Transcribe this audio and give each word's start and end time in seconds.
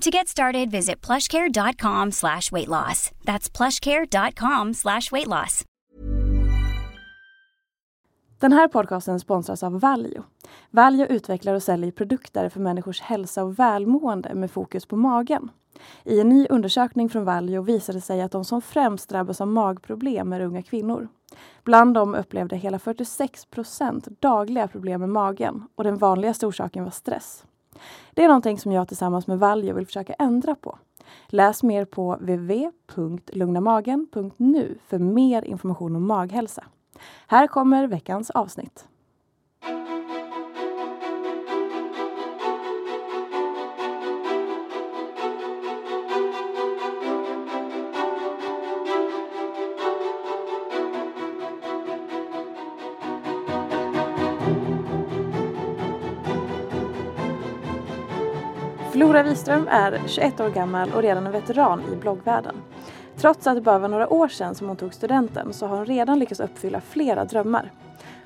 To 0.00 0.10
get 0.10 0.28
started, 0.28 0.70
visit 0.70 1.06
plushcare.com 1.06 2.12
slash 2.12 2.52
weight 2.52 2.68
loss. 2.68 3.10
That's 3.24 3.56
plushcare.com 3.56 4.74
slash 4.74 5.12
weight 5.12 5.26
loss. 5.26 5.64
Den 8.42 8.52
här 8.52 8.68
podcasten 8.68 9.20
sponsras 9.20 9.62
av 9.62 9.80
Valio. 9.80 10.24
Valio 10.70 11.06
utvecklar 11.06 11.54
och 11.54 11.62
säljer 11.62 11.90
produkter 11.90 12.48
för 12.48 12.60
människors 12.60 13.00
hälsa 13.00 13.44
och 13.44 13.58
välmående 13.58 14.34
med 14.34 14.50
fokus 14.50 14.86
på 14.86 14.96
magen. 14.96 15.50
I 16.04 16.20
en 16.20 16.28
ny 16.28 16.46
undersökning 16.50 17.08
från 17.08 17.24
Valio 17.24 17.62
visade 17.62 17.98
det 17.98 18.02
sig 18.02 18.22
att 18.22 18.32
de 18.32 18.44
som 18.44 18.62
främst 18.62 19.08
drabbas 19.08 19.40
av 19.40 19.48
magproblem 19.48 20.32
är 20.32 20.40
unga 20.40 20.62
kvinnor. 20.62 21.08
Bland 21.64 21.94
dem 21.94 22.14
upplevde 22.14 22.56
hela 22.56 22.78
46 22.78 23.46
procent 23.46 24.08
dagliga 24.20 24.68
problem 24.68 25.00
med 25.00 25.08
magen 25.08 25.64
och 25.74 25.84
den 25.84 25.98
vanligaste 25.98 26.46
orsaken 26.46 26.84
var 26.84 26.90
stress. 26.90 27.44
Det 28.14 28.24
är 28.24 28.28
någonting 28.28 28.58
som 28.58 28.72
jag 28.72 28.88
tillsammans 28.88 29.26
med 29.26 29.38
Valjo 29.38 29.74
vill 29.74 29.86
försöka 29.86 30.12
ändra 30.12 30.54
på. 30.54 30.78
Läs 31.26 31.62
mer 31.62 31.84
på 31.84 32.14
www.lugnamagen.nu 32.14 34.78
för 34.86 34.98
mer 34.98 35.44
information 35.44 35.96
om 35.96 36.06
maghälsa. 36.06 36.64
Här 37.26 37.46
kommer 37.46 37.86
veckans 37.86 38.30
avsnitt. 38.30 38.88
Flora 59.12 59.22
Wiström 59.22 59.68
är 59.68 60.02
21 60.06 60.40
år 60.40 60.48
gammal 60.48 60.92
och 60.92 61.02
redan 61.02 61.26
en 61.26 61.32
veteran 61.32 61.82
i 61.92 61.96
bloggvärlden. 61.96 62.56
Trots 63.16 63.46
att 63.46 63.54
det 63.54 63.60
bara 63.60 63.78
var 63.78 63.88
några 63.88 64.12
år 64.12 64.28
sedan 64.28 64.54
som 64.54 64.68
hon 64.68 64.76
tog 64.76 64.94
studenten 64.94 65.52
så 65.52 65.66
har 65.66 65.76
hon 65.76 65.86
redan 65.86 66.18
lyckats 66.18 66.40
uppfylla 66.40 66.80
flera 66.80 67.24
drömmar. 67.24 67.72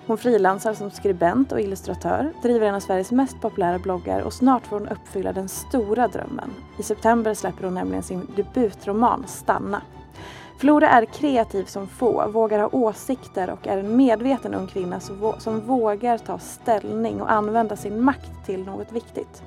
Hon 0.07 0.19
frilansar 0.19 0.75
som 0.75 0.91
skribent 0.91 1.53
och 1.53 1.61
illustratör, 1.61 2.33
driver 2.43 2.67
en 2.67 2.75
av 2.75 2.81
Sveriges 2.81 3.11
mest 3.11 3.41
populära 3.41 3.79
bloggar 3.79 4.21
och 4.21 4.33
snart 4.33 4.67
får 4.67 4.79
hon 4.79 4.89
uppfylla 4.89 5.33
den 5.33 5.49
stora 5.49 6.09
drömmen. 6.09 6.51
I 6.79 6.83
september 6.83 7.35
släpper 7.35 7.65
hon 7.65 7.75
nämligen 7.75 8.03
sin 8.03 8.27
debutroman 8.37 9.25
Stanna. 9.27 9.83
Flora 10.59 10.89
är 10.89 11.05
kreativ 11.05 11.65
som 11.65 11.87
få, 11.87 12.29
vågar 12.29 12.59
ha 12.59 12.69
åsikter 12.73 13.51
och 13.51 13.67
är 13.67 13.79
en 13.79 13.97
medveten 13.97 14.55
ung 14.55 14.67
kvinna 14.67 15.01
som 15.39 15.61
vågar 15.61 16.19
ta 16.19 16.39
ställning 16.39 17.21
och 17.21 17.33
använda 17.33 17.77
sin 17.77 18.05
makt 18.05 18.47
till 18.47 18.65
något 18.65 18.93
viktigt. 18.93 19.43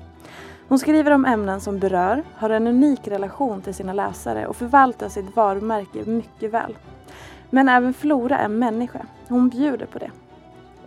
Hon 0.70 0.78
skriver 0.78 1.10
om 1.10 1.24
ämnen 1.24 1.60
som 1.60 1.78
berör, 1.78 2.22
har 2.34 2.50
en 2.50 2.66
unik 2.66 3.08
relation 3.08 3.60
till 3.60 3.74
sina 3.74 3.92
läsare 3.92 4.46
och 4.46 4.56
förvaltar 4.56 5.08
sitt 5.08 5.36
varumärke 5.36 6.04
mycket 6.04 6.50
väl. 6.50 6.76
Men 7.50 7.68
även 7.68 7.94
Flora 7.94 8.38
är 8.38 8.48
människa. 8.48 9.06
Hon 9.28 9.48
bjuder 9.48 9.86
på 9.86 9.98
det. 9.98 10.10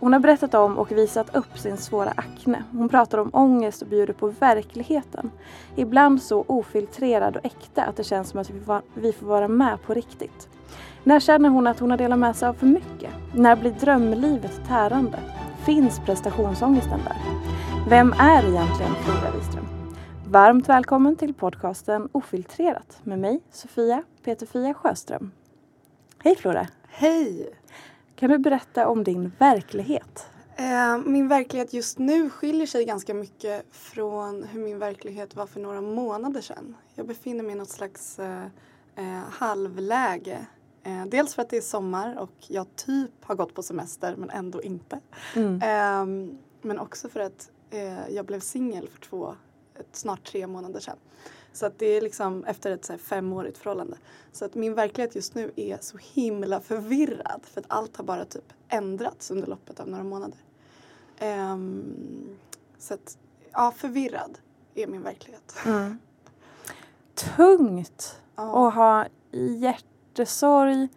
Hon 0.00 0.12
har 0.12 0.20
berättat 0.20 0.54
om 0.54 0.78
och 0.78 0.92
visat 0.92 1.36
upp 1.36 1.58
sin 1.58 1.76
svåra 1.76 2.10
akne. 2.16 2.64
Hon 2.72 2.88
pratar 2.88 3.18
om 3.18 3.30
ångest 3.32 3.82
och 3.82 3.88
bjuder 3.88 4.12
på 4.12 4.26
verkligheten. 4.28 5.30
Ibland 5.76 6.22
så 6.22 6.44
ofiltrerad 6.46 7.36
och 7.36 7.44
äkta 7.44 7.84
att 7.84 7.96
det 7.96 8.04
känns 8.04 8.28
som 8.28 8.40
att 8.40 8.50
vi 8.94 9.12
får 9.12 9.26
vara 9.26 9.48
med 9.48 9.82
på 9.86 9.94
riktigt. 9.94 10.48
När 11.02 11.20
känner 11.20 11.48
hon 11.48 11.66
att 11.66 11.78
hon 11.78 11.90
har 11.90 11.98
delat 11.98 12.18
med 12.18 12.36
sig 12.36 12.48
av 12.48 12.54
för 12.54 12.66
mycket? 12.66 13.10
När 13.34 13.56
blir 13.56 13.70
drömlivet 13.70 14.60
tärande? 14.68 15.18
Finns 15.64 16.00
prestationsångesten 16.06 17.00
där? 17.04 17.16
Vem 17.88 18.12
är 18.12 18.48
egentligen 18.48 18.94
Flora 18.94 19.30
Wiström? 19.36 19.73
Varmt 20.34 20.68
välkommen 20.68 21.16
till 21.16 21.34
podcasten 21.34 22.08
Ofiltrerat 22.12 23.00
med 23.02 23.18
mig, 23.18 23.40
Sofia 23.50 24.02
Peterfia 24.24 24.74
Sjöström. 24.74 25.30
Hej 26.18 26.36
Flora! 26.36 26.68
Hej! 26.88 27.54
Kan 28.16 28.30
du 28.30 28.38
berätta 28.38 28.88
om 28.88 29.04
din 29.04 29.32
verklighet? 29.38 30.26
Eh, 30.56 30.98
min 30.98 31.28
verklighet 31.28 31.72
just 31.72 31.98
nu 31.98 32.30
skiljer 32.30 32.66
sig 32.66 32.84
ganska 32.84 33.14
mycket 33.14 33.64
från 33.70 34.42
hur 34.42 34.60
min 34.60 34.78
verklighet 34.78 35.36
var 35.36 35.46
för 35.46 35.60
några 35.60 35.80
månader 35.80 36.40
sedan. 36.40 36.76
Jag 36.94 37.06
befinner 37.06 37.44
mig 37.44 37.52
i 37.52 37.58
något 37.58 37.68
slags 37.68 38.18
eh, 38.18 38.44
eh, 38.96 39.22
halvläge. 39.30 40.46
Eh, 40.82 41.06
dels 41.06 41.34
för 41.34 41.42
att 41.42 41.50
det 41.50 41.56
är 41.56 41.60
sommar 41.60 42.18
och 42.18 42.34
jag 42.48 42.76
typ 42.76 43.24
har 43.24 43.34
gått 43.34 43.54
på 43.54 43.62
semester 43.62 44.14
men 44.16 44.30
ändå 44.30 44.62
inte. 44.62 45.00
Mm. 45.36 45.60
Ehm, 45.62 46.38
men 46.62 46.78
också 46.78 47.08
för 47.08 47.20
att 47.20 47.50
eh, 47.70 48.08
jag 48.08 48.26
blev 48.26 48.40
singel 48.40 48.88
för 48.88 49.00
två 49.00 49.34
ett, 49.80 49.96
snart 49.96 50.24
tre 50.24 50.46
månader 50.46 50.80
sedan. 50.80 50.96
Så 51.52 51.66
att 51.66 51.78
det 51.78 51.86
är 51.86 52.00
liksom 52.00 52.44
efter 52.44 52.70
ett 52.70 52.84
så 52.84 52.92
här, 52.92 52.98
femårigt 52.98 53.58
förhållande. 53.58 53.96
Så 54.32 54.44
att 54.44 54.54
min 54.54 54.74
verklighet 54.74 55.14
just 55.14 55.34
nu 55.34 55.52
är 55.56 55.78
så 55.80 55.98
himla 55.98 56.60
förvirrad 56.60 57.40
för 57.42 57.60
att 57.60 57.66
allt 57.68 57.96
har 57.96 58.04
bara 58.04 58.24
typ 58.24 58.52
ändrats 58.68 59.30
under 59.30 59.46
loppet 59.46 59.80
av 59.80 59.88
några 59.88 60.04
månader. 60.04 60.38
Um, 61.22 62.36
så 62.78 62.94
att, 62.94 63.18
ja 63.52 63.72
förvirrad 63.76 64.38
är 64.74 64.86
min 64.86 65.02
verklighet. 65.02 65.54
Mm. 65.66 65.98
Tungt 67.14 68.20
ja. 68.36 68.68
att 68.68 68.74
ha 68.74 69.06
hjärtesorg 69.32 70.88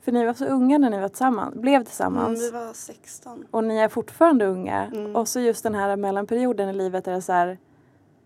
för 0.00 0.12
ni 0.12 0.26
var 0.26 0.34
så 0.34 0.44
unga 0.44 0.78
när 0.78 0.90
ni 0.90 1.00
var 1.00 1.08
tillsammans, 1.08 1.54
blev 1.54 1.84
tillsammans. 1.84 2.40
Mm, 2.40 2.40
vi 2.40 2.66
var 2.66 2.72
16. 2.72 3.46
Och 3.50 3.64
ni 3.64 3.76
är 3.76 3.88
fortfarande 3.88 4.46
unga. 4.46 4.86
Mm. 4.86 5.16
Och 5.16 5.28
så 5.28 5.40
just 5.40 5.62
den 5.62 5.74
här 5.74 5.96
mellanperioden 5.96 6.68
i 6.68 6.72
livet 6.72 7.08
är 7.08 7.12
det 7.12 7.22
så 7.22 7.32
här 7.32 7.58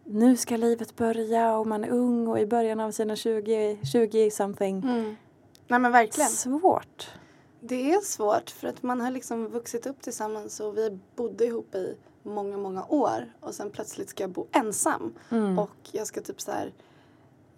nu 0.04 0.36
ska 0.36 0.56
livet 0.56 0.96
börja 0.96 1.56
och 1.56 1.66
man 1.66 1.84
är 1.84 1.90
ung 1.90 2.28
och 2.28 2.40
i 2.40 2.46
början 2.46 2.80
av 2.80 2.90
sina 2.90 3.16
20, 3.16 3.78
20 3.92 4.30
something. 4.30 4.82
Mm. 4.82 5.16
Nej 5.68 5.78
men 5.80 5.92
verkligen. 5.92 6.30
Svårt. 6.30 7.10
Det 7.60 7.92
är 7.92 8.00
svårt 8.00 8.50
för 8.50 8.68
att 8.68 8.82
man 8.82 9.00
har 9.00 9.10
liksom 9.10 9.48
vuxit 9.48 9.86
upp 9.86 10.00
tillsammans 10.00 10.60
och 10.60 10.78
vi 10.78 10.98
bodde 11.16 11.44
ihop 11.44 11.74
i 11.74 11.96
många, 12.22 12.56
många 12.56 12.84
år 12.88 13.32
och 13.40 13.54
sen 13.54 13.70
plötsligt 13.70 14.08
ska 14.08 14.22
jag 14.22 14.30
bo 14.30 14.46
ensam. 14.52 15.14
Mm. 15.30 15.58
Och 15.58 15.76
jag 15.92 16.06
ska 16.06 16.20
typ 16.20 16.40
så 16.40 16.50
här 16.50 16.72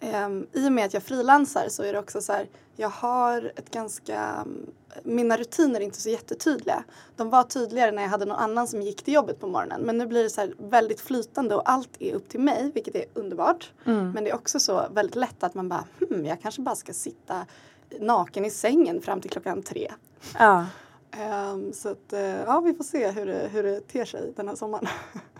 Um, 0.01 0.47
I 0.53 0.67
och 0.67 0.71
med 0.71 0.85
att 0.85 0.93
jag 0.93 1.03
frilansar 1.03 1.69
så 1.69 1.83
är 1.83 1.93
det 1.93 1.99
också 1.99 2.21
så 2.21 2.33
här, 2.33 2.47
jag 2.75 2.89
har 2.89 3.51
ett 3.55 3.71
ganska, 3.71 4.45
mina 5.03 5.37
rutiner 5.37 5.79
är 5.79 5.83
inte 5.83 6.01
så 6.01 6.09
jättetydliga. 6.09 6.83
De 7.15 7.29
var 7.29 7.43
tydligare 7.43 7.91
när 7.91 8.01
jag 8.01 8.09
hade 8.09 8.25
någon 8.25 8.37
annan 8.37 8.67
som 8.67 8.81
gick 8.81 9.03
till 9.03 9.13
jobbet 9.13 9.39
på 9.39 9.47
morgonen 9.47 9.81
men 9.81 9.97
nu 9.97 10.07
blir 10.07 10.23
det 10.23 10.29
så 10.29 10.41
här 10.41 10.53
väldigt 10.57 11.01
flytande 11.01 11.55
och 11.55 11.69
allt 11.69 11.89
är 11.99 12.13
upp 12.13 12.29
till 12.29 12.39
mig 12.39 12.71
vilket 12.73 12.95
är 12.95 13.05
underbart. 13.13 13.71
Mm. 13.85 14.11
Men 14.11 14.23
det 14.23 14.29
är 14.29 14.35
också 14.35 14.59
så 14.59 14.87
väldigt 14.91 15.15
lätt 15.15 15.43
att 15.43 15.53
man 15.53 15.69
bara, 15.69 15.83
hmm, 15.99 16.25
jag 16.25 16.41
kanske 16.41 16.61
bara 16.61 16.75
ska 16.75 16.93
sitta 16.93 17.45
naken 17.99 18.45
i 18.45 18.49
sängen 18.49 19.01
fram 19.01 19.21
till 19.21 19.31
klockan 19.31 19.63
tre. 19.63 19.93
Ja. 20.39 20.65
Um, 21.53 21.73
så 21.73 21.89
att, 21.89 22.13
uh, 22.13 22.19
ja 22.19 22.59
vi 22.59 22.73
får 22.73 22.83
se 22.83 23.11
hur 23.11 23.25
det, 23.25 23.49
hur 23.51 23.63
det 23.63 23.87
ter 23.87 24.05
sig 24.05 24.33
den 24.35 24.47
här 24.47 24.55
sommaren. 24.55 24.87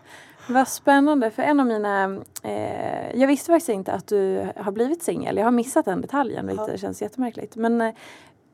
Vad 0.49 0.67
spännande, 0.67 1.31
för 1.31 1.44
en 1.44 1.59
av 1.59 1.65
mina... 1.65 2.21
Eh, 2.44 3.19
jag 3.19 3.27
visste 3.27 3.51
faktiskt 3.51 3.69
inte 3.69 3.91
att 3.91 4.07
du 4.07 4.47
har 4.55 4.71
blivit 4.71 5.03
singel. 5.03 5.38
Jag 5.38 5.44
har 5.44 5.51
missat 5.51 5.85
den 5.85 6.01
detaljen, 6.01 6.47
vilket 6.47 6.67
ja. 6.67 6.77
känns 6.77 7.01
jättemärkligt. 7.01 7.55
Men 7.55 7.81
eh, 7.81 7.94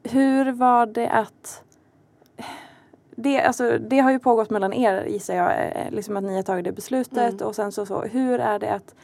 hur 0.03 0.51
var 0.51 0.85
det 0.85 1.09
att... 1.09 1.63
Det, 3.15 3.41
alltså, 3.41 3.77
det 3.77 3.99
har 3.99 4.11
ju 4.11 4.19
pågått 4.19 4.49
mellan 4.49 4.73
er 4.73 5.05
gissar 5.05 5.35
jag, 5.35 5.51
eh, 5.51 5.91
liksom 5.91 6.17
att 6.17 6.23
ni 6.23 6.35
har 6.35 6.43
tagit 6.43 6.65
det 6.65 6.71
beslutet 6.71 7.33
mm. 7.33 7.47
och 7.47 7.55
sen 7.55 7.71
så, 7.71 7.85
så 7.85 8.01
hur 8.01 8.39
är 8.39 8.59
det 8.59 8.73
att 8.73 8.95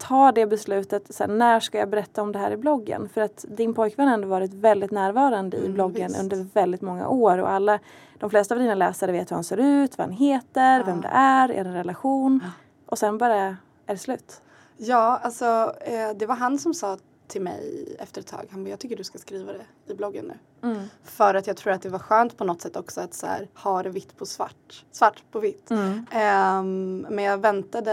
ta 0.00 0.32
det 0.32 0.46
beslutet, 0.46 1.14
så 1.14 1.24
här, 1.24 1.30
när 1.30 1.60
ska 1.60 1.78
jag 1.78 1.90
berätta 1.90 2.22
om 2.22 2.32
det 2.32 2.38
här 2.38 2.50
i 2.50 2.56
bloggen? 2.56 3.08
För 3.08 3.20
att 3.20 3.44
din 3.48 3.74
pojkvän 3.74 4.06
har 4.06 4.14
ändå 4.14 4.28
varit 4.28 4.54
väldigt 4.54 4.90
närvarande 4.90 5.56
i 5.56 5.60
mm, 5.60 5.74
bloggen 5.74 6.08
visst. 6.08 6.20
under 6.20 6.46
väldigt 6.54 6.80
många 6.80 7.08
år 7.08 7.38
och 7.38 7.50
alla, 7.50 7.78
de 8.18 8.30
flesta 8.30 8.54
av 8.54 8.60
dina 8.60 8.74
läsare 8.74 9.12
vet 9.12 9.30
hur 9.30 9.34
han 9.34 9.44
ser 9.44 9.56
ut, 9.56 9.98
vad 9.98 10.06
han 10.06 10.16
heter, 10.16 10.78
ja. 10.78 10.84
vem 10.86 11.00
det 11.00 11.10
är, 11.12 11.50
er 11.50 11.64
relation 11.64 12.40
ja. 12.44 12.50
och 12.86 12.98
sen 12.98 13.18
bara 13.18 13.34
är 13.36 13.56
det 13.86 13.98
slut. 13.98 14.42
Ja, 14.76 15.20
alltså 15.22 15.74
eh, 15.80 16.10
det 16.16 16.26
var 16.26 16.34
han 16.34 16.58
som 16.58 16.74
sa 16.74 16.98
till 17.30 17.42
mig 17.42 17.96
efter 17.98 18.20
ett 18.20 18.26
tag. 18.26 18.46
Han 18.50 18.64
bara, 18.64 18.70
jag 18.70 18.78
tycker 18.78 18.96
du 18.96 19.04
ska 19.04 19.18
skriva 19.18 19.52
det 19.52 19.92
i 19.92 19.94
bloggen 19.94 20.24
nu. 20.24 20.68
Mm. 20.68 20.86
För 21.04 21.34
att 21.34 21.46
jag 21.46 21.56
tror 21.56 21.72
att 21.72 21.82
det 21.82 21.88
var 21.88 21.98
skönt 21.98 22.36
på 22.36 22.44
något 22.44 22.60
sätt 22.60 22.76
också 22.76 23.00
att 23.00 23.14
så 23.14 23.26
här, 23.26 23.48
ha 23.54 23.82
det 23.82 23.90
vitt 23.90 24.16
på 24.16 24.26
svart. 24.26 24.84
Svart 24.92 25.22
på 25.30 25.40
vitt. 25.40 25.70
Mm. 25.70 25.92
Um, 25.92 27.06
men 27.14 27.24
jag 27.24 27.38
väntade 27.38 27.92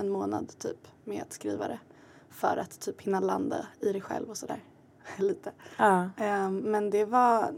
en 0.00 0.08
månad 0.08 0.58
typ 0.58 0.88
med 1.08 1.22
att 1.22 1.32
skriva 1.32 1.68
det. 1.68 1.78
För 2.30 2.56
att 2.56 2.80
typ 2.80 3.02
hinna 3.02 3.20
landa 3.20 3.66
i 3.80 3.92
det 3.92 4.00
själv 4.00 4.30
och 4.30 4.36
sådär. 4.36 4.64
Lite. 5.18 5.52
Ja. 5.76 6.10
Um, 6.20 6.56
men 6.58 6.90
det 6.90 7.04
var 7.04 7.54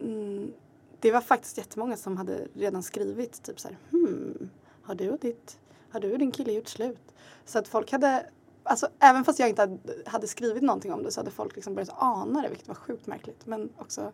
mm, 0.00 0.52
det 1.00 1.12
var 1.12 1.20
faktiskt 1.20 1.58
jättemånga 1.58 1.96
som 1.96 2.16
hade 2.16 2.48
redan 2.54 2.82
skrivit 2.82 3.42
typ 3.42 3.60
så 3.60 3.68
här, 3.68 3.78
hmm, 3.90 4.50
har 4.82 4.94
du 4.94 5.10
och 5.10 5.18
ditt, 5.18 5.58
har 5.90 6.00
du 6.00 6.12
och 6.12 6.18
din 6.18 6.30
kille 6.30 6.52
gjort 6.52 6.68
slut? 6.68 7.14
Så 7.44 7.58
att 7.58 7.68
folk 7.68 7.92
hade 7.92 8.26
alltså 8.62 8.88
även 8.98 9.24
fast 9.24 9.38
jag 9.38 9.48
inte 9.48 9.78
hade, 10.06 10.26
skrivit 10.26 10.62
någonting 10.62 10.92
om 10.92 11.02
det 11.02 11.10
så 11.10 11.20
hade 11.20 11.30
folk 11.30 11.54
liksom 11.54 11.74
börjat 11.74 11.94
ana 11.96 12.42
det 12.42 12.48
vilket 12.48 12.68
var 12.68 12.74
sjukt 12.74 13.06
märkligt. 13.06 13.46
Men 13.46 13.70
också 13.78 14.12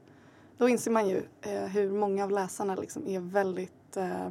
då 0.58 0.68
inser 0.68 0.90
man 0.90 1.08
ju 1.08 1.22
eh, 1.40 1.64
hur 1.64 1.90
många 1.90 2.24
av 2.24 2.30
läsarna 2.30 2.74
liksom 2.74 3.06
är 3.06 3.20
väldigt 3.20 3.96
eh, 3.96 4.26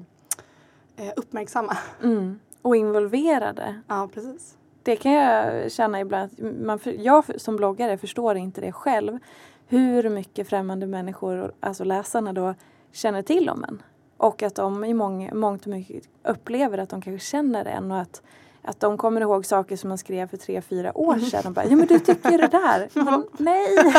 eh, 0.96 1.14
uppmärksamma. 1.16 1.78
Mm. 2.04 2.40
Och 2.62 2.76
involverade. 2.76 3.82
Ja, 3.88 4.10
precis. 4.14 4.58
Det 4.84 4.96
kan 4.96 5.12
jag 5.12 5.72
känna 5.72 6.00
ibland. 6.00 6.32
Man, 6.66 6.80
jag 6.84 7.42
som 7.42 7.56
bloggare 7.56 7.98
förstår 7.98 8.38
inte 8.38 8.62
det 8.62 8.72
själv. 8.72 9.20
Hur 9.68 10.10
mycket 10.10 10.50
främmande 10.50 10.88
människor, 10.88 11.54
alltså 11.60 11.84
läsarna 11.84 12.34
då, 12.34 12.54
känner 12.92 13.22
till 13.22 13.50
om 13.50 13.64
en. 13.64 13.84
Och 14.18 14.44
att 14.44 14.56
de 14.56 14.86
i 14.86 14.94
mång, 14.94 15.30
mångt 15.34 15.62
och 15.62 15.68
mycket 15.68 16.04
upplever 16.24 16.78
att 16.78 16.90
de 16.90 17.02
kanske 17.02 17.26
känner 17.28 17.66
en 17.66 17.92
och 17.92 18.00
att 18.00 18.22
att 18.64 18.80
de 18.80 18.98
kommer 18.98 19.22
ihåg 19.22 19.46
saker 19.46 19.78
som 19.78 19.88
man 19.88 19.98
skrev 19.98 20.28
för 20.28 20.38
tre, 20.38 20.62
fyra 20.62 20.98
år 20.98 21.14
mm. 21.14 21.26
sedan 21.26 21.42
och 21.46 21.52
bara 21.52 21.66
ja 21.66 21.76
men 21.76 21.88
du 21.88 22.00
tycker 22.00 22.38
det 22.38 22.48
där. 22.48 22.90
Men, 23.06 23.26
nej! 23.38 23.76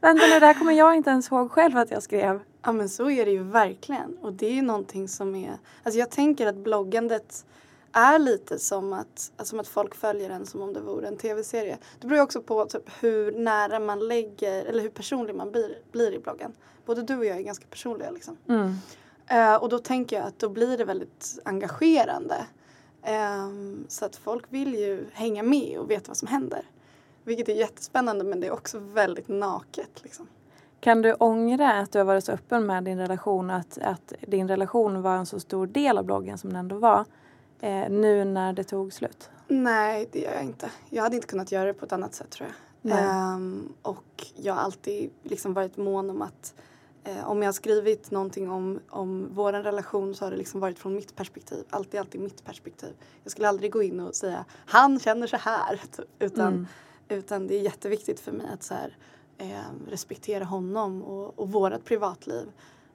Vänta 0.00 0.26
nu, 0.26 0.40
det 0.40 0.46
här 0.46 0.54
kommer 0.54 0.72
jag 0.72 0.96
inte 0.96 1.10
ens 1.10 1.30
ihåg 1.30 1.50
själv 1.50 1.78
att 1.78 1.90
jag 1.90 2.02
skrev. 2.02 2.40
Ja 2.62 2.72
men 2.72 2.88
så 2.88 3.10
är 3.10 3.24
det 3.24 3.30
ju 3.30 3.42
verkligen 3.42 4.16
och 4.22 4.32
det 4.32 4.46
är 4.46 4.52
ju 4.52 4.62
någonting 4.62 5.08
som 5.08 5.34
är, 5.34 5.58
alltså 5.82 5.98
jag 5.98 6.10
tänker 6.10 6.46
att 6.46 6.56
bloggandet 6.56 7.44
är 7.92 8.18
lite 8.18 8.58
som 8.58 8.92
att, 8.92 9.32
alltså 9.36 9.50
som 9.50 9.60
att 9.60 9.68
folk 9.68 9.94
följer 9.94 10.30
en 10.30 10.46
som 10.46 10.62
om 10.62 10.72
det 10.72 10.80
vore 10.80 11.08
en 11.08 11.16
tv-serie. 11.16 11.78
Det 12.00 12.06
beror 12.06 12.16
ju 12.16 12.22
också 12.22 12.42
på 12.42 12.66
typ 12.66 12.90
hur 13.00 13.32
nära 13.32 13.78
man 13.78 14.08
lägger, 14.08 14.64
eller 14.64 14.82
hur 14.82 14.90
personlig 14.90 15.34
man 15.34 15.50
blir, 15.50 15.78
blir 15.92 16.12
i 16.12 16.18
bloggen. 16.18 16.52
Både 16.86 17.02
du 17.02 17.16
och 17.16 17.24
jag 17.24 17.36
är 17.36 17.42
ganska 17.42 17.66
personliga 17.70 18.10
liksom. 18.10 18.36
Mm. 18.48 18.74
Uh, 19.32 19.62
och 19.62 19.68
då 19.68 19.78
tänker 19.78 20.16
jag 20.16 20.26
att 20.26 20.38
då 20.38 20.48
blir 20.48 20.78
det 20.78 20.84
väldigt 20.84 21.38
engagerande. 21.44 22.46
Um, 23.46 23.84
så 23.88 24.04
att 24.04 24.16
folk 24.16 24.44
vill 24.48 24.74
ju 24.74 25.06
hänga 25.12 25.42
med 25.42 25.78
och 25.78 25.90
veta 25.90 26.08
vad 26.08 26.16
som 26.16 26.28
händer. 26.28 26.62
Vilket 27.24 27.48
är 27.48 27.54
jättespännande 27.54 28.24
men 28.24 28.40
det 28.40 28.46
är 28.46 28.52
också 28.52 28.78
väldigt 28.78 29.28
naket. 29.28 30.02
Liksom. 30.02 30.26
Kan 30.80 31.02
du 31.02 31.14
ångra 31.14 31.72
att 31.72 31.92
du 31.92 31.98
har 31.98 32.04
varit 32.04 32.24
så 32.24 32.32
öppen 32.32 32.66
med 32.66 32.84
din 32.84 32.98
relation, 32.98 33.50
att, 33.50 33.78
att 33.82 34.12
din 34.20 34.48
relation 34.48 35.02
var 35.02 35.16
en 35.16 35.26
så 35.26 35.40
stor 35.40 35.66
del 35.66 35.98
av 35.98 36.04
bloggen 36.04 36.38
som 36.38 36.50
den 36.50 36.58
ändå 36.58 36.76
var, 36.76 37.04
eh, 37.60 37.90
nu 37.90 38.24
när 38.24 38.52
det 38.52 38.64
tog 38.64 38.92
slut? 38.92 39.30
Nej, 39.48 40.08
det 40.12 40.20
gör 40.20 40.34
jag 40.34 40.44
inte. 40.44 40.70
Jag 40.90 41.02
hade 41.02 41.16
inte 41.16 41.28
kunnat 41.28 41.52
göra 41.52 41.64
det 41.64 41.74
på 41.74 41.84
ett 41.84 41.92
annat 41.92 42.14
sätt 42.14 42.30
tror 42.30 42.48
jag. 42.48 42.54
Um, 42.82 43.72
och 43.82 44.26
jag 44.36 44.54
har 44.54 44.60
alltid 44.60 45.10
liksom 45.22 45.54
varit 45.54 45.76
mån 45.76 46.10
om 46.10 46.22
att 46.22 46.54
Eh, 47.08 47.30
om 47.30 47.42
jag 47.42 47.48
har 47.48 47.52
skrivit 47.52 48.10
någonting 48.10 48.50
om, 48.50 48.80
om 48.88 49.28
vår 49.32 49.52
relation 49.52 50.14
så 50.14 50.24
har 50.24 50.30
det 50.30 50.36
liksom 50.36 50.60
varit 50.60 50.78
från 50.78 50.94
mitt 50.94 51.16
perspektiv. 51.16 51.64
Alltid, 51.70 52.00
alltid 52.00 52.20
mitt 52.20 52.44
perspektiv. 52.44 52.94
Jag 53.22 53.32
skulle 53.32 53.48
aldrig 53.48 53.72
gå 53.72 53.82
in 53.82 54.00
och 54.00 54.14
säga 54.14 54.44
han 54.66 55.00
känner 55.00 55.26
så 55.26 55.36
här. 55.36 55.76
Typ. 55.96 56.06
Utan, 56.18 56.46
mm. 56.46 56.66
utan 57.08 57.46
det 57.46 57.54
är 57.54 57.60
jätteviktigt 57.60 58.20
för 58.20 58.32
mig 58.32 58.46
att 58.52 58.62
så 58.62 58.74
här, 58.74 58.96
eh, 59.38 59.88
respektera 59.88 60.44
honom 60.44 61.02
och, 61.02 61.38
och 61.38 61.52
vårat 61.52 61.84
privatliv. 61.84 62.46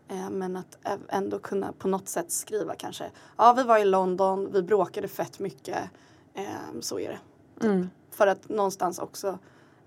Eh, 0.07 0.29
men 0.29 0.55
att 0.55 0.77
ändå 1.09 1.39
kunna 1.39 1.71
på 1.71 1.88
något 1.88 2.09
sätt 2.09 2.31
skriva 2.31 2.75
kanske. 2.75 3.11
Ja, 3.38 3.53
vi 3.57 3.63
var 3.63 3.77
i 3.77 3.85
London, 3.85 4.51
vi 4.51 4.61
bråkade 4.61 5.07
fett 5.07 5.39
mycket. 5.39 5.89
Eh, 6.33 6.79
så 6.79 7.00
är 7.00 7.09
det. 7.09 7.19
Typ. 7.59 7.63
Mm. 7.63 7.89
För 8.11 8.27
att 8.27 8.50
någonstans 8.50 9.00
också 9.00 9.39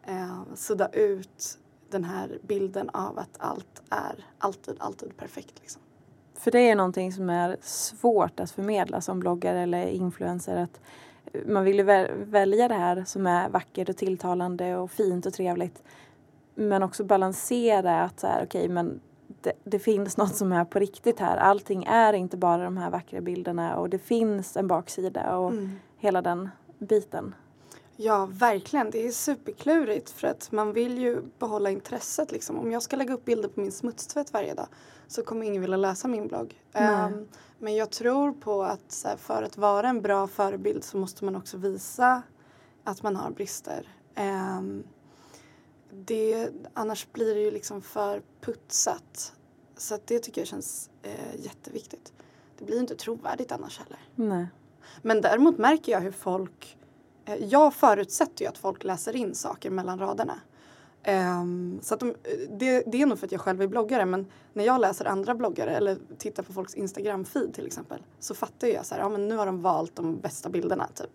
eh, 0.02 0.42
sudda 0.54 0.88
ut 0.88 1.58
den 1.90 2.04
här 2.04 2.38
bilden 2.42 2.90
av 2.90 3.18
att 3.18 3.36
allt 3.38 3.82
är 3.90 4.24
alltid, 4.38 4.76
alltid 4.78 5.16
perfekt. 5.16 5.60
Liksom. 5.60 5.82
För 6.34 6.50
det 6.50 6.70
är 6.70 6.76
någonting 6.76 7.12
som 7.12 7.30
är 7.30 7.56
svårt 7.60 8.40
att 8.40 8.50
förmedla 8.50 9.00
som 9.00 9.20
bloggare 9.20 9.60
eller 9.60 9.86
influencer. 9.86 10.56
Att 10.56 10.80
man 11.46 11.64
vill 11.64 11.78
ju 11.78 11.84
välja 12.24 12.68
det 12.68 12.74
här 12.74 13.04
som 13.04 13.26
är 13.26 13.48
vackert 13.48 13.88
och 13.88 13.96
tilltalande 13.96 14.76
och 14.76 14.90
fint 14.90 15.26
och 15.26 15.32
trevligt. 15.32 15.82
Men 16.54 16.82
också 16.82 17.04
balansera 17.04 18.02
att 18.02 18.20
så 18.20 18.26
här, 18.26 18.44
okay, 18.44 18.68
men 18.68 19.00
det, 19.40 19.52
det, 19.64 19.78
finns 19.78 20.16
något 20.16 20.36
som 20.36 20.52
är 20.52 20.64
på 20.64 20.78
riktigt 20.78 21.20
här. 21.20 21.36
Allting 21.36 21.84
är 21.84 22.12
inte 22.12 22.36
bara 22.36 22.64
de 22.64 22.76
här 22.76 22.90
vackra 22.90 23.20
bilderna 23.20 23.76
och 23.76 23.90
det 23.90 23.98
finns 23.98 24.56
en 24.56 24.68
baksida 24.68 25.36
och 25.36 25.50
mm. 25.50 25.70
hela 25.98 26.22
den 26.22 26.48
biten. 26.78 27.34
Ja, 27.96 28.28
verkligen. 28.30 28.90
Det 28.90 29.06
är 29.06 29.12
superklurigt 29.12 30.10
för 30.10 30.28
att 30.28 30.52
man 30.52 30.72
vill 30.72 30.98
ju 30.98 31.22
behålla 31.38 31.70
intresset. 31.70 32.32
Liksom. 32.32 32.58
Om 32.58 32.72
jag 32.72 32.82
ska 32.82 32.96
lägga 32.96 33.14
upp 33.14 33.24
bilder 33.24 33.48
på 33.48 33.60
min 33.60 33.72
smutstvätt 33.72 34.32
varje 34.32 34.54
dag 34.54 34.66
så 35.06 35.22
kommer 35.22 35.46
ingen 35.46 35.62
vilja 35.62 35.76
läsa 35.76 36.08
min 36.08 36.28
blogg. 36.28 36.62
Um, 36.74 37.28
men 37.58 37.76
jag 37.76 37.90
tror 37.90 38.32
på 38.32 38.62
att 38.62 39.02
här, 39.04 39.16
för 39.16 39.42
att 39.42 39.56
vara 39.56 39.88
en 39.88 40.02
bra 40.02 40.26
förebild 40.26 40.84
så 40.84 40.96
måste 40.96 41.24
man 41.24 41.36
också 41.36 41.56
visa 41.56 42.22
att 42.84 43.02
man 43.02 43.16
har 43.16 43.30
brister. 43.30 43.88
Um, 44.18 44.84
det, 46.04 46.50
annars 46.74 47.06
blir 47.12 47.34
det 47.34 47.40
ju 47.40 47.50
liksom 47.50 47.82
för 47.82 48.22
putsat. 48.40 49.32
Så 49.76 49.98
det 50.04 50.18
tycker 50.18 50.40
jag 50.40 50.48
känns 50.48 50.90
eh, 51.02 51.40
jätteviktigt. 51.40 52.12
Det 52.58 52.64
blir 52.64 52.80
inte 52.80 52.96
trovärdigt 52.96 53.52
annars 53.52 53.78
heller. 53.78 53.98
Nej. 54.14 54.46
Men 55.02 55.20
däremot 55.20 55.58
märker 55.58 55.92
jag 55.92 56.00
hur 56.00 56.12
folk 56.12 56.76
Eh, 57.26 57.44
jag 57.44 57.74
förutsätter 57.74 58.44
ju 58.44 58.48
att 58.48 58.58
folk 58.58 58.84
läser 58.84 59.16
in 59.16 59.34
saker 59.34 59.70
mellan 59.70 59.98
raderna. 59.98 60.40
Um, 61.40 61.78
så 61.82 61.94
att 61.94 62.00
de, 62.00 62.14
det, 62.50 62.82
det, 62.86 63.02
är 63.02 63.06
nog 63.06 63.18
för 63.18 63.26
att 63.26 63.32
jag 63.32 63.40
själv 63.40 63.62
är 63.62 63.66
bloggare 63.66 64.06
men 64.06 64.26
när 64.52 64.64
jag 64.64 64.80
läser 64.80 65.04
andra 65.04 65.34
bloggare 65.34 65.76
eller 65.76 65.98
tittar 66.18 66.42
på 66.42 66.52
folks 66.52 66.74
Instagram-feed 66.74 67.52
till 67.52 67.66
exempel 67.66 68.02
så 68.18 68.34
fattar 68.34 68.68
jag 68.68 68.86
så 68.86 68.94
här, 68.94 69.02
ja 69.02 69.08
men 69.08 69.28
nu 69.28 69.36
har 69.36 69.46
de 69.46 69.62
valt 69.62 69.96
de 69.96 70.16
bästa 70.16 70.48
bilderna 70.48 70.86
typ. 70.94 71.10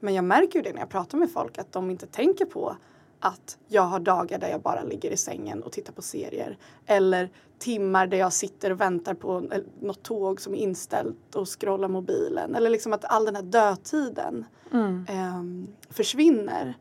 Men 0.00 0.14
jag 0.14 0.24
märker 0.24 0.58
ju 0.58 0.62
det 0.62 0.72
när 0.72 0.80
jag 0.80 0.88
pratar 0.88 1.18
med 1.18 1.30
folk 1.30 1.58
att 1.58 1.72
de 1.72 1.90
inte 1.90 2.06
tänker 2.06 2.44
på 2.44 2.76
att 3.20 3.58
jag 3.68 3.82
har 3.82 4.00
dagar 4.00 4.38
där 4.38 4.48
jag 4.48 4.60
bara 4.60 4.82
ligger 4.82 5.10
i 5.10 5.16
sängen 5.16 5.62
och 5.62 5.72
tittar 5.72 5.92
på 5.92 6.02
serier. 6.02 6.58
Eller 6.86 7.30
timmar 7.58 8.06
där 8.06 8.18
jag 8.18 8.32
sitter 8.32 8.70
och 8.70 8.80
väntar 8.80 9.14
på 9.14 9.50
något 9.80 10.02
tåg 10.02 10.40
som 10.40 10.54
är 10.54 10.58
inställt 10.58 11.34
och 11.34 11.60
scrollar 11.60 11.88
mobilen. 11.88 12.54
Eller 12.54 12.70
liksom 12.70 12.92
att 12.92 13.04
all 13.04 13.24
den 13.24 13.36
här 13.36 13.42
dödtiden 13.42 14.44
mm. 14.72 15.06
um, 15.10 15.68
försvinner. 15.90 16.74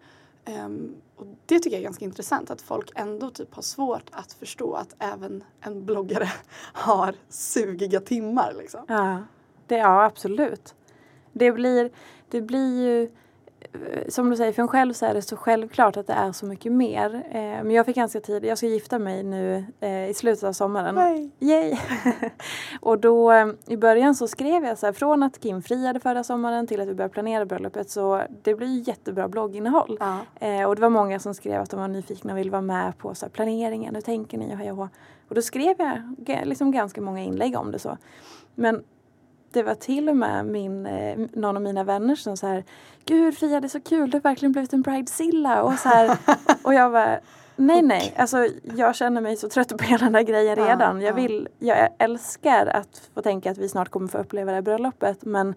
Um, 0.66 0.96
och 1.16 1.26
det 1.46 1.60
tycker 1.60 1.76
jag 1.76 1.80
är 1.80 1.84
ganska 1.84 2.06
intressant 2.06 2.52
att 2.52 2.62
folk 2.62 2.92
ändå 2.96 3.30
typ 3.30 3.54
har 3.56 3.62
svårt 3.62 4.10
att 4.12 4.34
förstå 4.34 4.74
att 4.74 4.96
även 5.00 5.44
en 5.62 5.86
bloggare 5.86 6.32
har 6.74 7.16
sugiga 7.30 8.00
timmar. 8.00 8.54
Liksom. 8.58 8.86
Ja, 8.88 9.24
det, 9.68 9.78
ja 9.78 10.04
absolut. 10.06 10.76
Det 11.34 11.52
blir, 11.52 11.90
det 12.30 12.42
blir 12.42 12.82
ju 12.82 13.04
eh, 13.04 13.10
som 14.08 14.30
du 14.30 14.36
säger, 14.36 14.54
för 14.54 14.62
en 14.62 14.68
själv 14.68 14.94
så 14.94 15.06
är 15.06 15.14
det 15.14 15.22
så 15.22 15.36
självklart 15.36 15.98
att 15.98 16.08
det 16.08 16.14
är 16.14 16.32
så 16.32 16.46
mycket 16.46 16.72
mer. 16.72 17.16
Eh, 17.32 17.42
men 17.42 17.72
jag 17.72 17.86
fick 17.86 17.96
ganska 17.96 18.20
tid, 18.22 18.46
jag 18.46 18.58
ska 18.58 18.68
gifta 18.68 19.00
mig 19.00 19.24
nu 19.24 19.66
eh, 19.80 20.10
i 20.10 20.14
slutet 20.14 20.44
av 20.44 20.54
sommaren. 20.54 20.96
Nej. 20.96 21.32
Yay! 21.40 21.78
och 22.82 23.00
då 23.00 23.32
eh, 23.32 23.48
i 23.68 23.78
början 23.78 24.16
så 24.16 24.28
skrev 24.28 24.66
jag 24.66 24.78
så 24.78 24.86
här, 24.86 24.94
från 24.94 25.24
att 25.24 25.40
Kim 25.40 25.62
friade 25.62 26.00
förra 26.00 26.24
sommaren 26.24 26.68
till 26.68 26.82
att 26.82 26.88
vi 26.88 26.94
började 26.94 27.14
planera 27.14 27.46
bröllopet 27.46 27.90
så 27.90 28.22
det 28.44 28.56
blir 28.56 28.88
jättebra 28.88 29.28
blogginnehåll. 29.28 29.98
Ja. 30.00 30.18
Eh, 30.48 30.64
och 30.64 30.76
det 30.76 30.82
var 30.82 30.90
många 30.90 31.20
som 31.20 31.34
skrev 31.34 31.62
att 31.62 31.70
de 31.70 31.80
var 31.80 31.88
nyfikna 31.88 32.34
och 32.34 32.40
ville 32.40 32.52
vara 32.52 32.62
med 32.62 32.98
på 32.98 33.16
så 33.16 33.26
här, 33.26 33.32
planeringen, 33.32 33.96
hur 33.96 34.02
tänker 34.02 34.38
ni 34.38 34.54
och 34.54 34.58
hej 34.58 34.72
och 34.72 35.36
då 35.36 35.42
skrev 35.42 35.76
jag 35.80 36.48
liksom 36.48 36.72
ganska 36.72 37.02
många 37.02 37.24
inlägg 37.24 37.58
om 37.58 37.72
det 37.72 37.80
så. 37.80 37.98
Men 38.56 38.84
det 39.52 39.64
var 39.64 39.76
till 39.76 40.10
och 40.10 40.18
med 40.18 40.46
min, 40.46 40.86
eh, 40.86 41.18
någon 41.34 41.58
av 41.58 41.62
mina 41.64 41.84
vänner 41.84 42.16
som 42.16 42.38
så 42.38 42.48
här 42.48 42.64
Gud 43.06 43.38
Fia 43.38 43.60
det 43.60 43.68
är 43.68 43.70
så 43.70 43.82
kul, 43.82 44.10
du 44.10 44.18
har 44.18 44.22
verkligen 44.22 44.52
blivit 44.52 44.74
en 44.74 44.82
bridezilla 44.82 45.64
och 45.64 45.74
så 45.74 45.90
här 45.90 46.18
Och 46.64 46.74
jag 46.74 46.90
var 46.90 47.20
Nej 47.56 47.82
nej, 47.82 48.14
alltså 48.18 48.48
jag 48.76 48.96
känner 48.96 49.22
mig 49.22 49.38
så 49.38 49.50
trött 49.50 49.78
på 49.78 49.84
hela 49.84 50.04
den 50.04 50.14
där 50.14 50.22
grejen 50.22 50.56
redan. 50.56 51.02
Jag 51.02 51.12
ja. 51.12 51.16
vill, 51.16 51.48
jag 51.60 51.90
älskar 51.98 52.68
att 52.68 53.10
få 53.14 53.22
tänka 53.22 53.52
att 53.52 53.58
vi 53.58 53.70
snart 53.70 53.90
kommer 53.90 54.08
få 54.08 54.18
uppleva 54.18 54.52
det 54.52 54.56
här 54.56 54.62
bröllopet 54.62 55.26
men 55.26 55.56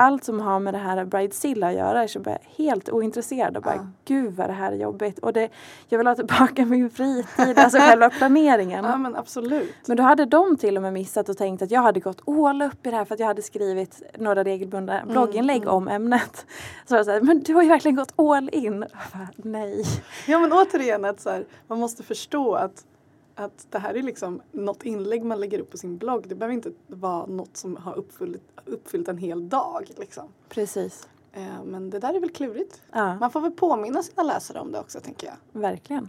allt 0.00 0.24
som 0.24 0.40
har 0.40 0.60
med 0.60 0.74
det 0.74 0.78
här 0.78 1.04
bridezilla 1.04 1.68
att 1.68 1.74
göra 1.74 2.02
är 2.02 2.06
så 2.06 2.20
bara 2.20 2.38
helt 2.56 2.88
ointresserad 2.88 3.56
och 3.56 3.62
bara 3.62 3.74
Ja. 3.74 3.86
gud 4.04 4.34
vad 4.36 4.48
det 4.48 4.52
här 4.52 4.72
är 4.72 4.76
jobbigt. 4.76 5.18
Och 5.18 5.32
det, 5.32 5.48
jag 5.88 5.98
vill 5.98 6.06
ha 6.06 6.14
tillbaka 6.14 6.64
min 6.66 6.90
fritid, 6.90 7.58
alltså 7.58 7.78
själva 7.78 8.10
planeringen. 8.10 8.84
ja 8.84 8.96
men 8.96 9.16
absolut. 9.16 9.74
Men 9.86 9.96
då 9.96 10.02
hade 10.02 10.24
de 10.24 10.56
till 10.56 10.76
och 10.76 10.82
med 10.82 10.92
missat 10.92 11.28
och 11.28 11.36
tänkt 11.36 11.62
att 11.62 11.70
jag 11.70 11.80
hade 11.80 12.00
gått 12.00 12.28
all 12.28 12.62
upp 12.62 12.86
i 12.86 12.90
det 12.90 12.96
här 12.96 13.04
för 13.04 13.14
att 13.14 13.20
jag 13.20 13.26
hade 13.26 13.42
skrivit 13.42 14.02
några 14.18 14.44
regelbundna 14.44 15.02
blogginlägg 15.06 15.62
mm. 15.62 15.74
om 15.74 15.88
ämnet. 15.88 16.46
Så 16.86 16.94
jag 16.94 17.06
sa, 17.06 17.18
men 17.22 17.40
du 17.40 17.54
har 17.54 17.62
ju 17.62 17.68
verkligen 17.68 17.96
gått 17.96 18.12
all 18.16 18.50
in. 18.52 18.80
Bara, 18.80 19.28
Nej. 19.36 19.84
Ja 20.26 20.38
men 20.38 20.52
återigen 20.52 21.04
att 21.04 21.20
så 21.20 21.30
här, 21.30 21.44
man 21.66 21.78
måste 21.78 22.02
förstå 22.02 22.54
att, 22.54 22.84
att 23.34 23.66
det 23.70 23.78
här 23.78 23.94
är 23.94 24.02
liksom 24.02 24.42
något 24.52 24.82
inlägg 24.82 25.24
man 25.24 25.40
lägger 25.40 25.58
upp 25.58 25.70
på 25.70 25.76
sin 25.78 25.98
blogg. 25.98 26.28
Det 26.28 26.34
behöver 26.34 26.54
inte 26.54 26.72
vara 26.86 27.26
något 27.26 27.56
som 27.56 27.76
har 27.76 27.98
uppfyllt, 27.98 28.42
uppfyllt 28.64 29.08
en 29.08 29.18
hel 29.18 29.48
dag. 29.48 29.84
Liksom. 29.98 30.24
Precis. 30.48 31.08
Eh, 31.32 31.64
men 31.64 31.90
det 31.90 31.98
där 31.98 32.14
är 32.14 32.20
väl 32.20 32.30
klurigt. 32.30 32.82
Ja, 32.92 33.14
Man 33.14 33.30
får 33.30 33.40
väl 33.40 33.52
påminna 33.52 34.02
sina 34.02 34.22
läsare 34.22 34.60
om 34.60 34.72
det 34.72 34.78
också 34.80 35.00
tänker 35.00 35.26
jag. 35.26 35.60
verkligen. 35.60 36.08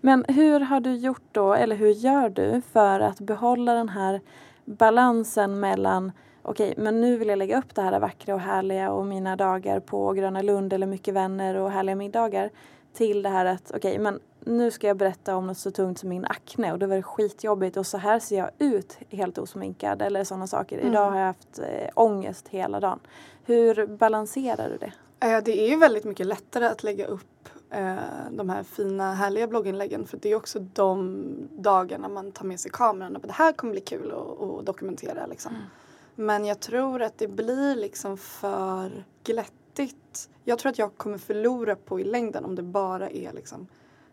Men 0.00 0.24
hur 0.28 0.60
har 0.60 0.80
du 0.80 0.94
gjort 0.96 1.22
då, 1.32 1.54
eller 1.54 1.76
hur 1.76 1.90
gör 1.90 2.28
du 2.28 2.60
för 2.72 3.00
att 3.00 3.20
behålla 3.20 3.74
den 3.74 3.88
här 3.88 4.20
balansen 4.64 5.60
mellan 5.60 6.12
okej, 6.42 6.74
men 6.76 7.00
nu 7.00 7.16
vill 7.16 7.28
jag 7.28 7.38
lägga 7.38 7.58
upp 7.58 7.74
det 7.74 7.82
här 7.82 8.00
vackra 8.00 8.34
och 8.34 8.40
härliga 8.40 8.92
och 8.92 9.06
mina 9.06 9.36
dagar 9.36 9.80
på 9.80 10.12
Gröna 10.12 10.42
Lund 10.42 10.72
eller 10.72 10.86
mycket 10.86 11.14
vänner 11.14 11.54
och 11.54 11.70
härliga 11.70 11.96
middagar 11.96 12.50
till 12.92 13.22
det 13.22 13.28
här 13.28 13.44
att 13.44 13.72
okej, 13.74 13.98
men 13.98 14.20
nu 14.40 14.70
ska 14.70 14.86
jag 14.86 14.96
berätta 14.96 15.36
om 15.36 15.46
något 15.46 15.58
så 15.58 15.70
tungt 15.70 15.98
som 15.98 16.08
min 16.08 16.24
akne 16.24 16.72
och 16.72 16.78
det 16.78 16.86
var 16.86 17.02
skitjobbigt 17.02 17.76
och 17.76 17.86
så 17.86 17.98
här 17.98 18.18
ser 18.18 18.38
jag 18.38 18.50
ut 18.58 18.98
helt 19.10 19.38
osminkad 19.38 20.02
eller 20.02 20.24
sådana 20.24 20.46
saker. 20.46 20.78
Mm. 20.78 20.92
Idag 20.92 21.10
har 21.10 21.18
jag 21.18 21.26
haft 21.26 21.58
eh, 21.58 21.88
ångest 21.94 22.48
hela 22.48 22.80
dagen. 22.80 23.00
Hur 23.44 23.86
balanserar 23.86 24.68
du 24.68 24.76
det? 24.76 24.92
Eh, 25.26 25.42
Det 25.44 25.60
är 25.64 25.68
ju 25.68 25.76
väldigt 25.76 26.04
mycket 26.04 26.26
lättare 26.26 26.66
att 26.66 26.82
lägga 26.82 27.06
upp 27.06 27.48
eh, 27.70 27.96
de 28.30 28.48
här 28.48 28.62
fina 28.62 29.14
härliga 29.14 29.46
blogginläggen 29.46 30.06
för 30.06 30.16
det 30.16 30.28
är 30.28 30.34
också 30.36 30.58
de 30.58 31.24
dagarna 31.50 32.08
man 32.08 32.32
tar 32.32 32.44
med 32.44 32.60
sig 32.60 32.70
kameran 32.70 33.16
och 33.16 33.22
det 33.22 33.32
här 33.32 33.52
kommer 33.52 33.72
bli 33.72 33.80
kul 33.80 34.12
att, 34.12 34.66
dokumentera 34.66 35.26
liksom. 35.26 35.52
Men 36.14 36.44
jag 36.44 36.60
tror 36.60 37.02
att 37.02 37.18
det 37.18 37.28
blir 37.28 37.76
liksom 37.76 38.16
för 38.16 39.04
glättigt. 39.82 40.28
Jag 40.44 40.58
tror 40.58 40.70
att 40.70 40.78
jag 40.78 40.96
kommer 40.96 41.18
förlora 41.18 41.76
på 41.76 42.00
i 42.00 42.04
längden 42.04 42.44
om 42.44 42.54
det 42.54 42.62
bara 42.62 43.10
är 43.10 43.32
liksom 43.32 43.66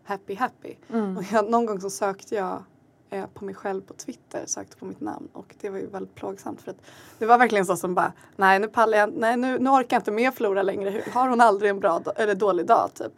happy 0.04 0.34
happy. 0.34 0.74
Och 1.16 1.24
jag, 1.32 1.50
någon 1.50 1.66
gång 1.66 1.80
så 1.80 1.90
sökte 1.90 2.34
jag 2.34 2.62
eh, 3.10 3.26
på 3.34 3.44
mig 3.44 3.54
själv 3.54 3.80
på 3.82 3.94
Twitter, 3.94 4.42
sökte 4.46 4.76
på 4.76 4.84
mitt 4.84 5.00
namn 5.00 5.28
och 5.32 5.54
det 5.60 5.70
var 5.70 5.78
ju 5.78 5.86
väldigt 5.86 6.14
plågsamt 6.14 6.62
för 6.62 6.70
att 6.70 6.76
det 7.18 7.26
var 7.26 7.38
verkligen 7.38 7.66
så 7.66 7.76
som 7.76 7.94
bara 7.94 8.12
nej 8.36 8.58
nu 8.58 8.68
pallar 8.68 8.98
jag 8.98 9.12
nej 9.16 9.36
nu, 9.36 9.58
nu 9.58 9.70
orkar 9.70 9.96
jag 9.96 10.00
inte 10.00 10.10
med 10.10 10.34
Flora 10.34 10.62
längre. 10.62 11.02
Har 11.12 11.28
hon 11.28 11.40
aldrig 11.40 11.70
en 11.70 11.80
bra 11.80 12.02
eller 12.16 12.34
dålig 12.34 12.66
dag 12.66 12.90
typ? 12.94 13.12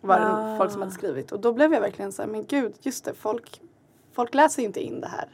Var 0.00 0.20
det 0.20 0.26
Ah. 0.26 0.56
folk 0.58 0.72
som 0.72 0.80
hade 0.80 0.92
skrivit 0.92 1.32
och 1.32 1.40
då 1.40 1.52
blev 1.52 1.72
jag 1.72 1.80
verkligen 1.80 2.12
så 2.12 2.22
här 2.22 2.28
men 2.28 2.44
gud 2.44 2.74
just 2.80 3.04
det 3.04 3.14
folk, 3.14 3.60
folk 4.12 4.34
läser 4.34 4.62
inte 4.62 4.80
in 4.80 5.00
det 5.00 5.08
här. 5.08 5.28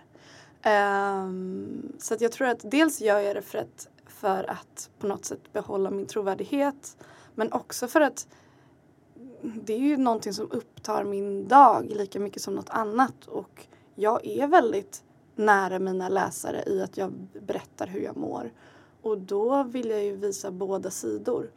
Ehm, 0.62 1.93
så 1.99 2.17
jag 2.21 2.33
tror 2.33 2.49
att 2.49 2.61
dels 2.71 3.00
gör 3.00 3.19
jag 3.19 3.37
det 3.37 3.43
för 3.43 3.59
att, 3.59 3.88
för 4.20 4.50
att 4.50 4.90
på 4.98 5.06
något 5.06 5.24
sätt 5.24 5.52
behålla 5.52 5.90
min 5.90 6.06
trovärdighet 6.06 6.96
men 7.34 7.52
också 7.52 7.88
för 7.88 8.00
att 8.00 8.26
det 9.42 9.72
är 9.72 9.78
ju 9.78 9.96
någonting 9.96 10.32
som 10.32 10.50
upptar 10.50 11.04
min 11.04 11.48
dag 11.48 11.90
lika 11.90 12.20
mycket 12.20 12.42
som 12.42 12.54
något 12.54 12.70
annat 12.70 13.26
och 13.26 13.66
jag 13.94 14.26
är 14.26 14.46
väldigt 14.46 15.02
nära 15.34 15.78
mina 15.78 16.08
läsare 16.08 16.64
i 16.66 16.82
att 16.82 16.96
jag 16.96 17.12
berättar 17.46 17.86
hur 17.86 18.00
jag 18.00 18.16
mår. 18.16 18.52
Och 19.02 19.18
då 19.18 19.62
vill 19.62 19.90
jag 19.90 20.04
ju 20.04 20.16
visa 20.16 20.50
båda 20.50 20.90
sidor. 20.90 21.50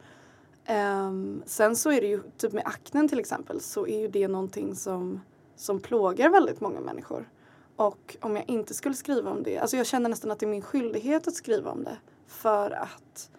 Um, 0.68 1.42
sen 1.46 1.76
så 1.76 1.92
är 1.92 2.00
det 2.00 2.06
ju, 2.06 2.20
typ 2.36 2.52
med 2.52 2.62
aknen 2.66 3.08
till 3.08 3.18
exempel, 3.18 3.60
så 3.60 3.86
är 3.86 3.98
ju 3.98 4.08
det 4.08 4.28
någonting 4.28 4.74
som, 4.74 5.20
som 5.56 5.80
plågar 5.80 6.28
väldigt 6.28 6.60
många 6.60 6.80
människor. 6.80 7.28
Och 7.76 8.16
om 8.20 8.36
jag 8.36 8.48
inte 8.48 8.74
skulle 8.74 8.94
skriva 8.94 9.30
om 9.30 9.42
det, 9.42 9.58
alltså 9.58 9.76
jag 9.76 9.86
känner 9.86 10.10
nästan 10.10 10.30
att 10.30 10.38
det 10.38 10.46
är 10.46 10.50
min 10.50 10.62
skyldighet 10.62 11.28
att 11.28 11.34
skriva 11.34 11.70
om 11.70 11.84
det. 11.84 11.96
För 12.26 12.70
att 12.70 13.30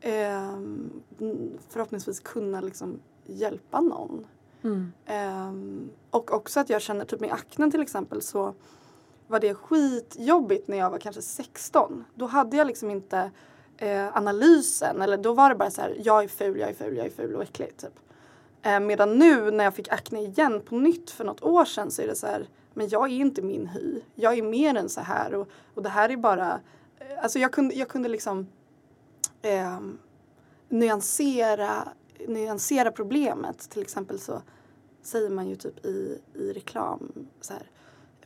ehm, 0.00 1.02
förhoppningsvis 1.68 2.20
kunna 2.20 2.60
liksom 2.60 3.00
hjälpa 3.26 3.80
någon. 3.80 4.26
Ehm, 5.06 5.90
och 6.10 6.34
också 6.34 6.60
att 6.60 6.70
jag 6.70 6.82
känner, 6.82 7.04
typ 7.04 7.20
med 7.20 7.32
aknen 7.32 7.70
till 7.70 7.82
exempel 7.82 8.22
så 8.22 8.54
var 9.26 9.40
det 9.40 9.54
skitjobbigt 9.54 10.68
när 10.68 10.78
jag 10.78 10.90
var 10.90 10.98
kanske 10.98 11.22
16. 11.22 12.04
Då 12.14 12.26
hade 12.26 12.56
jag 12.56 12.66
liksom 12.66 12.90
inte 12.90 13.30
eh, 13.76 14.16
analysen 14.16 15.02
eller 15.02 15.16
då 15.16 15.32
var 15.32 15.48
det 15.48 15.54
bara 15.54 15.70
så 15.70 15.80
här, 15.80 15.96
jag 16.04 16.24
är 16.24 16.28
ful, 16.28 16.58
jag 16.58 16.70
är 16.70 16.74
ful, 16.74 16.96
jag 16.96 17.06
är 17.06 17.10
ful 17.10 17.34
och 17.34 17.42
äcklig 17.42 17.76
typ. 17.76 17.98
Eh, 18.62 18.80
medan 18.80 19.18
nu 19.18 19.50
när 19.50 19.64
jag 19.64 19.74
fick 19.74 19.88
akne 19.88 20.20
igen 20.20 20.60
på 20.60 20.76
nytt 20.76 21.10
för 21.10 21.24
något 21.24 21.42
år 21.42 21.64
sedan 21.64 21.90
så 21.90 22.02
är 22.02 22.06
det 22.06 22.14
så 22.14 22.26
här, 22.26 22.48
men 22.74 22.88
jag 22.88 23.04
är 23.04 23.16
inte 23.16 23.42
min 23.42 23.66
hy. 23.66 24.00
Jag 24.14 24.38
är 24.38 24.42
mer 24.42 24.74
än 24.74 24.88
så 24.88 25.00
här 25.00 25.34
och, 25.34 25.48
och 25.74 25.82
det 25.82 25.88
här 25.88 26.08
är 26.08 26.16
bara, 26.16 26.48
eh, 26.52 26.58
alltså 27.22 27.38
jag 27.38 27.52
kunde, 27.52 27.74
jag 27.74 27.88
kunde 27.88 28.08
liksom 28.08 28.46
eh, 29.42 29.80
nyansera, 30.68 31.88
nyansera 32.28 32.92
problemet. 32.92 33.70
Till 33.70 33.82
exempel 33.82 34.18
så 34.18 34.42
säger 35.02 35.30
man 35.30 35.48
ju 35.48 35.56
typ 35.56 35.86
i, 35.86 36.18
i 36.34 36.52
reklam 36.52 37.12
så 37.40 37.52
här, 37.52 37.70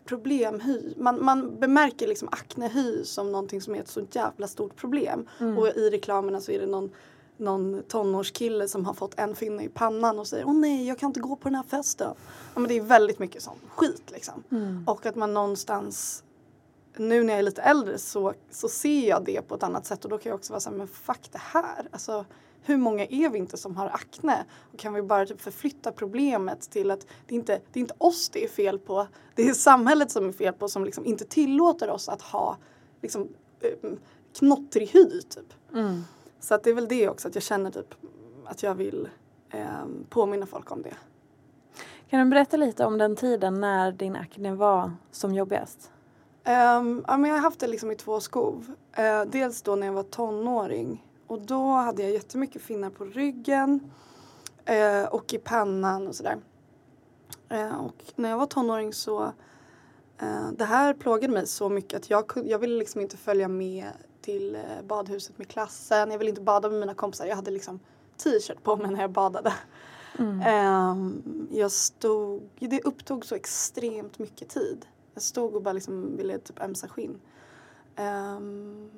problemhy. 0.05 0.95
Man, 0.97 1.25
man 1.25 1.61
bemärker 1.61 2.07
liksom 2.07 2.29
aknehy 2.33 3.05
som 3.05 3.33
någonting 3.33 3.61
som 3.61 3.75
är 3.75 3.81
ett 3.81 3.89
så 3.89 4.07
jävla 4.13 4.49
stort 4.49 4.77
problem. 4.77 5.29
Och 5.59 5.69
i 5.69 5.91
reklamerna 5.91 6.41
så 6.41 6.53
är 6.53 6.61
det 6.61 6.67
någon, 6.67 6.91
någon 7.37 7.83
tonårskille 7.89 8.69
som 8.69 8.85
har 8.85 8.95
fått 8.95 9.19
en 9.19 9.35
finne 9.35 9.65
i 9.65 9.69
pannan 9.69 10.19
och 10.19 10.27
säger 10.27 10.47
åh 10.47 10.55
nej 10.55 10.89
jag 10.89 10.99
kan 10.99 11.11
inte 11.11 11.21
gå 11.21 11.37
på 11.37 11.49
den 11.49 11.55
här 11.55 11.63
festen. 11.63 12.15
Ja, 12.55 12.61
men 12.61 12.69
det 12.69 12.77
är 12.77 12.83
väldigt 12.83 13.19
mycket 13.19 13.43
sån 13.43 13.59
skit 13.69 14.11
liksom. 14.13 14.43
Och 14.87 15.07
att 15.07 15.17
man 15.17 15.35
någonstans 15.35 16.25
nu 16.99 17.25
när 17.25 17.33
jag 17.33 17.39
är 17.39 17.43
lite 17.43 17.63
äldre 17.63 17.99
så, 17.99 18.35
så 18.51 18.69
ser 18.69 19.09
jag 19.09 19.25
det 19.25 19.43
på 19.49 19.55
ett 19.55 19.63
annat 19.63 19.87
sätt 19.87 20.05
och 20.05 20.11
då 20.11 20.19
kan 20.19 20.31
jag 20.31 20.37
också 20.37 20.53
vara 20.53 20.61
så 20.61 20.71
här, 20.71 20.77
men 20.77 20.89
fuck 20.89 21.29
det 21.33 21.41
här. 21.41 21.89
Alltså, 21.91 22.25
hur 22.63 22.77
många 22.77 23.05
är 23.05 23.31
vi 23.31 23.39
inte 23.39 23.57
som 23.57 23.77
har 23.77 23.87
akne? 23.87 24.45
Och 24.73 24.79
kan 24.79 24.95
vi 24.95 25.03
bara 25.03 25.27
typ 25.27 25.41
förflytta 25.41 25.93
problemet 25.93 26.71
till 26.71 26.91
att 26.91 27.07
det 27.27 27.35
inte 27.35 27.61
det 27.73 27.79
är 27.79 27.81
inte 27.81 27.95
oss 27.99 28.29
det 28.29 28.45
är 28.45 28.49
fel 28.49 28.79
på. 28.79 29.07
Det 29.35 29.49
är 29.49 29.55
samhället 29.55 30.11
som 30.11 30.29
är 30.29 30.33
fel 30.33 30.53
på 30.53 30.69
som 30.69 30.85
liksom 30.85 31.05
inte 31.05 31.25
tillåter 31.25 31.91
oss 31.91 32.09
att 32.09 32.23
ha 32.23 32.57
liksom, 33.03 33.29
eh, 33.61 33.91
knottrig 34.39 34.89
hy 34.89 35.23
typ. 35.23 35.53
Så 36.41 36.55
att 36.55 36.65
det 36.65 36.71
är 36.71 36.75
väl 36.75 36.89
det 36.89 37.09
också 37.09 37.29
att 37.29 37.35
jag 37.35 37.45
känner 37.45 37.71
typ 37.71 37.95
att 38.45 38.63
jag 38.63 38.75
vill 38.75 39.09
eh, 39.51 39.85
påminna 40.09 40.47
folk 40.47 40.73
om 40.73 40.83
det. 40.83 40.95
Kan 42.11 42.21
du 42.21 42.31
berätta 42.31 42.57
lite 42.57 42.85
om 42.85 42.99
den 42.99 43.17
tiden 43.17 43.61
när 43.61 43.93
din 43.93 44.17
akne 44.17 44.55
var 44.55 44.93
som 45.11 45.35
jobbigast? 45.35 45.91
Ehm, 46.49 47.05
ja, 47.09 47.17
men 47.17 47.31
jag 47.31 47.37
har 47.37 47.43
haft 47.43 47.61
det 47.61 47.67
liksom 47.67 47.91
i 47.91 47.95
två 47.95 48.21
skov. 48.21 48.73
Eh, 48.93 49.23
dels 49.23 49.63
då 49.63 49.75
när 49.75 49.87
jag 49.87 49.95
var 49.95 50.03
tonåring. 50.03 51.07
Och 51.27 51.41
då 51.41 51.73
hade 51.73 52.03
jag 52.03 52.13
jättemycket 52.13 52.63
finnar 52.63 52.91
på 52.91 53.05
ryggen 53.05 53.93
eh, 54.65 55.05
och 55.05 55.35
i 55.35 55.39
pannan 55.39 56.07
och 56.07 56.15
sådär. 56.15 56.39
Eh, 57.49 57.77
och 57.77 58.05
när 58.17 58.31
jag 58.31 58.39
var 58.39 58.47
tonåring 58.47 58.93
så 58.93 59.33
det 60.53 60.65
här 60.65 60.95
plågade 60.95 61.33
mig 61.33 61.47
så 61.47 61.69
mycket 61.69 61.97
att 62.01 62.11
jag, 62.11 62.33
jag 62.45 62.59
ville 62.59 62.79
liksom 62.79 63.01
inte 63.01 63.17
följa 63.17 63.49
med 63.49 63.87
till 64.21 64.59
badhuset 64.89 65.39
med 65.39 65.49
klassen. 65.49 66.11
Jag 66.11 66.19
ville 66.19 66.31
inte 66.31 66.43
bada 66.43 66.69
med 66.69 66.81
mina 66.81 66.95
kompisar. 66.95 67.27
Jag 67.27 67.37
hade 67.37 67.51
liksom 67.51 67.81
t-shirt 68.17 68.63
på 68.63 68.77
mig 68.77 68.91
när 68.91 69.01
jag 69.01 69.11
badade. 69.11 69.53
Ehm, 70.45 71.49
jag 71.51 71.73
stod, 71.73 72.49
det 72.59 72.83
upptog 72.85 73.25
så 73.27 73.35
extremt 73.35 74.19
mycket 74.19 74.49
tid. 74.49 74.87
Jag 75.17 75.23
stod 75.23 75.55
och 75.55 75.63
bara 75.63 75.73
liksom 75.73 76.17
ville 76.17 76.39
typ 76.39 76.63
ömsa 76.63 76.89
skinn. 76.89 77.21
Um, 77.99 78.91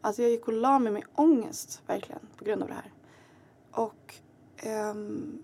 alltså 0.00 0.22
jag 0.22 0.30
gick 0.30 0.48
och 0.48 0.52
la 0.54 0.78
mig 0.78 0.92
med 0.92 1.04
ångest 1.14 1.82
verkligen 1.86 2.20
på 2.36 2.44
grund 2.44 2.62
av 2.62 2.68
det 2.68 2.74
här. 2.74 2.92
och 3.70 4.14
ehm, 4.56 5.42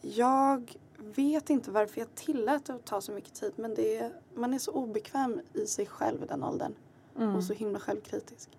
jag 0.00 0.76
vet 0.98 1.50
inte 1.50 1.70
varför 1.70 2.00
jag 2.00 2.14
tillät 2.14 2.64
det 2.64 2.74
att 2.74 2.84
ta 2.84 3.00
så 3.00 3.12
mycket 3.12 3.34
tid 3.34 3.52
men 3.56 3.74
det 3.74 3.96
är, 3.96 4.12
man 4.34 4.54
är 4.54 4.58
så 4.58 4.72
obekväm 4.72 5.40
i 5.52 5.66
sig 5.66 5.86
själv 5.86 6.22
i 6.22 6.26
den 6.26 6.42
åldern 6.44 6.74
Mm. 7.18 7.36
och 7.36 7.44
så 7.44 7.52
himla 7.52 7.78
självkritisk. 7.80 8.58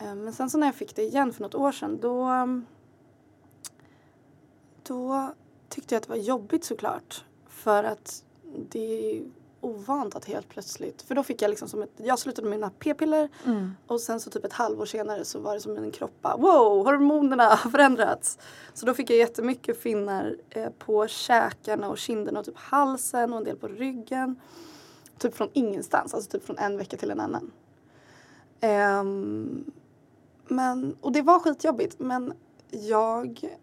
Eh, 0.00 0.14
Men 0.14 0.32
sen 0.32 0.50
så 0.50 0.58
när 0.58 0.66
jag 0.66 0.74
fick 0.74 0.96
det 0.96 1.02
igen 1.02 1.32
för 1.32 1.42
något 1.42 1.54
år 1.54 1.72
sedan 1.72 1.98
då 2.00 2.28
då 4.82 5.34
tyckte 5.68 5.94
jag 5.94 6.00
att 6.00 6.06
det 6.08 6.12
var 6.12 6.16
jobbigt 6.22 6.64
såklart. 6.64 7.24
För 7.48 7.84
att 7.84 8.24
det 8.68 9.22
ovant 9.60 10.16
att 10.16 10.24
helt 10.24 10.48
plötsligt, 10.48 11.02
för 11.02 11.14
då 11.14 11.22
fick 11.22 11.42
jag 11.42 11.48
liksom 11.48 11.68
som 11.68 11.82
ett, 11.82 11.90
jag 11.96 12.18
slutade 12.18 12.48
med 12.48 12.58
mina 12.58 12.70
p-piller 12.78 13.28
Mm. 13.44 13.70
och 13.86 14.00
sen 14.00 14.20
så 14.20 14.30
typ 14.30 14.44
ett 14.44 14.52
halvår 14.52 14.86
senare 14.86 15.24
så 15.24 15.40
var 15.40 15.54
det 15.54 15.60
som 15.60 15.76
en 15.76 15.90
kropp 15.90 16.22
bara, 16.22 16.36
wow, 16.36 16.84
hormonerna 16.84 17.44
har 17.54 17.70
förändrats. 17.70 18.38
Så 18.74 18.86
då 18.86 18.94
fick 18.94 19.10
jag 19.10 19.18
jättemycket 19.18 19.82
finnar 19.82 20.36
eh, 20.50 20.68
på 20.78 21.06
käkarna 21.06 21.88
och 21.88 21.98
kinderna 21.98 22.40
och 22.40 22.46
typ 22.46 22.58
halsen 22.58 23.32
och 23.32 23.38
en 23.38 23.44
del 23.44 23.56
på 23.56 23.68
ryggen. 23.68 24.40
Typ 25.18 25.34
från 25.34 25.48
ingenstans, 25.52 26.14
alltså 26.14 26.30
typ 26.30 26.46
från 26.46 26.58
en 26.58 26.76
vecka 26.76 26.96
till 26.96 27.10
en 27.10 27.20
annan. 27.20 27.50
Ehm, 28.60 29.64
men, 30.48 30.96
och 31.00 31.12
det 31.12 31.22
var 31.22 31.38
skitjobbigt 31.38 31.98
men 31.98 32.32
jag 32.70 33.56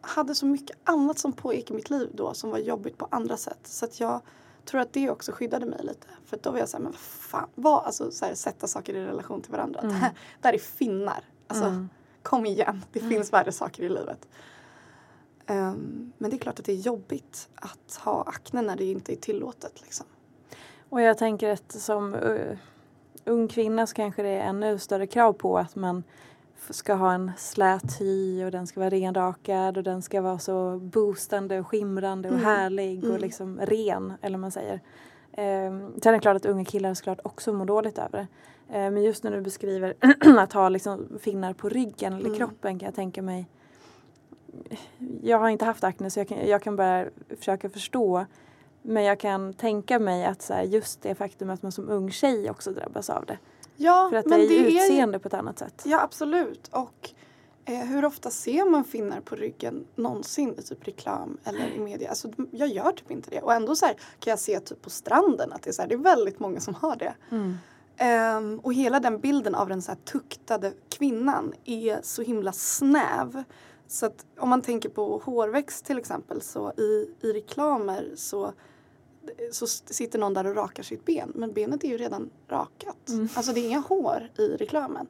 hade 0.00 0.34
så 0.34 0.46
mycket 0.46 0.76
annat 0.84 1.18
som 1.18 1.32
pågick 1.32 1.70
i 1.70 1.74
mitt 1.74 1.90
liv 1.90 2.10
då 2.14 2.34
som 2.34 2.50
var 2.50 2.58
jobbigt 2.58 2.98
på 2.98 3.08
andra 3.10 3.36
sätt. 3.36 3.58
Så 3.64 3.84
att 3.84 4.00
jag 4.00 4.20
tror 4.64 4.80
att 4.80 4.92
det 4.92 5.10
också 5.10 5.32
skyddade 5.32 5.66
mig 5.66 5.78
lite. 5.82 6.06
För 6.24 6.38
då 6.42 6.50
var 6.50 6.58
jag 6.58 6.68
såhär, 6.68 6.82
men 6.82 6.92
vad 6.92 7.00
fan, 7.00 7.48
vad, 7.54 7.84
alltså 7.84 8.10
så 8.10 8.26
här, 8.26 8.34
sätta 8.34 8.66
saker 8.66 8.94
i 8.94 9.06
relation 9.06 9.42
till 9.42 9.52
varandra. 9.52 9.80
Mm. 9.80 9.92
Det, 9.92 9.98
här, 9.98 10.12
här 10.42 10.52
är 10.52 10.58
finnar. 10.58 11.24
Alltså 11.46 11.64
Mm. 11.64 11.88
kom 12.22 12.46
igen, 12.46 12.84
det 12.92 13.00
finns 13.00 13.32
värre 13.32 13.52
saker 13.52 13.82
i 13.82 13.88
livet. 13.88 14.28
Ehm, 15.46 16.12
men 16.18 16.30
det 16.30 16.36
är 16.36 16.38
klart 16.38 16.58
att 16.58 16.64
det 16.64 16.72
är 16.72 16.76
jobbigt 16.76 17.48
att 17.54 18.00
ha 18.04 18.22
akne 18.22 18.62
när 18.62 18.76
det 18.76 18.84
inte 18.84 19.12
är 19.12 19.16
tillåtet 19.16 19.82
liksom. 19.82 20.06
Och 20.88 21.00
jag 21.00 21.18
tänker 21.18 21.48
att 21.48 21.72
som 21.72 22.14
uh, 22.14 22.56
ung 23.24 23.48
kvinna 23.48 23.86
så 23.86 23.94
kanske 23.94 24.22
det 24.22 24.28
är 24.28 24.40
ännu 24.40 24.78
större 24.78 25.06
krav 25.06 25.32
på 25.32 25.58
att 25.58 25.76
man 25.76 26.04
ska 26.70 26.94
ha 26.94 27.12
en 27.12 27.32
slät 27.36 28.00
hy 28.00 28.44
och 28.44 28.50
den 28.50 28.66
ska 28.66 28.80
vara 28.80 28.90
renrakad 28.90 29.76
och 29.76 29.82
den 29.82 30.02
ska 30.02 30.20
vara 30.20 30.38
så 30.38 30.78
boostande 30.78 31.60
och 31.60 31.66
skimrande 31.66 32.28
och 32.28 32.34
Mm. 32.34 32.46
härlig 32.46 32.98
och 33.04 33.08
Mm. 33.10 33.20
liksom 33.20 33.60
ren 33.60 34.12
eller 34.22 34.36
vad 34.36 34.40
man 34.40 34.50
säger. 34.50 34.80
Um, 35.38 36.00
sen 36.02 36.08
är 36.08 36.12
det 36.12 36.18
klart 36.20 36.36
att 36.36 36.46
unga 36.46 36.64
killar 36.64 36.94
såklart 36.94 37.18
också 37.24 37.52
mår 37.52 37.64
dåligt 37.66 37.98
över 37.98 38.10
det. 38.18 38.26
Eh, 38.78 38.90
men 38.90 39.02
just 39.02 39.24
när 39.24 39.30
du 39.30 39.40
beskriver 39.40 39.94
att 40.38 40.52
ha 40.52 40.68
liksom 40.68 41.06
finnar 41.20 41.52
på 41.52 41.68
ryggen 41.68 42.12
eller 42.12 42.26
Mm. 42.26 42.38
kroppen 42.38 42.78
kan 42.78 42.86
jag 42.86 42.94
tänka 42.94 43.22
mig 43.22 43.46
jag 45.22 45.38
har 45.38 45.48
inte 45.48 45.64
haft 45.64 45.84
akne 45.84 46.10
så 46.10 46.20
jag 46.20 46.28
kan, 46.28 46.46
jag 46.48 46.62
kan 46.62 46.76
bara 46.76 47.04
försöka 47.38 47.70
förstå 47.70 48.26
men 48.82 49.04
jag 49.04 49.20
kan 49.20 49.52
tänka 49.54 49.98
mig 49.98 50.24
att 50.24 50.42
så 50.42 50.54
här, 50.54 50.62
just 50.62 51.02
det 51.02 51.14
faktum 51.14 51.50
att 51.50 51.62
man 51.62 51.72
som 51.72 51.88
ung 51.88 52.10
tjej 52.10 52.50
också 52.50 52.70
drabbas 52.72 53.10
av 53.10 53.24
det. 53.26 53.38
Ja, 53.76 54.08
För 54.10 54.16
att 54.16 54.26
men 54.26 54.38
det 54.38 54.44
är 54.44 54.48
det 54.48 54.54
ju 54.54 54.78
är 54.78 54.84
utseende 54.84 55.18
på 55.18 55.28
ett 55.28 55.34
annat 55.34 55.58
sätt. 55.58 55.82
Ja 55.84 56.00
absolut 56.00 56.68
och 56.72 57.10
eh, 57.64 57.78
hur 57.78 58.04
ofta 58.04 58.30
ser 58.30 58.70
man 58.70 58.84
finnar 58.84 59.20
på 59.20 59.36
ryggen 59.36 59.86
någonsin 59.94 60.54
i 60.58 60.62
typ 60.62 60.88
reklam 60.88 61.38
eller 61.44 61.66
i 61.76 61.78
media? 61.78 62.08
Alltså 62.08 62.28
jag 62.50 62.68
gör 62.68 62.92
typ 62.92 63.10
inte 63.10 63.30
det 63.30 63.40
och 63.40 63.52
ändå 63.54 63.76
så 63.76 63.86
här, 63.86 63.94
kan 63.94 64.30
jag 64.30 64.38
se 64.38 64.60
typ 64.60 64.82
på 64.82 64.90
stranden 64.90 65.52
att 65.52 65.62
det 65.62 65.70
är, 65.70 65.72
så 65.72 65.82
här, 65.82 65.88
det 65.88 65.94
är 65.94 65.98
väldigt 65.98 66.40
många 66.40 66.60
som 66.60 66.74
har 66.74 66.96
det. 66.96 67.14
Mm. 67.30 67.56
Ehm, 67.96 68.60
och 68.62 68.74
hela 68.74 69.00
den 69.00 69.18
bilden 69.18 69.54
av 69.54 69.68
den 69.68 69.82
så 69.82 69.90
här 69.90 69.98
tuktade 70.04 70.72
kvinnan 70.88 71.52
är 71.64 71.98
så 72.02 72.22
himla 72.22 72.52
snäv. 72.52 73.44
Så 73.88 74.06
att 74.06 74.26
om 74.38 74.48
man 74.48 74.62
tänker 74.62 74.88
på 74.88 75.18
hårväxt 75.24 75.84
till 75.84 75.98
exempel 75.98 76.40
så 76.40 76.72
i, 76.76 77.10
i 77.20 77.32
reklamer 77.32 78.12
så, 78.16 78.52
så 79.52 79.66
sitter 79.66 80.18
någon 80.18 80.34
där 80.34 80.46
och 80.46 80.56
rakar 80.56 80.82
sitt 80.82 81.04
ben 81.04 81.32
men 81.34 81.52
benet 81.52 81.84
är 81.84 81.88
ju 81.88 81.98
redan 81.98 82.30
rakat. 82.48 83.08
Mm. 83.08 83.28
Alltså 83.34 83.52
det 83.52 83.60
är 83.60 83.66
inga 83.66 83.80
hår 83.80 84.30
i 84.38 84.48
reklamen. 84.48 85.06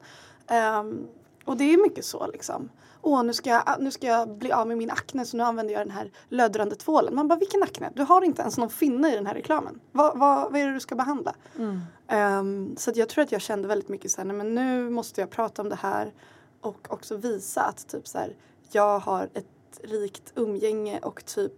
Ehm, 0.47 1.07
och 1.45 1.57
det 1.57 1.73
är 1.73 1.77
mycket 1.77 2.05
så 2.05 2.27
liksom. 2.27 2.69
Åh, 3.01 3.23
nu 3.23 3.33
ska, 3.33 3.49
jag, 3.49 3.63
nu 3.79 3.91
ska 3.91 4.07
jag 4.07 4.29
bli 4.29 4.51
av 4.51 4.67
med 4.67 4.77
min 4.77 4.91
akne 4.91 5.25
så 5.25 5.37
nu 5.37 5.43
använder 5.43 5.73
jag 5.73 5.81
den 5.81 5.91
här 5.91 6.11
löddrande 6.29 6.75
tvålen. 6.75 7.15
Man 7.15 7.27
bara, 7.27 7.39
vilken 7.39 7.63
akne? 7.63 7.91
Du 7.95 8.03
har 8.03 8.21
inte 8.21 8.41
ens 8.41 8.57
någon 8.57 8.69
finne 8.69 9.13
i 9.13 9.15
den 9.15 9.25
här 9.25 9.33
reklamen. 9.33 9.79
Vad, 9.91 10.19
vad, 10.19 10.51
vad 10.51 10.61
är 10.61 10.67
det 10.67 10.73
du 10.73 10.79
ska 10.79 10.95
behandla? 10.95 11.35
Mm. 11.57 11.81
Ehm, 12.07 12.75
så 12.77 12.91
jag 12.95 13.09
tror 13.09 13.23
att 13.23 13.31
jag 13.31 13.41
kände 13.41 13.67
väldigt 13.67 13.89
mycket 13.89 14.11
så 14.11 14.21
här, 14.21 14.25
nej, 14.25 14.37
men 14.37 14.55
nu 14.55 14.89
måste 14.89 15.21
jag 15.21 15.29
prata 15.29 15.61
om 15.61 15.69
det 15.69 15.75
här 15.75 16.13
och 16.61 16.87
också 16.89 17.17
visa 17.17 17.61
att 17.61 17.87
typ 17.87 18.07
så 18.07 18.17
här, 18.17 18.35
jag 18.71 18.99
har 18.99 19.29
ett 19.33 19.79
rikt 19.83 20.31
umgänge 20.35 20.99
och 20.99 21.25
typ 21.25 21.53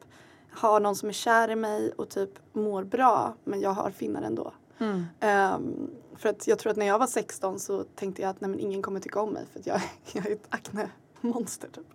har 0.52 0.80
någon 0.80 0.96
som 0.96 1.10
är 1.10 1.14
kär 1.14 1.50
i 1.52 1.56
mig 1.56 1.92
och 1.92 2.10
typ 2.10 2.30
mår 2.54 2.84
bra 2.84 3.36
men 3.44 3.62
jag 3.62 3.70
har 3.70 3.92
finnar 3.92 4.22
ändå. 4.22 4.54
Mm. 4.78 5.04
Ehm, 5.20 5.90
för 6.16 6.30
att 6.30 6.48
jag 6.48 6.60
tror 6.60 6.72
att 6.72 6.78
när 6.78 6.86
jag 6.86 7.00
var 7.00 7.08
16 7.08 7.60
så 7.60 7.84
tänkte 7.84 8.22
jag 8.22 8.30
att 8.30 8.42
nej, 8.42 8.50
men 8.50 8.60
ingen 8.60 8.82
kommer 8.82 9.00
tycka 9.00 9.22
om 9.22 9.30
mig 9.34 9.46
för 9.52 9.60
att 9.60 9.68
jag, 9.68 9.82
jag 10.14 10.26
är 10.28 10.32
ett 10.32 10.48
akne-monster 10.50 11.68
typ. 11.68 11.86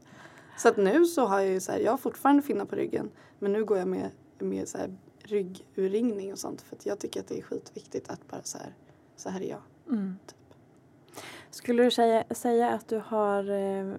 Så 0.58 0.68
att 0.68 0.76
nu 0.76 1.04
så 1.04 1.24
har 1.26 1.40
jag 1.40 1.48
ju 1.48 1.60
så 1.60 1.72
här, 1.72 1.78
jag 1.78 1.90
har 1.90 1.98
fortfarande 1.98 2.42
finnar 2.42 2.64
på 2.64 2.76
ryggen 2.76 3.10
men 3.38 3.52
nu 3.52 3.64
går 3.64 3.78
jag 3.78 3.88
med, 3.88 4.10
med 4.38 4.68
så 4.68 4.78
här 4.78 4.96
ryggurringning 5.18 6.32
och 6.32 6.38
sånt 6.38 6.62
för 6.62 6.76
att 6.76 6.86
jag 6.86 6.98
tycker 6.98 7.20
att 7.20 7.28
det 7.28 7.38
är 7.38 7.42
skitviktigt 7.42 8.10
att 8.10 8.28
bara 8.28 8.42
så 8.42 8.58
här, 8.58 8.74
så 9.16 9.28
här 9.28 9.40
är 9.40 9.48
jag. 9.50 9.60
Mm. 9.88 10.16
Skulle 11.50 11.82
du 11.82 11.90
säga, 11.90 12.24
säga 12.30 12.70
att 12.70 12.88
du 12.88 13.02
har 13.06 13.50
eh, 13.50 13.94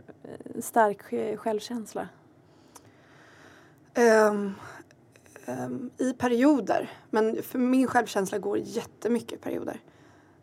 stark 0.60 1.02
sj- 1.04 1.38
självkänsla? 1.38 2.08
Ehm, 3.94 4.54
ehm, 5.46 5.90
I 5.98 6.14
perioder. 6.14 6.92
Men 7.10 7.44
för 7.44 7.60
min 7.60 7.88
självkänsla 7.88 8.38
går 8.38 8.58
jättemycket 8.58 9.34
i 9.34 9.38
perioder. 9.38 9.82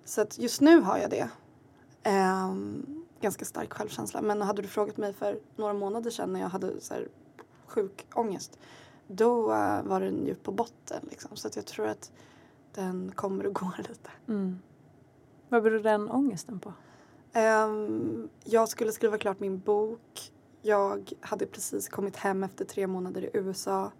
Så 0.04 0.20
att 0.20 0.38
just 0.38 0.60
nu 0.60 0.80
har 0.80 0.98
jag 0.98 1.10
det. 1.10 1.28
Ehm, 2.02 3.04
ganska 3.20 3.44
stark 3.44 3.72
självkänsla. 3.72 4.22
Men 4.22 4.42
hade 4.42 4.62
du 4.62 4.68
frågat 4.68 4.96
mig 4.96 5.12
för 5.12 5.38
några 5.56 5.72
månader 5.72 6.10
sedan 6.10 6.32
när 6.32 6.40
jag 6.40 6.48
hade 6.48 6.80
så 6.80 6.94
här, 6.94 7.08
sjuk 7.66 8.06
ångest. 8.14 8.58
Då 9.06 9.52
eh, 9.52 9.82
var 9.82 10.00
den 10.00 10.26
ju 10.26 10.34
på 10.34 10.52
botten 10.52 11.06
liksom. 11.10 11.36
Så 11.36 11.48
att 11.48 11.56
jag 11.56 11.66
tror 11.66 11.86
att 11.86 12.12
den 12.74 13.12
kommer 13.14 13.46
och 13.46 13.54
går 13.60 13.76
lite. 13.88 14.10
Mm. 14.28 14.58
Vad 15.48 15.62
beror 15.62 15.78
den 15.78 16.10
ångesten 16.10 16.60
på? 16.60 16.72
Ehm, 17.32 18.28
jag 18.44 18.68
skulle 18.68 18.92
skriva 18.92 19.18
klart 19.18 19.40
min 19.40 19.58
bok. 19.58 20.32
Jag 20.62 21.12
hade 21.20 21.46
precis 21.46 21.88
kommit 21.88 22.16
hem 22.16 22.44
efter 22.44 22.64
tre 22.64 22.86
månader 22.86 23.22
i 23.22 23.30
USA. 23.32 23.92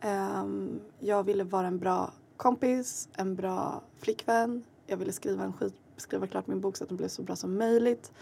Ehm, 0.00 0.80
jag 0.98 1.22
ville 1.24 1.44
vara 1.44 1.66
en 1.66 1.78
bra 1.78 2.12
kompis, 2.36 3.08
en 3.16 3.34
bra 3.34 3.82
flickvän. 3.98 4.64
Jag 4.86 4.96
ville 4.96 5.12
skriva, 5.12 5.44
en 5.44 5.52
skit, 5.52 5.74
skriva 5.96 6.26
klart 6.26 6.46
min 6.46 6.60
bok 6.60 6.76
så 6.76 6.84
att 6.84 6.88
den 6.88 6.96
blev 6.96 7.08
så 7.08 7.22
bra 7.22 7.36
som 7.36 7.58
möjligt. 7.58 8.12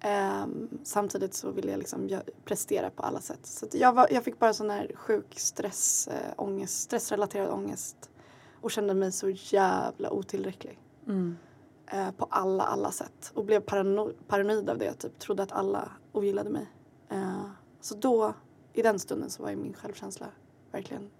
Ehm, 0.00 0.68
samtidigt 0.82 1.34
så 1.34 1.50
ville 1.50 1.70
jag 1.70 1.78
liksom 1.78 2.20
prestera 2.44 2.90
på 2.90 3.02
alla 3.02 3.20
sätt. 3.20 3.46
Så 3.46 3.66
jag, 3.72 3.92
var, 3.92 4.06
jag 4.10 4.24
fick 4.24 4.38
bara 4.38 4.52
sån 4.54 4.70
här 4.70 4.92
sjuk 4.94 5.38
stress, 5.38 6.08
äh, 6.08 6.32
ångest, 6.36 6.80
stressrelaterad 6.80 7.50
ångest 7.50 8.10
och 8.60 8.70
kände 8.70 8.94
mig 8.94 9.12
så 9.12 9.28
jävla 9.30 10.10
otillräcklig 10.10 10.78
Mm. 11.06 11.36
eh, 11.86 12.10
på 12.10 12.26
alla, 12.30 12.64
alla 12.64 12.90
sätt. 12.90 13.32
Och 13.34 13.44
blev 13.44 13.60
parano 13.60 14.12
paranoid 14.28 14.70
av 14.70 14.78
det. 14.78 14.84
Jag 14.84 14.98
typ 14.98 15.18
trodde 15.18 15.42
att 15.42 15.52
alla 15.52 15.88
ogillade 16.12 16.50
mig. 16.50 16.66
Eh, 17.12 17.44
så 17.80 17.94
då, 17.94 18.34
i 18.72 18.82
den 18.82 18.98
stunden 18.98 19.30
så 19.30 19.42
var 19.42 19.50
ju 19.50 19.56
min 19.56 19.74
självkänsla 19.74 20.26
verkligen 20.70 21.10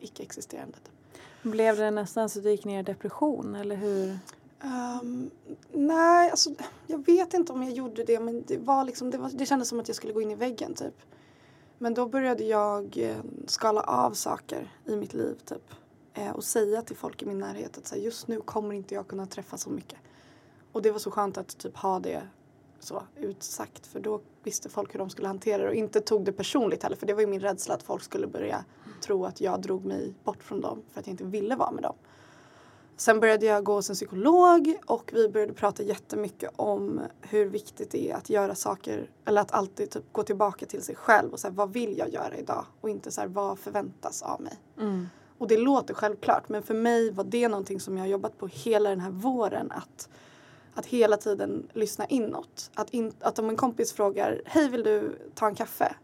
icke-existerande. 0.00 0.78
Typ. 0.78 1.22
Blev 1.42 1.76
det 1.76 1.90
nästan 1.90 2.28
så 2.28 2.38
att 2.38 2.44
du 2.44 2.50
gick 2.50 2.64
ner 2.64 2.80
i 2.80 2.82
depression 2.82 3.54
eller 3.54 3.76
hur? 3.76 4.18
Ehm, 4.60 5.30
nej, 5.72 6.30
alltså 6.30 6.50
jag 6.86 7.06
vet 7.06 7.34
inte 7.34 7.52
om 7.52 7.62
jag 7.62 7.72
gjorde 7.72 8.04
det 8.04 8.20
men 8.20 8.44
det 8.46 8.56
var 8.56 8.84
liksom, 8.84 9.10
det, 9.10 9.18
var, 9.18 9.30
det 9.30 9.46
kändes 9.46 9.68
som 9.68 9.80
att 9.80 9.88
jag 9.88 9.96
skulle 9.96 10.12
gå 10.12 10.22
in 10.22 10.30
i 10.30 10.34
väggen 10.34 10.74
typ. 10.74 10.94
Men 11.78 11.94
då 11.94 12.06
började 12.06 12.44
jag 12.44 12.98
eh, 12.98 13.16
skala 13.46 13.80
av 13.80 14.12
saker 14.12 14.72
i 14.84 14.96
mitt 14.96 15.14
liv 15.14 15.34
typ. 15.44 15.74
Eh, 16.14 16.30
och 16.30 16.44
säga 16.44 16.82
till 16.82 16.96
folk 16.96 17.22
i 17.22 17.26
min 17.26 17.38
närhet 17.38 17.78
att 17.78 17.86
så 17.86 17.94
här, 17.94 18.02
just 18.02 18.28
nu 18.28 18.40
kommer 18.40 18.74
inte 18.74 18.94
jag 18.94 19.08
kunna 19.08 19.26
träffa 19.26 19.56
så 19.56 19.70
mycket. 19.70 19.98
Och 20.72 20.82
det 20.82 20.90
var 20.90 20.98
så 20.98 21.10
skönt 21.10 21.38
att 21.38 21.58
typ 21.58 21.76
ha 21.76 21.98
det 21.98 22.28
så 22.78 23.02
utsagt 23.16 23.86
för 23.86 24.00
då 24.00 24.20
visste 24.42 24.68
folk 24.68 24.94
hur 24.94 24.98
de 24.98 25.10
skulle 25.10 25.28
hantera 25.28 25.62
det 25.62 25.68
och 25.68 25.74
inte 25.74 26.00
tog 26.00 26.24
det 26.24 26.32
personligt 26.32 26.82
heller 26.82 26.96
för 26.96 27.06
det 27.06 27.14
var 27.14 27.20
ju 27.20 27.26
min 27.26 27.40
rädsla 27.40 27.74
att 27.74 27.82
folk 27.82 28.02
skulle 28.02 28.26
börja 28.26 28.64
tro 29.00 29.24
att 29.24 29.40
jag 29.40 29.62
drog 29.62 29.84
mig 29.84 30.14
bort 30.24 30.42
från 30.42 30.60
dem 30.60 30.82
för 30.92 31.00
att 31.00 31.06
jag 31.06 31.12
inte 31.12 31.24
ville 31.24 31.56
vara 31.56 31.70
med 31.70 31.82
dem. 31.82 31.94
Sen 32.96 33.20
började 33.20 33.46
jag 33.46 33.64
gå 33.64 33.74
hos 33.74 33.90
en 33.90 33.94
psykolog 33.94 34.78
och 34.86 35.10
vi 35.14 35.28
började 35.28 35.52
prata 35.52 35.82
jättemycket 35.82 36.50
om 36.56 37.00
hur 37.20 37.46
viktigt 37.46 37.90
det 37.90 38.10
är 38.10 38.16
att 38.16 38.30
göra 38.30 38.54
saker 38.54 39.10
eller 39.24 39.40
att 39.40 39.52
alltid 39.52 39.90
typ 39.90 40.12
gå 40.12 40.22
tillbaka 40.22 40.66
till 40.66 40.82
sig 40.82 40.94
själv 40.94 41.32
och 41.32 41.40
säga 41.40 41.50
vad 41.50 41.72
vill 41.72 41.98
jag 41.98 42.12
göra 42.12 42.36
idag 42.36 42.64
och 42.80 42.90
inte 42.90 43.10
så 43.10 43.20
här 43.20 43.28
vad 43.28 43.58
förväntas 43.58 44.22
av 44.22 44.40
mig. 44.40 44.58
Mm. 44.78 45.06
Och 45.38 45.48
det 45.48 45.56
låter 45.56 45.94
självklart 45.94 46.48
men 46.48 46.62
för 46.62 46.74
mig 46.74 47.10
var 47.10 47.24
det 47.24 47.48
någonting 47.48 47.80
som 47.80 47.96
jag 47.96 48.04
har 48.04 48.08
jobbat 48.08 48.38
på 48.38 48.46
hela 48.46 48.90
den 48.90 49.00
här 49.00 49.10
våren 49.10 49.72
att, 49.72 50.08
att 50.78 50.86
hela 50.86 51.16
tiden 51.16 51.68
lyssna 51.72 52.06
inåt. 52.06 52.70
Att, 52.74 52.90
in, 52.90 53.12
att 53.20 53.38
om 53.38 53.48
en 53.48 53.56
kompis 53.56 53.92
frågar, 53.92 54.42
hej 54.44 54.68
vill 54.68 54.82
du 54.82 55.18
ta 55.34 55.46
en 55.46 55.54
kaffe? 55.54 55.94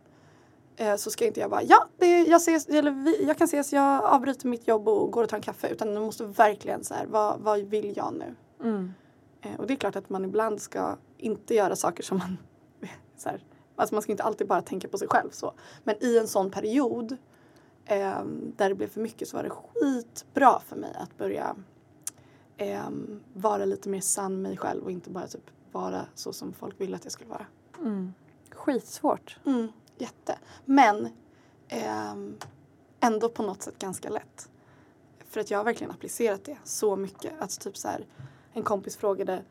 Eh, 0.77 0.97
så 0.97 1.11
ska 1.11 1.27
inte 1.27 1.41
jag 1.41 1.51
bara, 1.51 1.63
ja 1.63 1.89
det, 1.99 2.23
jag, 2.23 2.37
ses, 2.37 2.67
eller 2.67 2.91
vi, 2.91 3.25
jag 3.27 3.39
kan 3.39 3.45
ses, 3.45 3.73
jag 3.73 4.05
avbryter 4.05 4.49
mitt 4.49 4.69
jobb 4.69 4.89
och 4.89 5.11
går 5.11 5.23
och 5.23 5.29
tar 5.29 5.37
en 5.37 5.43
kaffe. 5.43 5.69
Utan 5.69 5.95
du 5.95 6.01
måste 6.01 6.25
verkligen 6.25 6.85
så 6.85 6.95
här, 6.95 7.07
vad, 7.07 7.41
vad 7.41 7.61
vill 7.61 7.97
jag 7.97 8.15
nu? 8.15 8.35
Mm. 8.69 8.93
Eh, 9.41 9.61
och 9.61 9.67
det 9.67 9.75
är 9.75 9.77
klart 9.77 9.97
att 9.97 10.11
man 10.11 10.25
ibland 10.25 10.61
ska 10.61 10.97
inte 11.19 11.55
göra 11.55 11.77
saker 11.77 12.03
som 12.03 12.19
man... 12.19 12.37
så 13.17 13.29
här, 13.29 13.45
alltså 13.77 13.95
man 13.95 14.03
ska 14.03 14.13
inte 14.13 14.23
alltid 14.23 14.47
bara 14.47 14.63
tänka 14.63 14.89
på 14.89 14.99
sig 14.99 15.09
själv 15.09 15.31
så. 15.31 15.53
Men 15.85 16.05
i 16.05 16.19
en 16.19 16.29
sån 16.29 16.51
period 16.51 17.17
eh, 17.85 18.25
där 18.57 18.69
det 18.69 18.75
blev 18.75 18.89
för 18.89 19.01
mycket 19.01 19.29
så 19.29 19.37
var 19.37 19.45
det 19.45 19.51
skitbra 19.51 20.61
för 20.61 20.77
mig 20.77 20.93
att 20.99 21.19
börja 21.19 21.57
eh, 22.57 22.91
vara 23.33 23.65
lite 23.65 23.89
mer 23.89 24.01
sann 24.01 24.43
mig 24.43 24.57
själv 24.57 24.85
och 24.85 24.91
inte 24.91 25.11
bara 25.11 25.27
typ 25.27 25.51
vara 25.73 26.07
så 26.15 26.33
som 26.33 26.53
folk 26.53 26.81
ville 26.81 26.97
att 26.97 27.05
jag 27.05 27.13
skulle 27.13 27.31
vara. 27.31 27.47
Mm. 27.79 28.15
Skitsvårt. 28.51 29.39
Mm, 29.47 29.69
jätte. 29.99 30.39
Men 30.65 31.09
ehm, 31.69 32.37
ändå 33.01 33.29
på 33.29 33.43
något 33.43 33.63
sätt 33.63 33.79
ganska 33.79 34.09
lätt. 34.09 34.49
För 35.29 35.41
att 35.41 35.51
jag 35.51 35.59
har 35.59 35.65
verkligen 35.65 35.91
applicerat 35.91 36.45
det 36.45 36.59
så 36.65 36.97
mycket. 36.97 37.33
Att 37.41 37.61
typ 37.61 37.77
så 37.77 37.89
här, 37.89 38.07
en 38.53 38.63
kompis 38.63 38.97
frågade 38.97 39.45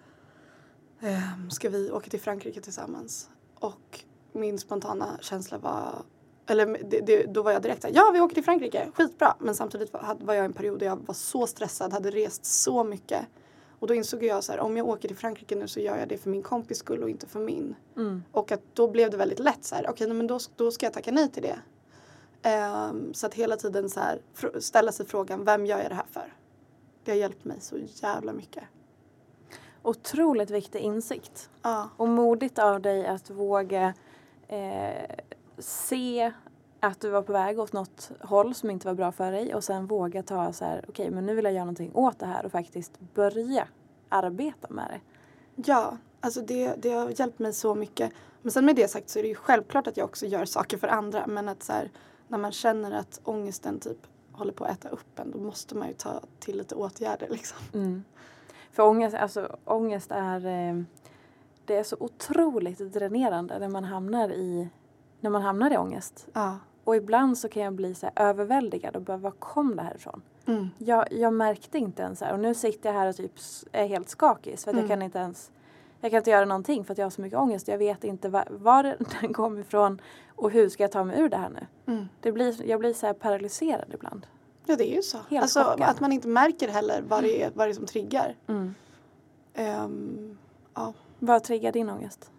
ehm, 1.00 1.50
ska 1.50 1.70
vi 1.70 1.92
åka 1.92 2.10
till 2.10 2.22
Frankrike 2.22 2.62
tillsammans? 2.62 3.30
Och 3.56 4.04
min 4.32 4.60
spontana 4.60 5.18
känsla 5.22 5.58
var 5.58 6.04
eller 6.48 6.66
det, 6.84 7.00
det, 7.00 7.24
då 7.24 7.42
var 7.42 7.52
jag 7.52 7.62
direkt 7.62 7.82
såhär, 7.82 7.96
ja 7.96 8.12
vi 8.14 8.20
åker 8.20 8.36
till 8.36 8.44
Frankrike, 8.44 8.92
skitbra. 8.94 9.36
Men 9.40 9.56
samtidigt 9.56 9.94
var, 9.94 10.18
var 10.20 10.34
jag 10.34 10.44
i 10.44 10.46
en 10.46 10.54
period 10.54 10.80
där 10.80 10.86
jag 10.86 10.96
var 11.06 11.14
så 11.14 11.48
stressad, 11.48 11.94
hade 11.94 12.12
rest 12.12 12.46
så 12.46 12.84
mycket. 12.84 13.26
Och 13.80 13.88
då 13.88 13.94
insåg 13.94 14.24
jag 14.24 14.44
så 14.44 14.52
här, 14.52 14.60
om 14.60 14.78
jag 14.78 14.88
åker 14.88 15.08
till 15.08 15.18
Frankrike 15.18 15.56
nu 15.56 15.68
så 15.68 15.80
gör 15.80 15.98
jag 15.98 16.08
det 16.08 16.18
för 16.18 16.30
min 16.30 16.44
kompis 16.44 16.78
skull 16.78 17.04
och 17.04 17.10
inte 17.10 17.28
för 17.28 17.40
min. 17.40 17.76
Mm. 17.98 18.24
Och 18.32 18.52
att 18.52 18.62
då 18.74 18.88
blev 18.88 19.12
det 19.12 19.18
väldigt 19.18 19.40
lätt 19.40 19.66
så 19.66 19.76
här, 19.76 19.84
okej 19.84 20.06
okay, 20.06 20.14
men 20.14 20.28
då, 20.28 20.40
då 20.56 20.72
ska 20.72 20.86
jag 20.86 20.94
tacka 20.94 21.12
nej 21.12 21.32
till 21.32 21.44
det. 21.44 21.60
Um, 22.90 23.14
så 23.14 23.28
att 23.28 23.34
hela 23.34 23.58
tiden 23.58 23.90
så 23.90 24.00
här, 24.00 24.22
ställa 24.60 24.92
sig 24.92 25.06
frågan, 25.06 25.46
vem 25.46 25.66
gör 25.66 25.80
jag 25.80 25.92
det 25.92 25.96
här 25.96 26.06
för? 26.12 26.34
Det 27.04 27.12
har 27.12 27.18
hjälpt 27.18 27.46
mig 27.46 27.58
så 27.62 27.78
jävla 27.78 28.34
mycket. 28.34 28.64
Otroligt 29.82 30.50
viktig 30.50 30.80
insikt. 30.80 31.50
Ja. 31.62 31.90
Och 31.98 32.08
modigt 32.08 32.60
av 32.60 32.82
dig 32.82 33.08
att 33.08 33.30
våga 33.30 33.94
eh, 34.48 35.16
se 35.58 36.32
att 36.80 37.02
du 37.02 37.10
var 37.10 37.22
på 37.22 37.34
väg 37.34 37.60
åt 37.60 37.74
något 37.74 38.12
håll 38.22 38.56
som 38.56 38.70
inte 38.70 38.88
var 38.88 38.94
bra 38.94 39.12
för 39.12 39.32
dig 39.32 39.56
och 39.56 39.64
sen 39.64 39.88
våga 39.88 40.24
ta 40.24 40.54
så 40.54 40.66
här, 40.66 40.80
okej 40.80 40.90
okay, 40.90 41.12
men 41.12 41.26
nu 41.26 41.36
vill 41.36 41.46
jag 41.46 41.54
göra 41.54 41.66
någonting 41.66 41.92
åt 41.94 42.20
det 42.20 42.26
här 42.26 42.46
och 42.46 42.52
faktiskt 42.52 43.00
börja 43.14 43.68
arbeta 44.10 44.68
med 44.70 44.88
det. 44.90 45.00
Ja, 45.56 45.98
alltså 46.20 46.42
det, 46.42 46.76
det 46.76 46.90
har 46.90 47.20
hjälpt 47.20 47.40
mig 47.40 47.54
så 47.54 47.76
mycket. 47.76 48.12
Men 48.42 48.52
sen 48.52 48.66
med 48.66 48.76
det 48.76 48.88
sagt 48.88 49.10
så 49.10 49.20
är 49.20 49.24
det 49.24 49.30
ju 49.30 49.36
självklart 49.36 49.88
att 49.88 49.98
jag 49.98 50.06
också 50.06 50.26
gör 50.26 50.46
saker 50.46 50.78
för 50.78 50.88
andra 50.88 51.28
men 51.28 51.50
att 51.50 51.64
så 51.64 51.74
här, 51.74 51.92
när 52.28 52.38
man 52.38 52.52
känner 52.52 52.92
att 52.92 53.22
ångesten 53.24 53.80
typ 53.80 54.08
håller 54.32 54.54
på 54.54 54.64
att 54.64 54.72
äta 54.72 54.90
upp 54.90 55.20
en 55.20 55.32
då 55.32 55.40
måste 55.40 55.76
man 55.76 55.88
ju 55.88 55.94
ta 55.94 56.22
till 56.40 56.58
lite 56.58 56.76
åtgärder 56.76 57.30
liksom. 57.30 57.58
Mm. 57.74 58.04
För 58.72 58.84
ångest, 58.84 59.16
alltså, 59.16 59.58
ångest 59.66 60.12
är 60.12 60.46
eh, 60.46 60.84
det 61.66 61.76
är 61.76 61.84
så 61.84 61.98
otroligt 62.00 62.94
dränerande 62.94 63.60
när 63.60 63.70
man 63.70 63.84
hamnar 63.84 64.30
i 64.30 64.70
när 65.24 65.30
man 65.30 65.42
hamnar 65.42 65.72
i 65.74 65.78
ångest. 65.78 66.28
Ja. 66.34 66.58
Och 66.84 66.96
ibland 66.96 67.38
så 67.38 67.50
kan 67.50 67.64
jag 67.64 67.74
bli 67.74 67.96
så 67.96 68.10
överväldigad 68.16 68.96
och 68.96 69.02
bara, 69.02 69.18
var 69.18 69.32
kom 69.32 69.76
det 69.76 69.82
här 69.82 69.96
ifrån? 69.96 70.22
Mm. 70.46 70.70
Jag, 70.78 71.12
jag 71.12 71.34
märkte 71.34 71.78
inte 71.78 72.02
ens 72.04 72.22
här 72.22 72.34
och 72.34 72.40
nu 72.40 72.54
sitter 72.54 72.90
jag 72.90 73.00
här 73.00 73.08
och 73.10 73.16
typ 73.16 73.32
är 73.72 73.88
helt 73.88 74.10
skakig 74.10 74.60
för 74.60 74.70
att 74.72 74.74
Mm. 74.74 74.80
jag 74.84 74.90
kan 74.90 75.02
inte 75.02 75.20
ens 75.20 75.52
jag 76.02 76.12
kan 76.12 76.18
inte 76.18 76.30
göra 76.30 76.46
någonting 76.46 76.84
för 76.86 76.92
att 76.92 76.98
jag 76.98 77.06
har 77.06 77.10
så 77.10 77.22
mycket 77.22 77.40
ångest. 77.40 77.68
Jag 77.68 77.78
vet 77.78 78.04
inte 78.04 78.30
var, 78.30 78.48
var 78.50 78.96
den 79.22 79.34
kommer 79.34 79.62
ifrån 79.62 80.02
och 80.36 80.52
hur 80.52 80.70
ska 80.70 80.84
jag 80.84 80.92
ta 80.92 81.04
mig 81.04 81.20
ur 81.20 81.30
det 81.30 81.38
här 81.38 81.50
nu? 81.50 81.68
Mm. 81.94 82.06
Det 82.22 82.32
blir, 82.32 82.66
jag 82.70 82.80
blir 82.80 82.94
så 82.94 83.06
här 83.06 83.14
paralyserad 83.14 83.94
ibland. 83.94 84.28
Ja 84.66 84.76
det 84.76 84.92
är 84.92 84.96
ju 84.96 85.02
så. 85.02 85.18
Helt 85.30 85.44
alltså 85.44 85.64
chockad. 85.64 85.90
att 85.90 86.00
man 86.00 86.12
inte 86.12 86.28
märker 86.28 86.68
heller 86.68 87.04
vad 87.08 87.24
det 87.24 87.44
är, 87.44 87.52
vad 87.56 87.68
det 87.68 87.72
är 87.72 87.74
som 87.74 87.86
triggar. 87.86 88.36
Mm. 88.48 88.76
Ehm, 89.54 90.38
ja. 90.74 90.94
Vad 91.20 91.44
triggar 91.44 91.72
din 91.72 91.90
ångest? 91.90 92.32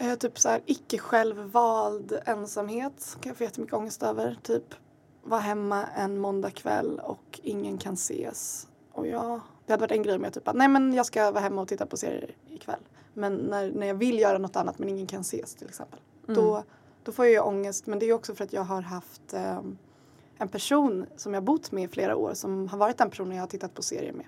Eh, 0.00 0.14
typ 0.14 0.38
så 0.38 0.48
här 0.48 0.60
icke 0.66 0.98
självvald 0.98 2.18
ensamhet 2.24 3.16
kan 3.20 3.30
jag 3.30 3.36
få 3.36 3.44
jättemycket 3.44 3.74
ångest 3.74 4.02
över. 4.02 4.38
Typ 4.42 4.74
vara 5.22 5.40
hemma 5.40 5.86
en 5.86 6.18
måndagkväll 6.18 7.00
och 7.02 7.40
ingen 7.42 7.78
kan 7.78 7.94
ses. 7.94 8.68
Och 8.92 9.06
jag, 9.06 9.40
det 9.66 9.72
hade 9.72 9.80
varit 9.80 9.92
en 9.92 10.02
grej 10.02 10.18
med 10.18 10.32
typ 10.32 10.48
att 10.48 10.56
nej 10.56 10.68
men 10.68 10.94
jag 10.94 11.06
ska 11.06 11.30
vara 11.30 11.42
hemma 11.42 11.62
och 11.62 11.68
titta 11.68 11.86
på 11.86 11.96
serier 11.96 12.36
ikväll. 12.48 12.80
Men 13.14 13.36
när, 13.36 13.70
när 13.70 13.86
jag 13.86 13.94
vill 13.94 14.18
göra 14.18 14.38
något 14.38 14.56
annat 14.56 14.78
men 14.78 14.88
ingen 14.88 15.06
kan 15.06 15.20
ses 15.20 15.54
till 15.54 15.68
exempel. 15.68 16.00
Mm. 16.28 16.40
Då, 16.40 16.62
då 17.02 17.12
får 17.12 17.24
jag 17.24 17.32
ju 17.32 17.40
ångest 17.40 17.86
men 17.86 17.98
det 17.98 18.06
är 18.06 18.12
också 18.12 18.34
för 18.34 18.44
att 18.44 18.52
jag 18.52 18.62
har 18.62 18.82
haft 18.82 19.34
eh, 19.34 19.60
en 20.38 20.48
person 20.48 21.06
som 21.16 21.34
jag 21.34 21.42
bott 21.42 21.72
med 21.72 21.84
i 21.84 21.88
flera 21.88 22.16
år 22.16 22.34
som 22.34 22.68
har 22.68 22.78
varit 22.78 22.98
den 22.98 23.10
personen 23.10 23.36
jag 23.36 23.42
har 23.42 23.48
tittat 23.48 23.74
på 23.74 23.82
serier 23.82 24.12
med. 24.12 24.26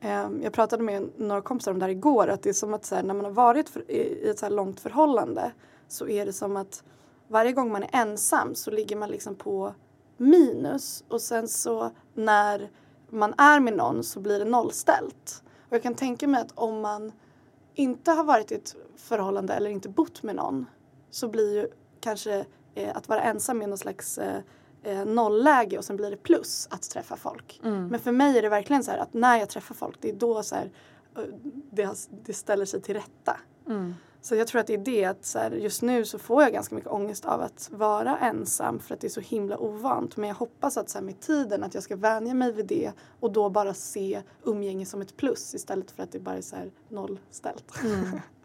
Ehm, 0.00 0.42
jag 0.42 0.52
pratade 0.52 0.82
med 0.82 1.10
några 1.16 1.42
kompisar 1.42 1.72
om 1.72 1.78
det 1.78 1.84
här 1.84 1.90
igår 1.90 2.28
att 2.28 2.42
det 2.42 2.48
är 2.48 2.54
som 2.54 2.74
att 2.74 2.84
så 2.84 2.94
här, 2.94 3.02
när 3.02 3.14
man 3.14 3.24
har 3.24 3.32
varit 3.32 3.68
för, 3.68 3.90
i 3.90 3.96
i 3.96 4.28
ett 4.28 4.38
så 4.38 4.46
här 4.46 4.50
långt 4.50 4.80
förhållande 4.80 5.52
så 5.88 6.08
är 6.08 6.26
det 6.26 6.32
som 6.32 6.56
att 6.56 6.82
varje 7.28 7.52
gång 7.52 7.72
man 7.72 7.82
är 7.82 7.90
ensam 7.92 8.54
så 8.54 8.70
ligger 8.70 8.96
man 8.96 9.10
liksom 9.10 9.34
på 9.34 9.74
minus 10.16 11.04
och 11.08 11.20
sen 11.20 11.48
så 11.48 11.90
när 12.14 12.70
man 13.10 13.34
är 13.38 13.60
med 13.60 13.76
någon 13.76 14.04
så 14.04 14.20
blir 14.20 14.38
det 14.38 14.44
nollställt. 14.44 15.42
Och 15.68 15.72
jag 15.72 15.82
kan 15.82 15.94
tänka 15.94 16.28
mig 16.28 16.40
att 16.40 16.52
om 16.54 16.80
man 16.80 17.12
inte 17.74 18.10
har 18.10 18.24
varit 18.24 18.52
i 18.52 18.54
ett 18.54 18.76
förhållande 18.96 19.54
eller 19.54 19.70
inte 19.70 19.88
bott 19.88 20.22
med 20.22 20.36
någon 20.36 20.66
så 21.10 21.28
blir 21.28 21.54
ju 21.54 21.68
kanske 22.00 22.44
eh, 22.74 22.96
att 22.96 23.08
vara 23.08 23.22
ensam 23.22 23.58
med 23.58 23.68
någon 23.68 23.78
slags 23.78 24.18
eh, 24.18 24.40
eh, 24.82 25.04
nollläge 25.04 25.78
och 25.78 25.84
sen 25.84 25.96
blir 25.96 26.10
det 26.10 26.16
plus 26.16 26.68
att 26.70 26.90
träffa 26.90 27.16
folk. 27.16 27.60
Mm. 27.64 27.88
Men 27.88 28.00
för 28.00 28.12
mig 28.12 28.38
är 28.38 28.42
det 28.42 28.48
verkligen 28.48 28.84
så 28.84 28.90
att 28.90 29.14
när 29.14 29.36
jag 29.36 29.48
träffar 29.48 29.74
folk 29.74 29.96
det 30.00 30.08
är 30.08 30.14
då 30.14 30.42
så 30.42 30.54
här, 30.54 30.70
eh, 31.16 31.22
det, 31.70 32.08
det 32.24 32.34
ställer 32.34 32.64
sig 32.64 32.82
till 32.82 32.94
rätta. 32.94 33.40
Mm. 33.66 33.94
Så 34.20 34.34
jag 34.34 34.46
tror 34.46 34.60
att 34.60 34.66
det 34.66 34.74
är 34.74 34.78
det 34.78 35.04
att 35.04 35.24
så 35.24 35.38
här, 35.38 35.50
just 35.50 35.82
nu 35.82 36.04
så 36.04 36.18
får 36.18 36.42
jag 36.42 36.52
ganska 36.52 36.74
mycket 36.74 36.90
ångest 36.90 37.24
av 37.24 37.40
att 37.40 37.70
vara 37.72 38.18
ensam 38.18 38.78
för 38.78 38.94
att 38.94 39.00
det 39.00 39.06
är 39.06 39.08
så 39.08 39.20
himla 39.20 39.58
ovant. 39.58 40.16
Men 40.16 40.28
jag 40.28 40.36
hoppas 40.36 40.76
att 40.76 40.90
så 40.90 40.98
här, 40.98 41.04
med 41.04 41.20
tiden 41.20 41.64
att 41.64 41.74
jag 41.74 41.82
ska 41.82 41.96
vänja 41.96 42.34
mig 42.34 42.52
vid 42.52 42.66
det 42.66 42.92
och 43.20 43.32
då 43.32 43.50
bara 43.50 43.74
se 43.74 44.22
umgänge 44.44 44.86
som 44.86 45.00
ett 45.00 45.16
plus 45.16 45.54
istället 45.54 45.90
för 45.90 46.02
att 46.02 46.12
det 46.12 46.18
bara 46.18 46.36
är 46.36 46.40
så 46.40 46.56
här 46.56 46.70
nollställt. 46.88 47.84
Mm. 47.84 48.20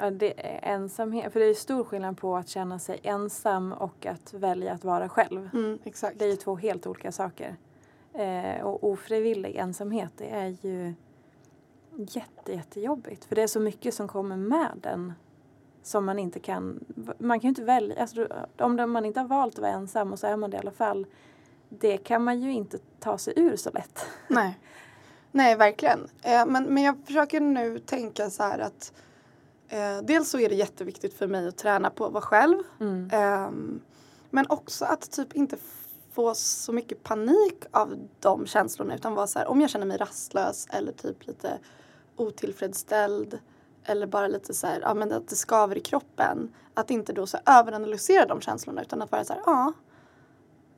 Ja, 0.00 0.10
det 0.10 0.46
är 0.46 0.74
ensamhet, 0.74 1.32
för 1.32 1.40
det 1.40 1.46
är 1.46 1.54
stor 1.54 1.84
skillnad 1.84 2.18
på 2.18 2.36
att 2.36 2.48
känna 2.48 2.78
sig 2.78 3.00
ensam 3.02 3.72
och 3.72 4.06
att 4.06 4.34
välja 4.34 4.72
att 4.72 4.84
vara 4.84 5.08
själv. 5.08 5.48
Mm, 5.52 5.78
exakt. 5.84 6.18
Det 6.18 6.24
är 6.24 6.28
ju 6.28 6.36
två 6.36 6.56
helt 6.56 6.86
olika 6.86 7.12
saker. 7.12 7.56
Eh, 8.14 8.66
och 8.66 8.84
ofrivillig 8.84 9.56
ensamhet 9.56 10.12
det 10.16 10.30
är 10.30 10.46
ju 10.46 10.94
jätte, 11.96 12.52
jättejobbigt. 12.52 13.24
För 13.24 13.36
det 13.36 13.42
är 13.42 13.46
så 13.46 13.60
mycket 13.60 13.94
som 13.94 14.08
kommer 14.08 14.36
med 14.36 14.70
den 14.82 15.12
som 15.82 16.04
man 16.04 16.18
inte 16.18 16.40
kan, 16.40 16.84
man 17.18 17.40
kan 17.40 17.48
ju 17.48 17.48
inte 17.48 17.64
välja, 17.64 18.00
alltså, 18.00 18.26
om 18.58 18.92
man 18.92 19.04
inte 19.04 19.20
har 19.20 19.28
valt 19.28 19.54
att 19.54 19.60
vara 19.60 19.72
ensam 19.72 20.12
och 20.12 20.18
så 20.18 20.26
är 20.26 20.36
man 20.36 20.50
det 20.50 20.56
i 20.56 20.60
alla 20.60 20.70
fall. 20.70 21.06
Det 21.68 21.96
kan 21.96 22.24
man 22.24 22.40
ju 22.40 22.52
inte 22.52 22.78
ta 22.98 23.18
sig 23.18 23.34
ur 23.36 23.56
så 23.56 23.70
lätt. 23.70 24.06
Nej. 24.28 24.58
Nej, 25.32 25.56
verkligen. 25.56 26.08
Eh, 26.22 26.46
men, 26.46 26.64
men 26.64 26.82
jag 26.82 26.96
försöker 27.06 27.40
nu 27.40 27.78
tänka 27.78 28.30
så 28.30 28.42
här 28.42 28.58
att 28.58 28.92
eh, 29.70 29.98
dels 30.02 30.30
så 30.30 30.38
är 30.38 30.48
det 30.48 30.54
jätteviktigt 30.54 31.14
för 31.14 31.26
mig 31.26 31.48
att 31.48 31.56
träna 31.56 31.90
på 31.90 32.06
att 32.06 32.12
vara 32.12 32.22
själv. 32.22 32.58
Mm. 32.80 33.10
Ehm, 33.12 33.80
men 34.30 34.46
också 34.48 34.84
att 34.84 35.10
typ 35.10 35.32
inte 35.32 35.56
få 36.12 36.34
så 36.34 36.72
mycket 36.72 37.02
panik 37.02 37.64
av 37.70 38.08
de 38.20 38.46
känslorna 38.46 38.94
utan 38.94 39.14
vara 39.14 39.26
så 39.26 39.38
här 39.38 39.46
om 39.46 39.60
jag 39.60 39.70
känner 39.70 39.86
mig 39.86 39.96
rastlös 39.96 40.66
eller 40.70 40.92
typ 40.92 41.26
lite 41.26 41.58
otillfredsställd 42.16 43.38
eller 43.84 44.06
bara 44.06 44.28
lite 44.28 44.54
så 44.54 44.66
här, 44.66 44.80
ja 44.80 44.94
men 44.94 45.12
att 45.12 45.28
det 45.28 45.36
skaver 45.36 45.76
i 45.76 45.80
kroppen. 45.80 46.54
Att 46.74 46.90
inte 46.90 47.12
då 47.12 47.26
så 47.26 47.38
överanalysera 47.46 48.26
de 48.26 48.40
känslorna 48.40 48.82
utan 48.82 49.02
att 49.02 49.12
vara 49.12 49.24
så 49.24 49.32
här, 49.32 49.42
ja 49.46 49.72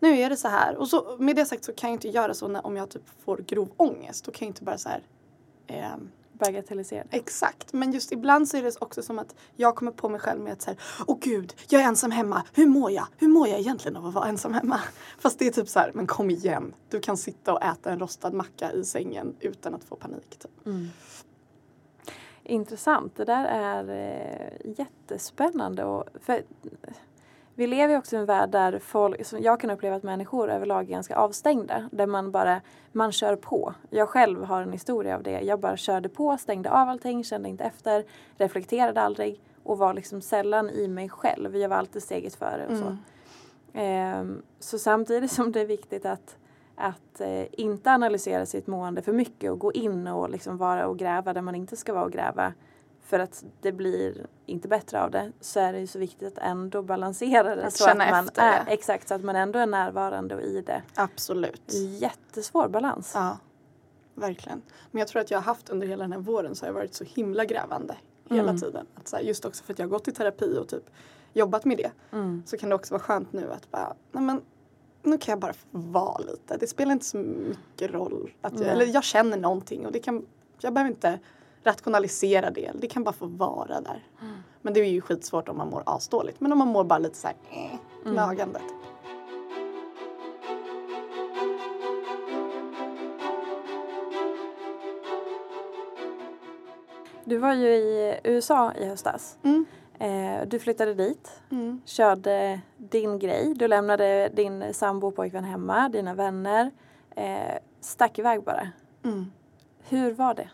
nu 0.00 0.18
är 0.18 0.30
det 0.30 0.36
så 0.36 0.48
här. 0.48 0.76
Och 0.76 0.88
så, 0.88 1.16
med 1.18 1.36
det 1.36 1.46
sagt 1.46 1.64
så 1.64 1.72
kan 1.72 1.90
jag 1.90 1.96
inte 1.96 2.08
göra 2.08 2.34
så 2.34 2.48
när, 2.48 2.66
om 2.66 2.76
jag 2.76 2.90
typ 2.90 3.02
får 3.24 3.36
grov 3.36 3.68
ångest. 3.76 4.24
Då 4.24 4.32
kan 4.32 4.46
jag 4.46 4.50
inte 4.50 4.64
bara 4.64 4.78
så 4.78 4.88
här 4.88 5.02
ehm, 5.66 6.10
Bagatellisera 6.46 7.04
det. 7.10 7.16
Exakt, 7.16 7.72
men 7.72 7.92
just 7.92 8.12
ibland 8.12 8.48
så 8.48 8.56
är 8.56 8.62
det 8.62 8.76
också 8.80 9.02
som 9.02 9.18
att 9.18 9.34
jag 9.56 9.76
kommer 9.76 9.92
på 9.92 10.08
mig 10.08 10.20
själv 10.20 10.40
med 10.40 10.52
att 10.52 10.62
säga 10.62 10.76
Åh 11.06 11.18
gud, 11.20 11.54
jag 11.68 11.82
är 11.82 11.86
ensam 11.86 12.10
hemma. 12.10 12.42
Hur 12.54 12.66
mår 12.66 12.90
jag? 12.90 13.06
Hur 13.18 13.28
mår 13.28 13.48
jag 13.48 13.58
egentligen 13.60 13.96
av 13.96 14.06
att 14.06 14.14
vara 14.14 14.28
ensam 14.28 14.54
hemma? 14.54 14.80
Fast 15.18 15.38
det 15.38 15.46
är 15.46 15.50
typ 15.50 15.68
så 15.68 15.78
här, 15.78 15.90
men 15.94 16.06
kom 16.06 16.30
igen. 16.30 16.74
Du 16.88 17.00
kan 17.00 17.16
sitta 17.16 17.52
och 17.52 17.62
äta 17.62 17.90
en 17.90 17.98
rostad 17.98 18.30
macka 18.30 18.72
i 18.72 18.84
sängen 18.84 19.36
utan 19.40 19.74
att 19.74 19.84
få 19.84 19.96
panik. 19.96 20.38
Typ. 20.38 20.66
Mm. 20.66 20.88
Intressant. 22.44 23.16
Det 23.16 23.24
där 23.24 23.44
är 23.44 23.88
eh, 23.90 24.74
jättespännande. 24.78 25.84
Och 25.84 26.04
för 26.20 26.42
vi 27.54 27.66
lever 27.66 27.98
också 27.98 28.16
i 28.16 28.18
en 28.18 28.26
värld 28.26 28.50
där 28.50 28.78
folk, 28.78 29.26
som 29.26 29.42
jag 29.42 29.60
kan 29.60 29.70
uppleva 29.70 29.96
att 29.96 30.02
människor 30.02 30.50
överlag 30.50 30.84
är 30.84 30.92
ganska 30.92 31.16
avstängda. 31.16 31.88
Där 31.92 32.06
man 32.06 32.30
bara, 32.30 32.60
man 32.92 33.12
kör 33.12 33.36
på. 33.36 33.74
Jag 33.90 34.08
själv 34.08 34.44
har 34.44 34.62
en 34.62 34.72
historia 34.72 35.16
av 35.16 35.22
det. 35.22 35.40
Jag 35.40 35.60
bara 35.60 35.76
körde 35.76 36.08
på, 36.08 36.38
stängde 36.38 36.70
av 36.70 36.88
allting, 36.88 37.24
kände 37.24 37.48
inte 37.48 37.64
efter, 37.64 38.04
reflekterade 38.36 39.00
aldrig 39.00 39.40
och 39.62 39.78
var 39.78 39.94
liksom 39.94 40.20
sällan 40.20 40.70
i 40.70 40.88
mig 40.88 41.08
själv. 41.08 41.56
Jag 41.56 41.68
var 41.68 41.76
alltid 41.76 42.02
steget 42.02 42.34
före 42.34 42.66
och 42.70 42.76
så. 42.76 42.84
Mm. 42.84 42.98
Ehm, 43.72 44.42
så 44.58 44.78
samtidigt 44.78 45.30
som 45.30 45.52
det 45.52 45.60
är 45.60 45.66
viktigt 45.66 46.06
att, 46.06 46.36
att 46.76 47.20
eh, 47.20 47.44
inte 47.52 47.90
analysera 47.90 48.46
sitt 48.46 48.66
mående 48.66 49.02
för 49.02 49.12
mycket 49.12 49.50
och 49.50 49.58
gå 49.58 49.72
in 49.72 50.06
och 50.06 50.30
liksom 50.30 50.56
vara 50.56 50.86
och 50.86 50.98
gräva 50.98 51.32
där 51.32 51.42
man 51.42 51.54
inte 51.54 51.76
ska 51.76 51.92
vara 51.92 52.04
och 52.04 52.12
gräva 52.12 52.52
för 53.12 53.18
att 53.18 53.44
det 53.60 53.72
blir 53.72 54.26
inte 54.46 54.68
bättre 54.68 55.02
av 55.02 55.10
det 55.10 55.32
så 55.40 55.60
är 55.60 55.72
det 55.72 55.80
ju 55.80 55.86
så 55.86 55.98
viktigt 55.98 56.28
att 56.28 56.38
ändå 56.44 56.82
balansera 56.82 57.54
det. 57.54 57.66
Att 57.66 57.74
så 57.74 57.90
att 57.90 57.96
man 57.96 58.26
efter 58.26 58.42
är, 58.42 58.64
det. 58.64 58.70
Exakt, 58.70 59.08
så 59.08 59.14
att 59.14 59.24
man 59.24 59.36
ändå 59.36 59.58
är 59.58 59.66
närvarande 59.66 60.34
och 60.34 60.42
i 60.42 60.60
det. 60.60 60.82
Absolut. 60.94 61.72
Jättesvår 61.98 62.68
balans. 62.68 63.12
Ja, 63.14 63.38
verkligen. 64.14 64.62
Men 64.90 64.98
jag 64.98 65.08
tror 65.08 65.22
att 65.22 65.30
jag 65.30 65.38
har 65.38 65.42
haft 65.42 65.70
under 65.70 65.86
hela 65.86 66.04
den 66.04 66.12
här 66.12 66.18
våren 66.18 66.54
så 66.54 66.64
har 66.64 66.68
jag 66.68 66.74
varit 66.74 66.94
så 66.94 67.04
himla 67.04 67.44
grävande 67.44 67.96
hela 68.30 68.48
Mm. 68.50 68.60
tiden. 68.60 68.86
Att 68.94 69.08
så 69.08 69.16
här, 69.16 69.22
just 69.22 69.44
också 69.44 69.64
för 69.64 69.72
att 69.72 69.78
jag 69.78 69.86
har 69.86 69.90
gått 69.90 70.08
i 70.08 70.12
terapi 70.12 70.58
och 70.58 70.68
typ 70.68 70.90
jobbat 71.32 71.64
med 71.64 71.76
det. 71.76 71.90
Mm. 72.12 72.42
Så 72.46 72.56
kan 72.56 72.68
det 72.68 72.74
också 72.74 72.94
vara 72.94 73.02
skönt 73.02 73.32
nu 73.32 73.52
att 73.52 73.70
bara, 73.70 73.94
nej 74.12 74.22
men 74.24 74.40
nu 75.02 75.18
kan 75.18 75.32
jag 75.32 75.38
bara 75.38 75.54
vara 75.70 76.18
lite. 76.18 76.56
Det 76.56 76.66
spelar 76.66 76.92
inte 76.92 77.04
så 77.04 77.16
mycket 77.18 77.90
roll. 77.90 78.32
Att 78.40 78.60
jag, 78.60 78.68
eller 78.68 78.86
jag 78.86 79.04
känner 79.04 79.36
någonting 79.36 79.86
och 79.86 79.92
det 79.92 79.98
kan, 79.98 80.26
jag 80.60 80.72
behöver 80.74 80.90
inte 80.90 81.18
rationalisera 81.64 82.50
det. 82.50 82.70
Det 82.74 82.86
kan 82.86 83.04
bara 83.04 83.12
få 83.12 83.26
vara 83.26 83.80
där. 83.80 84.06
Mm. 84.22 84.34
Men 84.62 84.74
det 84.74 84.80
är 84.80 84.84
ju 84.84 85.00
skitsvårt 85.00 85.48
om 85.48 85.56
man 85.58 85.68
mår 85.70 85.82
asdåligt. 85.86 86.40
Men 86.40 86.52
om 86.52 86.58
man 86.58 86.68
mår 86.68 86.84
bara 86.84 86.98
lite 86.98 87.16
så 87.16 87.26
här, 87.26 87.36
eh, 87.50 87.78
Mm. 88.04 88.14
nagandet. 88.14 88.62
Du 97.24 97.38
var 97.38 97.54
ju 97.54 97.66
i 97.68 98.14
USA 98.24 98.72
i 98.74 98.84
höstas. 98.84 99.38
Mm. 99.42 99.64
Eh, 99.98 100.48
du 100.48 100.58
flyttade 100.58 100.94
dit, 100.94 101.40
Mm. 101.50 101.80
körde 101.84 102.60
din 102.76 103.18
grej. 103.18 103.54
Du 103.56 103.68
lämnade 103.68 104.28
din 104.34 104.74
sambo 104.74 105.06
och 105.08 105.16
pojkvän 105.16 105.44
hemma, 105.44 105.88
dina 105.88 106.14
vänner. 106.14 106.70
Eh, 107.16 107.54
stack 107.80 108.18
iväg 108.18 108.42
bara. 108.42 108.68
Mm. 109.04 109.32
Hur 109.88 110.12
var 110.12 110.34
det? 110.34 110.48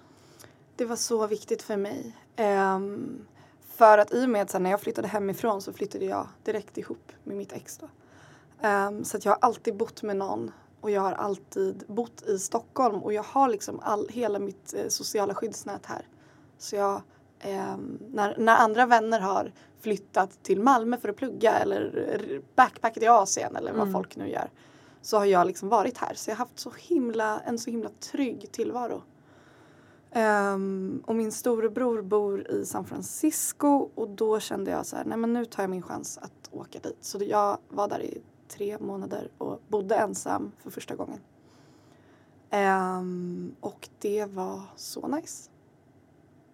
Det 0.78 0.84
var 0.84 0.96
så 0.96 1.26
viktigt 1.26 1.62
för 1.62 1.76
mig. 1.76 2.16
Ehm, 2.36 3.26
för 3.68 3.98
att 3.98 4.14
i 4.14 4.24
och 4.24 4.28
med 4.28 4.42
att 4.42 4.62
när 4.62 4.70
jag 4.70 4.80
flyttade 4.80 5.08
hemifrån 5.08 5.62
så 5.62 5.72
flyttade 5.72 6.04
jag 6.04 6.28
direkt 6.44 6.78
ihop 6.78 7.12
med 7.24 7.36
mitt 7.36 7.52
ex. 7.52 7.80
Ehm, 8.62 9.04
så 9.04 9.16
att 9.16 9.24
jag 9.24 9.32
har 9.32 9.38
alltid 9.40 9.76
bott 9.76 10.02
med 10.02 10.16
någon 10.16 10.50
och 10.80 10.90
jag 10.90 11.00
har 11.00 11.12
alltid 11.12 11.84
bott 11.86 12.22
i 12.22 12.38
Stockholm 12.38 13.02
och 13.02 13.12
jag 13.12 13.22
har 13.22 13.48
liksom 13.48 13.80
all, 13.82 14.08
hela 14.08 14.38
mitt 14.38 14.74
eh, 14.74 14.88
sociala 14.88 15.34
skyddsnät 15.34 15.86
här. 15.86 16.06
Så 16.58 16.76
jag, 16.76 17.02
ehm, 17.40 17.98
när, 18.10 18.34
när 18.38 18.56
andra 18.56 18.86
vänner 18.86 19.20
har 19.20 19.52
flyttat 19.80 20.42
till 20.42 20.60
Malmö 20.60 20.96
för 20.96 21.08
att 21.08 21.16
plugga 21.16 21.52
eller 21.58 22.42
backpackat 22.54 23.02
i 23.02 23.06
Asien 23.06 23.56
eller 23.56 23.72
vad 23.72 23.80
Mm. 23.80 23.92
folk 23.92 24.16
nu 24.16 24.28
gör. 24.30 24.50
Så 25.02 25.18
har 25.18 25.24
jag 25.24 25.46
liksom 25.46 25.68
varit 25.68 25.98
här. 25.98 26.14
Så 26.14 26.30
jag 26.30 26.36
har 26.36 26.38
haft 26.44 26.58
så 26.58 26.72
himla, 26.78 27.40
en 27.40 27.58
så 27.58 27.70
himla 27.70 27.88
trygg 28.00 28.48
tillvaro. 28.52 29.02
Ehm, 30.10 31.02
och 31.06 31.14
min 31.16 31.32
storebror 31.32 32.02
bor 32.02 32.50
i 32.50 32.66
San 32.66 32.84
Francisco 32.84 33.90
och 33.94 34.08
då 34.08 34.40
kände 34.40 34.70
jag 34.70 34.86
så 34.86 34.96
här, 34.96 35.04
nej 35.04 35.18
men 35.18 35.32
nu 35.32 35.44
tar 35.44 35.62
jag 35.62 35.70
min 35.70 35.82
chans 35.82 36.18
att 36.18 36.48
åka 36.52 36.78
dit. 36.78 36.96
Så 37.00 37.18
jag 37.24 37.58
var 37.68 37.88
där 37.88 38.02
i 38.02 38.22
tre 38.48 38.78
månader 38.78 39.30
och 39.38 39.60
bodde 39.68 39.94
ensam 39.96 40.52
för 40.58 40.70
första 40.70 40.94
gången. 40.94 41.20
Ehm, 42.50 43.54
och 43.60 43.88
det 43.98 44.24
var 44.24 44.60
så 44.76 45.08
nice. 45.08 45.50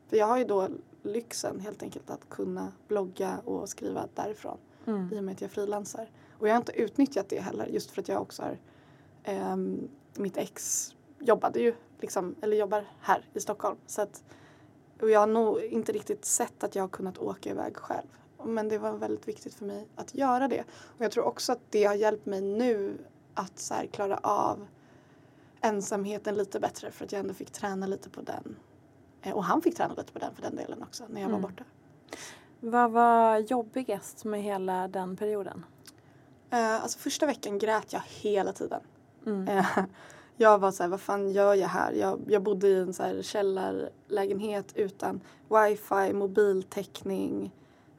För 0.08 0.16
jag 0.16 0.26
har 0.26 0.38
ju 0.38 0.44
då 0.44 0.68
lyxen 1.02 1.60
helt 1.60 1.82
enkelt 1.82 2.10
att 2.10 2.28
kunna 2.28 2.72
blogga 2.88 3.38
och 3.44 3.68
skriva 3.68 4.08
därifrån 4.14 4.58
Mm. 4.86 5.12
i 5.12 5.18
och 5.18 5.24
med 5.24 5.32
att 5.32 5.40
jag 5.40 5.50
frilansar. 5.50 6.10
Och 6.38 6.48
jag 6.48 6.52
har 6.52 6.56
inte 6.58 6.80
utnyttjat 6.80 7.28
det 7.28 7.40
heller 7.40 7.66
just 7.66 7.90
för 7.90 8.02
att 8.02 8.08
jag 8.08 8.22
också 8.22 8.42
har 8.42 8.58
ehm, 9.24 9.88
mitt 10.14 10.36
ex 10.36 10.90
jobbade 11.18 11.60
ju 11.60 11.74
liksom, 12.04 12.34
eller 12.42 12.56
jobbar 12.56 12.84
här 13.00 13.28
i 13.34 13.40
Stockholm. 13.40 13.76
Så 13.86 14.02
att, 14.02 14.24
och 15.00 15.10
jag 15.10 15.20
har 15.20 15.26
nog 15.26 15.60
inte 15.62 15.92
riktigt 15.92 16.24
sett 16.24 16.64
att 16.64 16.74
jag 16.74 16.82
har 16.82 16.88
kunnat 16.88 17.18
åka 17.18 17.50
iväg 17.50 17.76
själv. 17.76 18.06
Men 18.44 18.68
det 18.68 18.78
var 18.78 18.92
väldigt 18.92 19.28
viktigt 19.28 19.54
för 19.54 19.64
mig 19.64 19.88
att 19.96 20.14
göra 20.14 20.48
det. 20.48 20.60
Och 20.70 21.04
jag 21.04 21.12
tror 21.12 21.24
också 21.24 21.52
att 21.52 21.60
det 21.70 21.84
har 21.84 21.94
hjälpt 21.94 22.26
mig 22.26 22.40
nu 22.40 22.98
att 23.34 23.58
så 23.58 23.74
här, 23.74 23.86
klara 23.86 24.16
av 24.22 24.66
ensamheten 25.60 26.34
lite 26.34 26.60
bättre 26.60 26.90
för 26.90 27.04
att 27.04 27.12
jag 27.12 27.20
ändå 27.20 27.34
fick 27.34 27.50
träna 27.50 27.86
lite 27.86 28.10
på 28.10 28.20
den. 28.22 28.56
Eh, 29.22 29.32
Och 29.34 29.44
han 29.44 29.62
fick 29.62 29.76
träna 29.76 29.94
lite 29.94 30.12
på 30.12 30.18
den 30.18 30.34
för 30.34 30.42
den 30.42 30.56
delen 30.56 30.82
också 30.82 31.04
när 31.08 31.20
jag 31.20 31.28
Mm. 31.30 31.42
var 31.42 31.48
borta. 31.48 31.64
Vad 32.60 32.90
var 32.90 33.38
jobbigast 33.38 34.24
med 34.24 34.42
hela 34.42 34.88
den 34.88 35.16
perioden? 35.16 35.64
Eh, 36.50 36.82
alltså 36.82 36.98
första 36.98 37.26
veckan 37.26 37.58
grät 37.58 37.92
jag 37.92 38.02
hela 38.06 38.52
tiden. 38.52 38.80
Mm. 39.26 39.64
Jag 40.36 40.58
var 40.58 40.70
så 40.70 40.82
här, 40.82 40.90
vad 40.90 41.00
fan 41.00 41.30
gör 41.30 41.54
jag 41.54 41.68
här? 41.68 41.92
Jag, 41.92 42.20
jag 42.26 42.42
bodde 42.42 42.68
i 42.68 42.78
en 42.80 42.94
så 42.94 43.02
här 43.02 43.22
källarlägenhet 43.22 44.72
utan 44.76 45.20
wifi, 45.48 46.12
mobiltäckning 46.12 47.54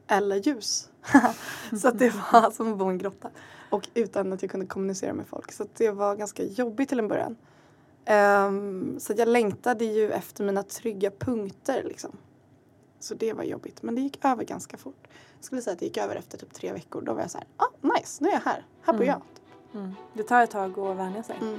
eller 0.06 0.36
ljus. 0.36 0.90
så 1.80 1.88
att 1.88 1.98
det 1.98 2.14
var 2.32 2.50
som 2.52 2.72
att 2.72 2.78
bo 2.78 2.84
i 2.86 2.88
en 2.88 2.98
grotta. 2.98 3.30
Och 3.70 3.88
utan 3.94 4.32
att 4.32 4.42
jag 4.42 4.50
kunde 4.50 4.66
kommunicera 4.66 5.12
med 5.12 5.26
folk. 5.26 5.52
Så 5.52 5.66
det 5.76 5.90
var 5.90 6.16
ganska 6.16 6.42
jobbigt 6.44 6.88
till 6.88 6.98
en 6.98 7.08
början. 7.08 7.36
Ehm, 8.04 8.96
så 9.00 9.12
jag 9.16 9.28
längtade 9.28 9.84
ju 9.84 10.10
efter 10.12 10.44
mina 10.44 10.62
trygga 10.62 11.10
punkter 11.10 11.82
liksom. 11.84 12.16
Så 13.00 13.14
det 13.14 13.32
var 13.32 13.44
jobbigt. 13.44 13.82
Men 13.82 13.94
det 13.94 14.00
gick 14.00 14.24
över 14.24 14.44
ganska 14.44 14.76
fort. 14.76 15.08
Jag 15.36 15.44
skulle 15.44 15.62
säga 15.62 15.72
att 15.72 15.78
det 15.78 15.84
gick 15.84 15.96
över 15.96 16.16
efter 16.16 16.38
typ 16.38 16.52
tre 16.54 16.72
veckor. 16.72 17.02
Då 17.02 17.12
var 17.14 17.20
jag 17.20 17.30
så 17.30 17.38
här, 17.38 17.46
ah 17.56 17.68
nice, 17.98 18.24
nu 18.24 18.28
är 18.28 18.32
jag 18.32 18.40
här. 18.40 18.66
Här 18.82 18.92
bor 18.92 19.02
Mm. 19.02 19.08
jag. 19.72 19.80
Mm. 19.80 19.94
Det 20.14 20.22
tar 20.22 20.42
ett 20.42 20.50
tag 20.50 20.78
att 20.78 20.96
vänja 20.96 21.22
sig. 21.22 21.36
Mm. 21.40 21.58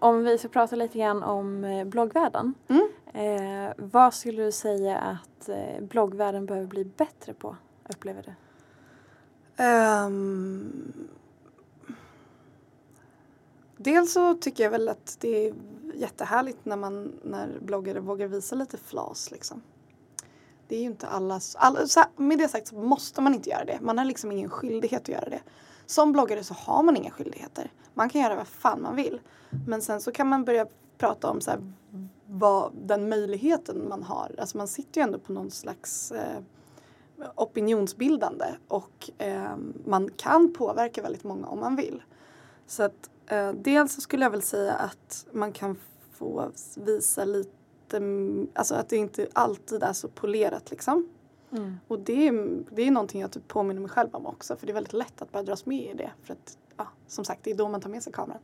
Om 0.00 0.24
vi 0.24 0.38
ska 0.38 0.48
prata 0.48 0.76
lite 0.76 0.98
grann 0.98 1.22
om 1.22 1.64
eh, 1.64 1.84
bloggvärlden. 1.84 2.54
Mm. 2.68 2.88
Eh, 3.14 3.72
vad 3.76 4.14
skulle 4.14 4.42
du 4.42 4.52
säga 4.52 4.98
att 4.98 5.48
eh, 5.48 5.80
bloggvärlden 5.80 6.46
behöver 6.46 6.66
bli 6.66 6.84
bättre 6.84 7.34
på, 7.34 7.56
upplever 7.88 8.22
du? 8.22 8.32
Ehm, 9.64 11.08
dels 13.76 14.12
så 14.12 14.34
tycker 14.34 14.64
jag 14.64 14.70
väl 14.70 14.88
att 14.88 15.16
det 15.20 15.46
är 15.46 15.54
jättehärligt 15.94 16.64
när, 16.64 16.76
man, 16.76 17.20
när 17.22 17.58
bloggare 17.60 18.00
vågar 18.00 18.26
visa 18.26 18.56
lite 18.56 18.76
flas 18.76 19.30
liksom. 19.30 19.62
Det 20.68 20.76
är 20.76 20.80
ju 20.80 20.86
inte 20.86 21.06
allas, 21.06 21.56
all, 21.56 21.78
med 22.16 22.38
det 22.38 22.48
sagt 22.48 22.68
så 22.68 22.74
måste 22.74 23.20
man 23.20 23.34
inte 23.34 23.50
göra 23.50 23.64
det. 23.64 23.78
Man 23.80 23.98
har 23.98 24.04
liksom 24.04 24.32
ingen 24.32 24.50
skyldighet 24.50 25.02
att 25.02 25.08
göra 25.08 25.28
det. 25.28 25.40
Som 25.90 26.12
bloggare 26.12 26.44
så 26.44 26.54
har 26.54 26.82
man 26.82 26.96
inga 26.96 27.10
skyldigheter. 27.10 27.72
Man 27.94 28.08
kan 28.08 28.20
göra 28.20 28.36
vad 28.36 28.48
fan 28.48 28.82
man 28.82 28.96
vill. 28.96 29.20
Men 29.66 29.82
sen 29.82 30.00
så 30.00 30.12
kan 30.12 30.28
man 30.28 30.44
börja 30.44 30.66
prata 30.98 31.30
om 31.30 31.40
så 31.40 31.50
här, 31.50 31.60
vad, 32.26 32.72
den 32.74 33.08
möjligheten 33.08 33.88
man 33.88 34.02
har. 34.02 34.34
Alltså 34.38 34.56
man 34.56 34.68
sitter 34.68 35.00
ju 35.00 35.04
ändå 35.04 35.18
på 35.18 35.32
någon 35.32 35.50
slags 35.50 36.12
eh, 36.12 36.40
opinionsbildande 37.34 38.44
och 38.68 39.10
eh, 39.18 39.56
man 39.84 40.10
kan 40.16 40.52
påverka 40.52 41.02
väldigt 41.02 41.24
många 41.24 41.46
om 41.46 41.60
man 41.60 41.76
vill. 41.76 42.02
Så 42.66 42.82
att 42.82 43.10
eh, 43.26 43.52
dels 43.52 43.94
så 43.94 44.00
skulle 44.00 44.24
jag 44.24 44.30
väl 44.30 44.42
säga 44.42 44.74
att 44.74 45.26
man 45.32 45.52
kan 45.52 45.76
få 46.12 46.50
visa 46.76 47.24
lite, 47.24 48.00
alltså 48.54 48.74
att 48.74 48.88
det 48.88 48.96
inte 48.96 49.28
alltid 49.32 49.82
är 49.82 49.92
så 49.92 50.08
polerat 50.08 50.70
liksom. 50.70 51.08
Mm. 51.52 51.80
Och 51.88 51.98
det 51.98 52.28
är, 52.28 52.64
det 52.70 52.82
är 52.82 52.90
någonting 52.90 53.20
jag 53.20 53.30
typ 53.30 53.48
påminner 53.48 53.80
mig 53.80 53.90
själv 53.90 54.08
om 54.12 54.26
också 54.26 54.56
för 54.56 54.66
det 54.66 54.72
är 54.72 54.74
väldigt 54.74 54.92
lätt 54.92 55.22
att 55.22 55.32
bara 55.32 55.42
dras 55.42 55.66
med 55.66 55.90
i 55.90 55.94
det. 55.94 56.10
För 56.22 56.32
att 56.32 56.58
ja, 56.76 56.86
som 57.06 57.24
sagt 57.24 57.40
det 57.44 57.50
är 57.50 57.54
då 57.54 57.68
man 57.68 57.80
tar 57.80 57.90
med 57.90 58.02
sig 58.02 58.12
kameran. 58.12 58.40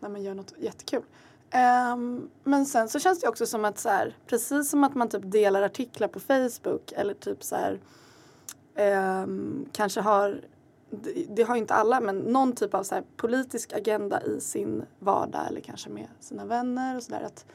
När 0.00 0.08
man 0.08 0.22
gör 0.22 0.34
något 0.34 0.54
jättekul. 0.58 1.02
Um, 1.94 2.30
men 2.44 2.66
sen 2.66 2.88
så 2.88 2.98
känns 2.98 3.20
det 3.20 3.28
också 3.28 3.46
som 3.46 3.64
att 3.64 3.78
så 3.78 3.88
här, 3.88 4.16
precis 4.26 4.70
som 4.70 4.84
att 4.84 4.94
man 4.94 5.08
typ 5.08 5.22
delar 5.24 5.62
artiklar 5.62 6.08
på 6.08 6.20
Facebook 6.20 6.92
eller 6.92 7.14
typ 7.14 7.44
så 7.44 7.56
här 7.56 7.80
um, 9.22 9.68
kanske 9.72 10.00
har 10.00 10.40
det, 10.90 11.26
det 11.28 11.42
har 11.42 11.56
inte 11.56 11.74
alla 11.74 12.00
men 12.00 12.18
någon 12.18 12.52
typ 12.52 12.74
av 12.74 12.82
så 12.82 12.94
här 12.94 13.04
politisk 13.16 13.72
agenda 13.72 14.22
i 14.22 14.40
sin 14.40 14.82
vardag 14.98 15.46
eller 15.48 15.60
kanske 15.60 15.90
med 15.90 16.08
sina 16.20 16.44
vänner 16.44 16.96
och 16.96 17.02
sådär. 17.02 17.22
Att, 17.22 17.46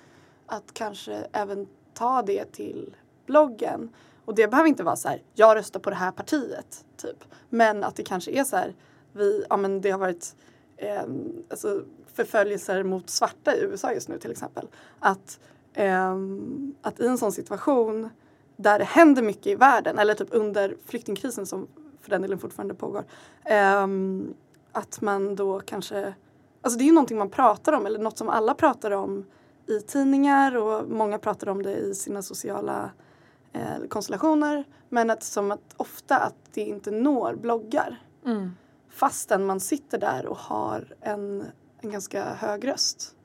att 0.46 0.74
kanske 0.74 1.14
även 1.32 1.68
ta 1.94 2.22
det 2.22 2.46
till 2.46 2.96
bloggen. 3.26 3.90
Och 4.32 4.36
det 4.36 4.48
behöver 4.48 4.70
inte 4.70 4.84
vara 4.84 4.96
så 4.96 5.08
här, 5.08 5.22
jag 5.34 5.56
röstar 5.56 5.80
på 5.80 5.90
det 5.90 5.96
här 5.96 6.12
partiet, 6.12 6.86
typ. 6.98 7.24
Men 7.50 7.84
att 7.84 7.96
det 7.96 8.04
kanske 8.04 8.32
är 8.32 8.44
så 8.44 8.56
här, 8.56 8.76
vi, 9.14 9.46
ja 9.50 9.58
men 9.58 9.82
det 9.82 9.92
har 9.92 10.00
varit 10.00 10.36
eh, 10.78 11.04
alltså 11.50 11.82
förföljelser 12.14 12.84
mot 12.84 13.10
svarta 13.10 13.56
i 13.56 13.62
USA 13.62 13.94
just 13.94 14.10
nu 14.10 14.18
till 14.18 14.32
exempel. 14.32 14.68
Att, 15.00 15.40
eh, 15.74 16.16
att 16.82 17.00
i 17.00 17.08
en 17.08 17.18
sån 17.18 17.32
situation 17.32 18.10
där 18.56 18.80
det 18.80 18.86
händer 18.86 19.22
mycket 19.22 19.48
i 19.48 19.56
världen, 19.56 20.00
eller 20.00 20.14
typ 20.14 20.30
under 20.32 20.76
flyktingkrisen 20.86 21.46
som 21.46 21.68
för 22.02 22.10
den 22.10 22.22
delen 22.22 22.40
fortfarande 22.40 22.74
pågår. 22.74 23.04
eh, 23.46 23.88
att 24.72 25.02
man 25.02 25.36
då 25.36 25.60
kanske, 25.60 26.14
alltså 26.62 26.78
det 26.78 26.84
är 26.84 26.88
ju 26.88 26.94
någonting 26.94 27.18
man 27.18 27.30
pratar 27.30 27.74
om 27.74 27.86
eller 27.86 28.00
något 28.00 28.18
som 28.18 28.30
alla 28.30 28.54
pratar 28.54 28.92
om 28.92 29.26
i 29.68 29.80
tidningar 29.80 30.58
och 30.58 30.90
många 30.90 31.20
pratar 31.20 31.50
om 31.50 31.64
det 31.64 31.76
i 31.76 31.96
sina 31.96 32.22
sociala 32.22 32.92
eh, 33.54 33.88
konstellationer. 33.90 34.64
Men 34.90 35.10
att 35.10 35.24
som 35.24 35.52
att 35.52 35.74
ofta 35.78 36.18
att 36.18 36.36
det 36.54 36.62
inte 36.62 36.92
når 36.92 37.36
bloggar. 37.36 38.04
Fastän 38.90 39.46
man 39.46 39.60
sitter 39.60 39.98
där 39.98 40.26
och 40.26 40.38
har 40.38 40.96
en, 41.02 41.46
en 41.82 41.92
ganska 41.92 42.34
hög 42.34 42.68
röst. 42.68 43.16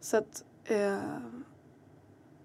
Så 0.00 0.16
att 0.16 0.44
eh, 0.64 0.98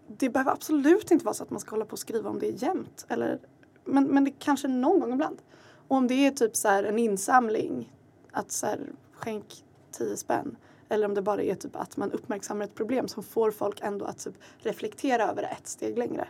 det 0.08 0.30
behöver 0.30 0.52
absolut 0.52 1.12
inte 1.12 1.26
vara 1.26 1.34
så 1.34 1.44
att 1.44 1.50
man 1.50 1.60
ska 1.60 1.72
hålla 1.72 1.86
på 1.86 1.92
och 1.92 2.00
skriva 2.00 2.30
om 2.30 2.40
det 2.40 2.48
jämt. 2.48 3.06
Eller, 3.10 3.40
men, 3.86 4.04
men 4.04 4.24
det 4.24 4.32
kanske 4.40 4.68
någon 4.68 5.00
gång 5.00 5.14
ibland. 5.14 5.42
Och 5.88 5.98
om 5.98 6.08
det 6.08 6.14
är 6.14 6.32
typ 6.32 6.56
så 6.56 6.68
här 6.68 6.84
en 6.84 7.00
insamling, 7.00 7.94
att 8.32 8.52
så 8.52 8.66
här, 8.66 8.80
skänk 9.14 9.64
10 9.92 10.18
spänn. 10.18 10.58
Eller 10.90 11.08
om 11.08 11.14
det 11.14 11.22
bara 11.22 11.42
är 11.42 11.56
typ 11.56 11.76
att 11.76 11.98
man 11.98 12.12
uppmärksammar 12.12 12.66
ett 12.66 12.76
problem 12.76 13.08
som 13.08 13.24
får 13.24 13.52
folk 13.52 13.80
ändå 13.82 14.06
att 14.06 14.20
typ 14.20 14.36
reflektera 14.58 15.24
över 15.24 15.42
det 15.42 15.48
ett 15.48 15.68
steg 15.68 15.98
längre. 15.98 16.28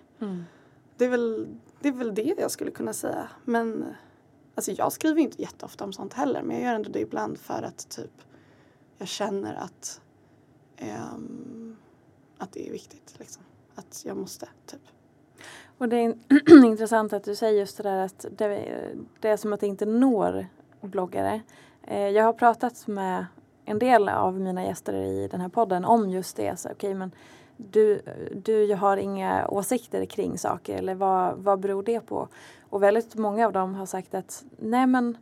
Det, 0.98 1.06
är 1.06 1.10
väl, 1.10 1.48
det 1.80 1.88
är 1.88 1.94
väl 1.94 2.16
det 2.16 2.36
jag 2.38 2.52
skulle 2.52 2.72
kunna 2.72 2.94
säga. 2.94 3.30
Men 3.46 3.86
alltså 4.56 4.72
jag 4.72 4.92
skriver 4.92 5.22
inte 5.22 5.42
jätteofta 5.42 5.84
om 5.84 5.94
sånt 5.94 6.14
heller. 6.14 6.42
Men 6.44 6.56
jag 6.56 6.66
gör 6.66 6.76
ändå 6.76 6.90
det 6.90 7.00
ibland 7.00 7.38
för 7.38 7.64
att 7.64 7.90
typ 7.90 8.12
jag 8.98 9.08
känner 9.08 9.56
att, 9.56 10.02
um, 11.14 11.78
att 12.38 12.52
det 12.52 12.68
är 12.68 12.72
viktigt. 12.72 13.16
Liksom. 13.20 13.44
Att 13.76 14.04
jag 14.06 14.18
måste 14.18 14.48
typ. 14.66 14.82
Och 15.78 15.90
det 15.90 15.98
är 15.98 16.16
intressant 16.66 17.14
att 17.14 17.24
du 17.24 17.36
säger 17.36 17.60
just 17.60 17.78
det 17.78 17.84
där 17.84 17.98
att 17.98 18.26
det, 18.32 18.80
det 19.20 19.30
är 19.30 19.38
som 19.38 19.54
att 19.54 19.60
det 19.60 19.68
inte 19.68 19.86
når 19.86 20.48
bloggare. 20.82 21.42
Eh, 21.84 22.10
jag 22.10 22.24
har 22.24 22.34
pratat 22.34 22.88
med 22.88 23.26
en 23.66 23.80
del 23.80 24.10
av 24.10 24.40
mina 24.40 24.64
gäster 24.64 24.94
i 24.94 25.28
den 25.28 25.42
här 25.42 25.50
podden 25.50 25.86
om 25.86 26.10
just 26.10 26.38
det. 26.38 26.60
Så, 26.60 26.70
okay, 26.70 26.94
men 26.94 27.12
du, 27.58 28.02
du 28.32 28.76
har 28.76 28.98
inga 28.98 29.48
åsikter 29.48 30.06
kring 30.06 30.38
saker 30.38 30.78
eller 30.78 30.96
vad, 30.96 31.38
vad 31.38 31.60
beror 31.60 31.84
det 31.84 32.00
på? 32.00 32.28
Och 32.70 32.84
väldigt 32.84 33.16
många 33.16 33.46
av 33.46 33.54
dem 33.54 33.76
har 33.76 33.86
sagt 33.86 34.14
att 34.14 34.44
nej 34.58 34.88
men 34.88 35.18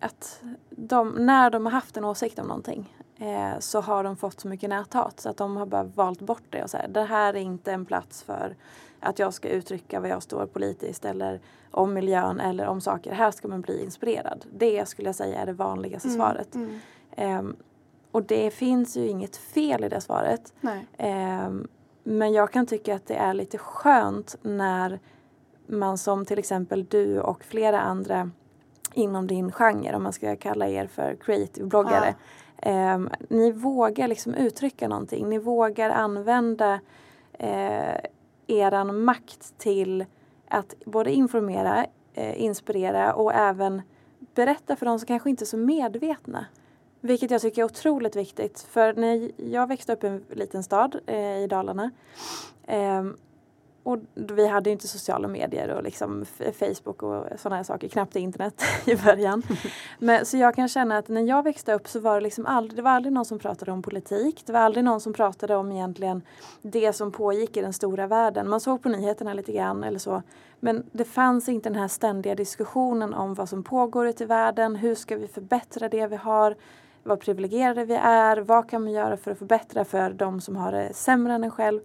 att 0.00 0.42
de, 0.70 1.08
när 1.08 1.50
de 1.50 1.66
har 1.66 1.72
haft 1.72 1.96
en 1.96 2.04
åsikt 2.04 2.38
om 2.38 2.46
någonting 2.46 2.96
eh, 3.18 3.58
så 3.58 3.80
har 3.80 4.04
de 4.04 4.16
fått 4.16 4.40
så 4.40 4.48
mycket 4.48 4.70
näthat 4.70 5.20
så 5.20 5.28
att 5.28 5.36
de 5.36 5.56
har 5.56 5.66
bara 5.66 5.84
valt 5.84 6.20
bort 6.20 6.42
det 6.50 6.62
och 6.62 6.70
säger 6.70 6.88
det 6.88 7.02
här 7.02 7.34
är 7.34 7.40
inte 7.40 7.72
en 7.72 7.84
plats 7.84 8.22
för 8.22 8.56
att 9.00 9.18
jag 9.18 9.34
ska 9.34 9.48
uttrycka 9.48 10.00
vad 10.00 10.10
jag 10.10 10.22
står 10.22 10.46
politiskt 10.46 11.04
eller 11.04 11.40
om 11.70 11.94
miljön 11.94 12.40
eller 12.40 12.66
om 12.66 12.80
saker. 12.80 13.12
Här 13.12 13.30
ska 13.30 13.48
man 13.48 13.60
bli 13.60 13.84
inspirerad. 13.84 14.44
Det 14.52 14.88
skulle 14.88 15.08
jag 15.08 15.16
säga 15.16 15.40
är 15.40 15.46
det 15.46 15.52
vanligaste 15.52 16.10
svaret. 16.10 16.56
Ehm, 17.16 17.56
och 18.16 18.22
det 18.22 18.50
finns 18.50 18.96
ju 18.96 19.08
inget 19.08 19.36
fel 19.36 19.84
i 19.84 19.88
det 19.88 20.00
svaret. 20.00 20.54
Ehm, 20.98 21.68
men 22.02 22.32
jag 22.32 22.52
kan 22.52 22.66
tycka 22.66 22.94
att 22.94 23.06
det 23.06 23.14
är 23.14 23.34
lite 23.34 23.58
skönt 23.58 24.36
när 24.42 25.00
man 25.66 25.98
som 25.98 26.24
till 26.24 26.38
exempel 26.38 26.84
du 26.84 27.20
och 27.20 27.44
flera 27.44 27.80
andra 27.80 28.30
inom 28.94 29.26
din 29.26 29.52
genre, 29.52 29.96
om 29.96 30.02
man 30.02 30.12
ska 30.12 30.36
kalla 30.36 30.68
er 30.68 30.86
för 30.86 31.16
creative 31.20 31.66
bloggare. 31.66 32.14
Ehm, 32.62 33.10
ni 33.28 33.52
vågar 33.52 34.08
liksom 34.08 34.34
uttrycka 34.34 34.88
någonting. 34.88 35.28
Ni 35.28 35.38
vågar 35.38 35.90
använda 35.90 36.80
eh, 37.32 37.96
eran 38.46 39.04
makt 39.04 39.58
till 39.58 40.04
att 40.48 40.74
både 40.84 41.12
informera, 41.12 41.86
eh, 42.14 42.42
inspirera 42.42 43.14
och 43.14 43.34
även 43.34 43.82
berätta 44.34 44.76
för 44.76 44.86
de 44.86 44.98
som 44.98 45.06
kanske 45.06 45.30
inte 45.30 45.44
är 45.44 45.46
så 45.46 45.56
medvetna. 45.56 46.46
Vilket 47.06 47.30
jag 47.30 47.40
tycker 47.40 47.62
är 47.62 47.66
otroligt 47.66 48.16
viktigt. 48.16 48.66
För 48.70 48.94
när 48.94 49.30
jag 49.36 49.66
växte 49.66 49.92
upp 49.92 50.04
i 50.04 50.06
en 50.06 50.24
liten 50.30 50.62
stad 50.62 51.00
eh, 51.06 51.38
i 51.38 51.46
Dalarna 51.46 51.90
eh, 52.66 53.02
och 53.86 53.98
vi 54.14 54.46
hade 54.46 54.70
ju 54.70 54.72
inte 54.72 54.88
sociala 54.88 55.28
medier 55.28 55.68
och 55.68 55.82
liksom 55.82 56.24
Facebook 56.58 57.02
och 57.02 57.24
sådana 57.36 57.56
här 57.56 57.62
saker, 57.62 57.88
knappt 57.88 58.16
internet 58.16 58.62
i 58.84 58.96
början. 58.96 59.42
Men, 59.98 60.26
så 60.26 60.36
jag 60.36 60.54
kan 60.54 60.68
känna 60.68 60.98
att 60.98 61.08
när 61.08 61.22
jag 61.22 61.42
växte 61.42 61.72
upp 61.72 61.88
så 61.88 62.00
var 62.00 62.14
det 62.14 62.20
liksom 62.20 62.46
aldrig, 62.46 62.78
det 62.78 62.82
var 62.82 62.90
aldrig 62.90 63.12
någon 63.12 63.24
som 63.24 63.38
pratade 63.38 63.72
om 63.72 63.82
politik. 63.82 64.42
Det 64.46 64.52
var 64.52 64.60
aldrig 64.60 64.84
någon 64.84 65.00
som 65.00 65.12
pratade 65.12 65.56
om 65.56 65.72
egentligen 65.72 66.22
det 66.62 66.92
som 66.92 67.12
pågick 67.12 67.56
i 67.56 67.60
den 67.60 67.72
stora 67.72 68.06
världen. 68.06 68.48
Man 68.48 68.60
såg 68.60 68.82
på 68.82 68.88
nyheterna 68.88 69.34
lite 69.34 69.52
grann 69.52 69.84
eller 69.84 69.98
så. 69.98 70.22
Men 70.60 70.84
det 70.92 71.04
fanns 71.04 71.48
inte 71.48 71.68
den 71.68 71.78
här 71.78 71.88
ständiga 71.88 72.34
diskussionen 72.34 73.14
om 73.14 73.34
vad 73.34 73.48
som 73.48 73.64
pågår 73.64 74.06
ute 74.06 74.22
i 74.22 74.26
världen. 74.26 74.76
Hur 74.76 74.94
ska 74.94 75.16
vi 75.16 75.28
förbättra 75.28 75.88
det 75.88 76.06
vi 76.06 76.16
har? 76.16 76.56
Vad 77.06 77.20
privilegierade 77.20 77.84
vi 77.84 77.94
är? 77.94 78.36
Vad 78.36 78.70
kan 78.70 78.82
man 78.82 78.92
göra 78.92 79.16
för 79.16 79.30
att 79.30 79.38
förbättra 79.38 79.84
för 79.84 80.10
de 80.10 80.40
som 80.40 80.56
har 80.56 80.72
det 80.72 80.94
sämre 80.94 81.34
än 81.34 81.44
en 81.44 81.50
själv? 81.50 81.80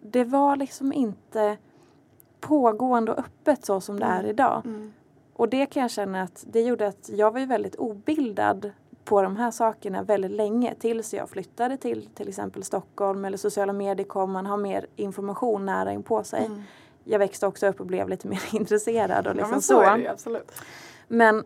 Det 0.00 0.24
var 0.24 0.56
liksom 0.56 0.92
inte 0.92 1.56
pågående 2.40 3.12
och 3.12 3.18
öppet 3.18 3.64
så 3.64 3.80
som 3.80 4.00
det 4.00 4.06
är 4.06 4.24
idag. 4.24 4.62
Mm. 4.64 4.92
Och 5.34 5.48
det 5.48 5.66
kan 5.66 5.82
jag 5.82 5.90
känna 5.90 6.22
att 6.22 6.44
det 6.46 6.60
gjorde 6.60 6.86
att 6.86 7.10
jag 7.12 7.30
var 7.30 7.40
ju 7.40 7.46
väldigt 7.46 7.74
obildad 7.74 8.70
på 9.04 9.22
de 9.22 9.36
här 9.36 9.50
sakerna 9.50 10.02
väldigt 10.02 10.30
länge 10.30 10.74
tills 10.74 11.14
jag 11.14 11.30
flyttade 11.30 11.76
till 11.76 12.06
till 12.14 12.28
exempel 12.28 12.64
Stockholm 12.64 13.24
eller 13.24 13.38
sociala 13.38 13.72
medier 13.72 14.06
kom, 14.06 14.32
man 14.32 14.46
har 14.46 14.56
mer 14.56 14.86
information 14.96 15.66
nära 15.66 15.92
in 15.92 16.02
på 16.02 16.24
sig. 16.24 16.46
Mm. 16.46 16.62
Jag 17.04 17.18
växte 17.18 17.46
också 17.46 17.66
upp 17.66 17.80
och 17.80 17.86
blev 17.86 18.08
lite 18.08 18.28
mer 18.28 18.42
intresserad 18.52 19.26
och 19.26 19.32
Ja, 19.32 19.34
liksom 19.34 19.50
men 19.50 19.62
så. 19.62 19.72
så 19.72 19.80
är 19.80 19.98
det 19.98 20.10
absolut. 20.10 20.52
Men 21.08 21.44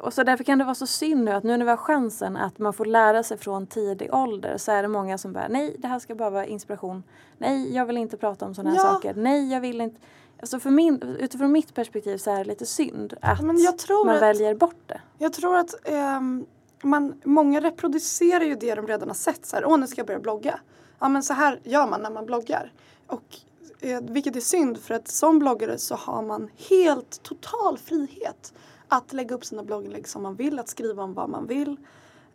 och 0.00 0.12
så 0.12 0.22
därför 0.22 0.44
kan 0.44 0.58
det 0.58 0.64
vara 0.64 0.74
så 0.74 0.86
synd 0.86 1.24
nu 1.24 1.30
att 1.30 1.44
nu 1.44 1.56
när 1.56 1.64
vi 1.64 1.70
har 1.70 1.76
chansen 1.76 2.36
att 2.36 2.58
man 2.58 2.72
får 2.72 2.84
lära 2.84 3.22
sig 3.22 3.36
från 3.38 3.66
tidig 3.66 4.14
ålder 4.14 4.56
så 4.58 4.72
är 4.72 4.82
det 4.82 4.88
många 4.88 5.18
som 5.18 5.32
bara 5.32 5.48
nej 5.48 5.76
det 5.78 5.88
här 5.88 5.98
ska 5.98 6.14
bara 6.14 6.30
vara 6.30 6.46
inspiration. 6.46 7.02
Nej 7.38 7.74
jag 7.74 7.86
vill 7.86 7.96
inte 7.96 8.16
prata 8.16 8.46
om 8.46 8.54
sådana 8.54 8.70
här 8.70 8.76
Ja. 8.76 8.82
saker. 8.92 9.14
Nej 9.14 9.52
jag 9.52 9.60
vill 9.60 9.80
inte. 9.80 10.00
Alltså 10.40 10.60
för 10.60 10.70
min, 10.70 11.02
utifrån 11.02 11.52
mitt 11.52 11.74
perspektiv 11.74 12.18
så 12.18 12.30
är 12.30 12.38
det 12.38 12.44
lite 12.44 12.66
synd 12.66 13.14
att 13.22 13.42
Men 13.44 13.58
jag 13.62 13.78
tror 13.78 14.04
man 14.06 14.14
att- 14.16 14.22
väljer 14.22 14.54
bort 14.54 14.80
det. 14.86 15.00
Jag 15.18 15.32
tror 15.32 15.56
att 15.56 15.74
ehm, 15.88 16.46
man, 16.82 17.20
många 17.24 17.60
reproducerar 17.60 18.44
ju 18.44 18.54
det 18.54 18.74
de 18.74 18.86
redan 18.86 19.08
har 19.08 19.14
sett. 19.14 19.46
Så 19.46 19.56
här, 19.56 19.64
Åh, 19.66 19.78
nu 19.78 19.86
ska 19.86 19.98
jag 20.00 20.06
börja 20.06 20.20
blogga. 20.20 20.60
Ja, 20.98 21.08
men 21.08 21.22
så 21.22 21.32
här 21.34 21.60
gör 21.64 21.86
man 21.86 22.02
när 22.02 22.10
man 22.10 22.26
bloggar. 22.26 22.72
Och, 23.06 23.36
eh, 23.80 24.00
vilket 24.02 24.36
är 24.36 24.40
synd 24.40 24.78
för 24.78 24.94
att 24.94 25.08
som 25.08 25.38
bloggare 25.38 25.78
så 25.78 25.94
har 25.94 26.22
man 26.22 26.50
helt 26.68 27.22
total 27.22 27.78
frihet 27.78 28.52
att 28.88 29.12
lägga 29.12 29.34
upp 29.34 29.44
sina 29.44 29.62
blogginlägg 29.62 30.08
som 30.08 30.22
man 30.22 30.34
vill, 30.34 30.58
att 30.58 30.68
skriva 30.68 31.02
om 31.02 31.14
vad 31.14 31.28
man 31.28 31.46
vill. 31.46 31.76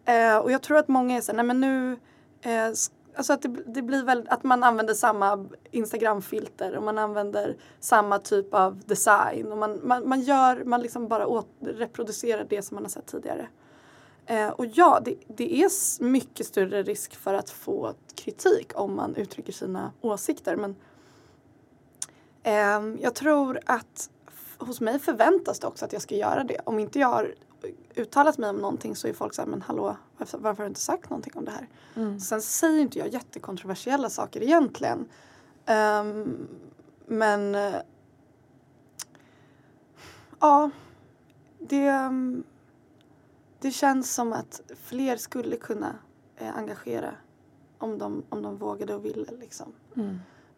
Eh, 0.06 0.38
och 0.38 0.52
jag 0.52 0.62
tror 0.62 0.78
att 0.78 0.88
många 0.88 1.18
är 1.18 1.22
så 1.22 1.32
här, 1.32 1.38
nej 1.38 1.46
men 1.46 1.62
nu 1.62 2.00
eh, 2.42 2.74
Alltså 3.16 3.34
att 3.34 3.42
det, 3.42 3.48
det 3.66 3.82
blir 3.82 4.04
väl 4.04 4.28
att 4.30 4.44
man 4.44 4.64
använder 4.64 4.94
samma 4.94 5.48
Instagram-filter 5.72 6.76
och 6.76 6.84
man 6.84 6.98
använder 6.98 7.56
samma 7.80 8.20
typ 8.20 8.54
av 8.54 8.80
design 8.86 9.52
och 9.52 9.58
man, 9.58 9.80
man, 9.84 10.10
man 10.10 10.22
gör, 10.22 10.64
man 10.64 10.82
liksom 10.82 11.08
bara 11.08 11.28
åt, 11.28 11.48
reproducerar 11.60 12.46
det 12.50 12.62
som 12.62 12.76
man 12.76 12.84
har 12.84 12.90
sett 12.90 13.06
tidigare. 13.06 13.48
Eh, 14.26 14.48
och 14.48 14.66
ja, 14.66 15.00
det, 15.06 15.16
det 15.28 15.62
är 15.62 16.04
mycket 16.04 16.46
större 16.46 16.84
risk 16.84 17.16
för 17.16 17.34
att 17.34 17.50
få 17.50 17.94
kritik 18.16 18.72
om 18.76 18.96
man 18.96 19.16
uttrycker 19.16 19.54
sina 19.54 19.92
åsikter 20.02 20.56
men 20.56 20.76
eh, 22.44 23.02
jag 23.04 23.16
tror 23.16 23.60
att 23.66 24.10
hos 24.66 24.82
mig 24.82 25.00
förväntas 25.00 25.60
det 25.60 25.68
också 25.68 25.86
att 25.86 25.94
jag 25.94 26.02
ska 26.02 26.16
göra 26.16 26.44
det. 26.44 26.58
Om 26.64 26.80
inte 26.80 27.00
jag 27.00 27.08
har 27.08 27.36
uttalat 27.96 28.38
mig 28.38 28.50
om 28.50 28.56
någonting 28.56 28.96
så 28.96 29.08
är 29.08 29.14
folk 29.14 29.34
så 29.34 29.42
här, 29.42 29.50
men 29.50 29.62
hallå, 29.62 29.98
varför, 30.18 30.38
varför 30.38 30.58
har 30.58 30.66
du 30.66 30.68
inte 30.70 30.80
sagt 30.80 31.10
någonting 31.10 31.34
om 31.36 31.46
det 31.46 31.52
här? 31.52 31.68
Sen 32.20 32.42
säger 32.42 32.80
inte 32.80 33.00
jag 33.00 33.08
jättekontroversiella 33.08 34.10
saker 34.10 34.44
egentligen. 34.44 35.06
Ehm, 35.66 36.48
men 37.06 37.56
eh, 37.56 37.76
ja, 40.40 40.70
det, 41.60 41.94
det 43.60 43.72
känns 43.72 44.14
som 44.14 44.34
att 44.34 44.62
fler 44.84 45.18
skulle 45.18 45.56
kunna 45.56 45.96
eh, 46.36 46.58
engagera 46.58 47.14
om 47.78 47.98
de, 47.98 48.24
om 48.30 48.42
de 48.42 48.58
vågade 48.58 48.96
och 48.96 49.06
ville. 49.06 49.32
Liksom. 49.40 49.74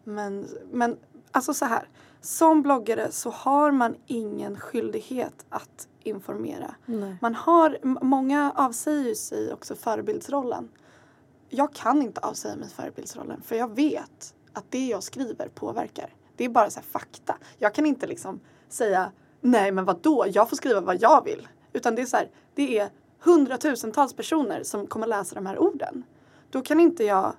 Men, 0.03 0.47
men 0.71 0.97
alltså 1.33 1.53
så 1.53 1.65
här, 1.65 1.87
som 2.21 2.61
bloggare 2.61 3.11
så 3.11 3.29
har 3.29 3.71
man 3.71 3.95
ingen 4.05 4.59
skyldighet 4.59 5.45
att 5.49 5.87
informera. 6.03 6.75
Nej. 6.85 7.15
Man 7.21 7.35
har, 7.35 7.77
många 8.05 8.51
avsäger 8.55 9.15
sig 9.15 9.53
också 9.53 9.75
förebildsrollen. 9.75 10.69
Jag 11.49 11.73
kan 11.73 12.01
inte 12.01 12.21
avsäga 12.21 12.55
mig 12.55 12.69
förebildsrollen 12.69 13.41
för 13.41 13.55
jag 13.55 13.75
vet 13.75 14.35
att 14.53 14.65
det 14.69 14.87
jag 14.87 15.03
skriver 15.03 15.47
påverkar. 15.47 16.15
Det 16.35 16.45
är 16.45 16.49
bara 16.49 16.69
så 16.69 16.81
fakta. 16.81 17.37
Jag 17.57 17.73
kan 17.73 17.85
inte 17.85 18.07
liksom 18.07 18.39
säga 18.69 19.11
nej 19.41 19.71
men 19.71 19.85
vad 19.85 20.01
då? 20.01 20.25
jag 20.27 20.49
får 20.49 20.55
skriva 20.55 20.81
vad 20.81 21.01
jag 21.01 21.25
vill. 21.25 21.47
Utan 21.73 21.95
det 21.95 22.01
är 22.01 22.05
så 22.05 22.17
här, 22.17 22.29
det 22.55 22.79
är 22.79 22.89
hundratusentals 23.19 24.13
personer 24.13 24.63
som 24.63 24.87
kommer 24.87 25.07
läsa 25.07 25.35
de 25.35 25.45
här 25.45 25.59
orden. 25.59 26.03
Då 26.49 26.61
kan 26.61 26.79
inte 26.79 27.03
jag 27.03 27.33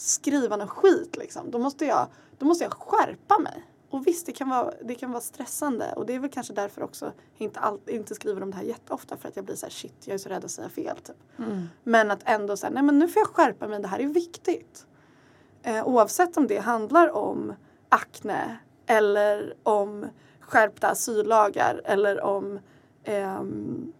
skriva 0.00 0.56
någon 0.56 0.68
skit 0.68 1.16
liksom. 1.16 1.50
Då 1.50 1.58
måste 1.58 1.84
jag, 1.84 2.06
då 2.38 2.46
måste 2.46 2.64
jag 2.64 2.72
skärpa 2.72 3.38
mig. 3.38 3.66
Och 3.90 4.06
visst, 4.06 4.26
det 4.26 4.32
kan, 4.32 4.48
vara, 4.48 4.72
det 4.82 4.94
kan 4.94 5.10
vara 5.10 5.20
stressande 5.20 5.92
och 5.96 6.06
det 6.06 6.14
är 6.14 6.18
väl 6.18 6.30
kanske 6.30 6.52
därför 6.52 6.82
också 6.82 7.04
jag 7.04 7.44
inte, 7.44 7.60
all, 7.60 7.78
inte 7.86 8.14
skriver 8.14 8.42
om 8.42 8.50
det 8.50 8.56
här 8.56 8.64
jätteofta 8.64 9.16
för 9.16 9.28
att 9.28 9.36
jag 9.36 9.44
blir 9.44 9.56
så 9.56 9.66
här 9.66 9.70
shit, 9.70 9.94
jag 10.04 10.14
är 10.14 10.18
så 10.18 10.28
rädd 10.28 10.44
att 10.44 10.50
säga 10.50 10.68
fel 10.68 10.96
typ. 10.96 11.16
Men 11.82 12.10
att 12.10 12.20
ändå 12.24 12.56
säga, 12.56 12.70
nej 12.70 12.82
men 12.82 12.98
nu 12.98 13.08
får 13.08 13.20
jag 13.20 13.28
skärpa 13.28 13.68
mig, 13.68 13.80
det 13.80 13.88
här 13.88 13.98
är 13.98 14.06
viktigt. 14.06 14.86
Eh, 15.62 15.88
oavsett 15.88 16.36
om 16.36 16.46
det 16.46 16.58
handlar 16.58 17.16
om 17.16 17.54
akne 17.88 18.58
eller 18.86 19.54
om 19.62 20.06
skärpta 20.40 20.88
asyllagar 20.88 21.80
eller 21.84 22.20
om 22.20 22.58
ehm, 23.04 23.92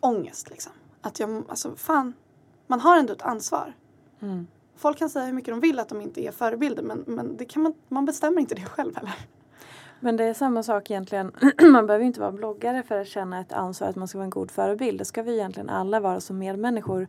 ångest 0.00 0.50
liksom. 0.50 0.72
Att 1.00 1.20
jag, 1.20 1.44
alltså 1.48 1.76
fan, 1.76 2.12
man 2.66 2.80
har 2.80 2.96
ändå 2.96 3.12
ett 3.12 3.22
ansvar. 3.22 3.74
Folk 4.76 4.98
kan 4.98 5.10
säga 5.10 5.24
hur 5.26 5.32
mycket 5.32 5.52
de 5.54 5.60
vill 5.60 5.78
att 5.78 5.88
de 5.88 6.00
inte 6.00 6.20
är 6.20 6.32
förebilder 6.32 6.82
men, 6.82 7.04
men 7.06 7.36
det 7.36 7.44
kan 7.44 7.62
man, 7.62 7.74
man 7.88 8.04
bestämmer 8.04 8.40
inte 8.40 8.54
det 8.54 8.64
själv 8.64 8.96
heller. 8.96 9.14
Men 10.00 10.16
det 10.16 10.24
är 10.24 10.34
samma 10.34 10.62
sak 10.62 10.90
egentligen. 10.90 11.32
man 11.72 11.86
behöver 11.86 11.98
ju 12.02 12.06
inte 12.06 12.20
vara 12.20 12.32
bloggare 12.32 12.82
för 12.82 13.00
att 13.00 13.06
känna 13.08 13.40
ett 13.40 13.52
ansvar 13.52 13.88
att 13.88 13.96
man 13.96 14.08
ska 14.08 14.18
vara 14.18 14.24
en 14.24 14.30
god 14.30 14.50
förebild. 14.50 14.98
Det 15.00 15.04
ska 15.04 15.22
vi 15.22 15.34
egentligen 15.34 15.68
alla 15.70 16.00
vara 16.00 16.20
som 16.20 16.38
medmänniskor 16.38 17.08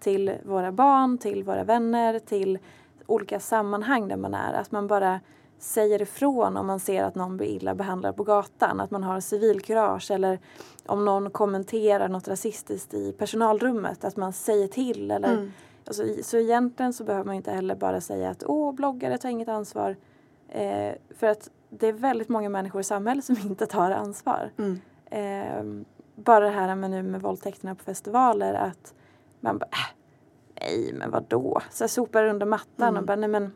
till 0.00 0.32
våra 0.44 0.72
barn, 0.72 1.18
till 1.18 1.44
våra 1.44 1.64
vänner, 1.64 2.18
till 2.18 2.58
olika 3.06 3.40
sammanhang 3.40 4.08
där 4.08 4.16
man 4.16 4.34
är. 4.34 4.52
Att 4.52 4.72
man 4.72 4.86
bara 4.86 5.20
säger 5.58 6.02
ifrån 6.02 6.56
om 6.56 6.66
man 6.66 6.80
ser 6.80 7.04
att 7.04 7.14
någon 7.14 7.36
blir 7.36 7.46
illa 7.46 7.74
behandlad 7.74 8.16
på 8.16 8.24
gatan. 8.24 8.80
Att 8.80 8.90
man 8.90 9.02
har 9.02 9.20
civilkurage 9.20 10.10
eller 10.10 10.38
om 10.86 11.04
någon 11.04 11.30
kommenterar 11.30 12.08
något 12.08 12.28
rasistiskt 12.28 12.94
i 12.94 13.12
personalrummet. 13.12 14.04
Att 14.04 14.16
man 14.16 14.32
säger 14.32 14.68
till. 14.68 15.10
Eller, 15.10 15.32
Mm. 15.32 15.52
Alltså, 15.88 16.22
så 16.22 16.36
egentligen 16.36 16.92
så 16.92 17.04
behöver 17.04 17.24
man 17.24 17.34
inte 17.34 17.50
heller 17.50 17.74
bara 17.74 18.00
säga 18.00 18.30
att 18.30 18.42
åh, 18.46 18.74
bloggare 18.74 19.18
tar 19.18 19.28
inget 19.28 19.48
ansvar. 19.48 19.96
Eh, 20.48 20.92
för 21.10 21.26
att 21.26 21.50
det 21.70 21.86
är 21.86 21.92
väldigt 21.92 22.28
många 22.28 22.48
människor 22.48 22.80
i 22.80 22.84
samhället 22.84 23.24
som 23.24 23.36
inte 23.42 23.66
tar 23.66 23.90
ansvar. 23.90 24.50
Mm. 24.58 24.80
Eh, 25.10 25.84
bara 26.14 26.44
det 26.44 26.50
här 26.50 26.74
med 26.74 26.90
nu 26.90 27.02
med 27.02 27.22
våldtäkterna 27.22 27.74
på 27.74 27.84
festivaler 27.84 28.54
att 28.54 28.94
man 29.40 29.58
bara, 29.58 29.66
äh, 29.66 29.94
nej 30.60 30.92
men 30.94 31.10
vadå? 31.10 31.60
Så 31.70 31.82
jag 31.82 31.90
sopar 31.90 32.24
under 32.24 32.46
mattan 32.46 32.96
och 32.96 33.04
bara, 33.04 33.16
nej 33.16 33.28
men 33.28 33.52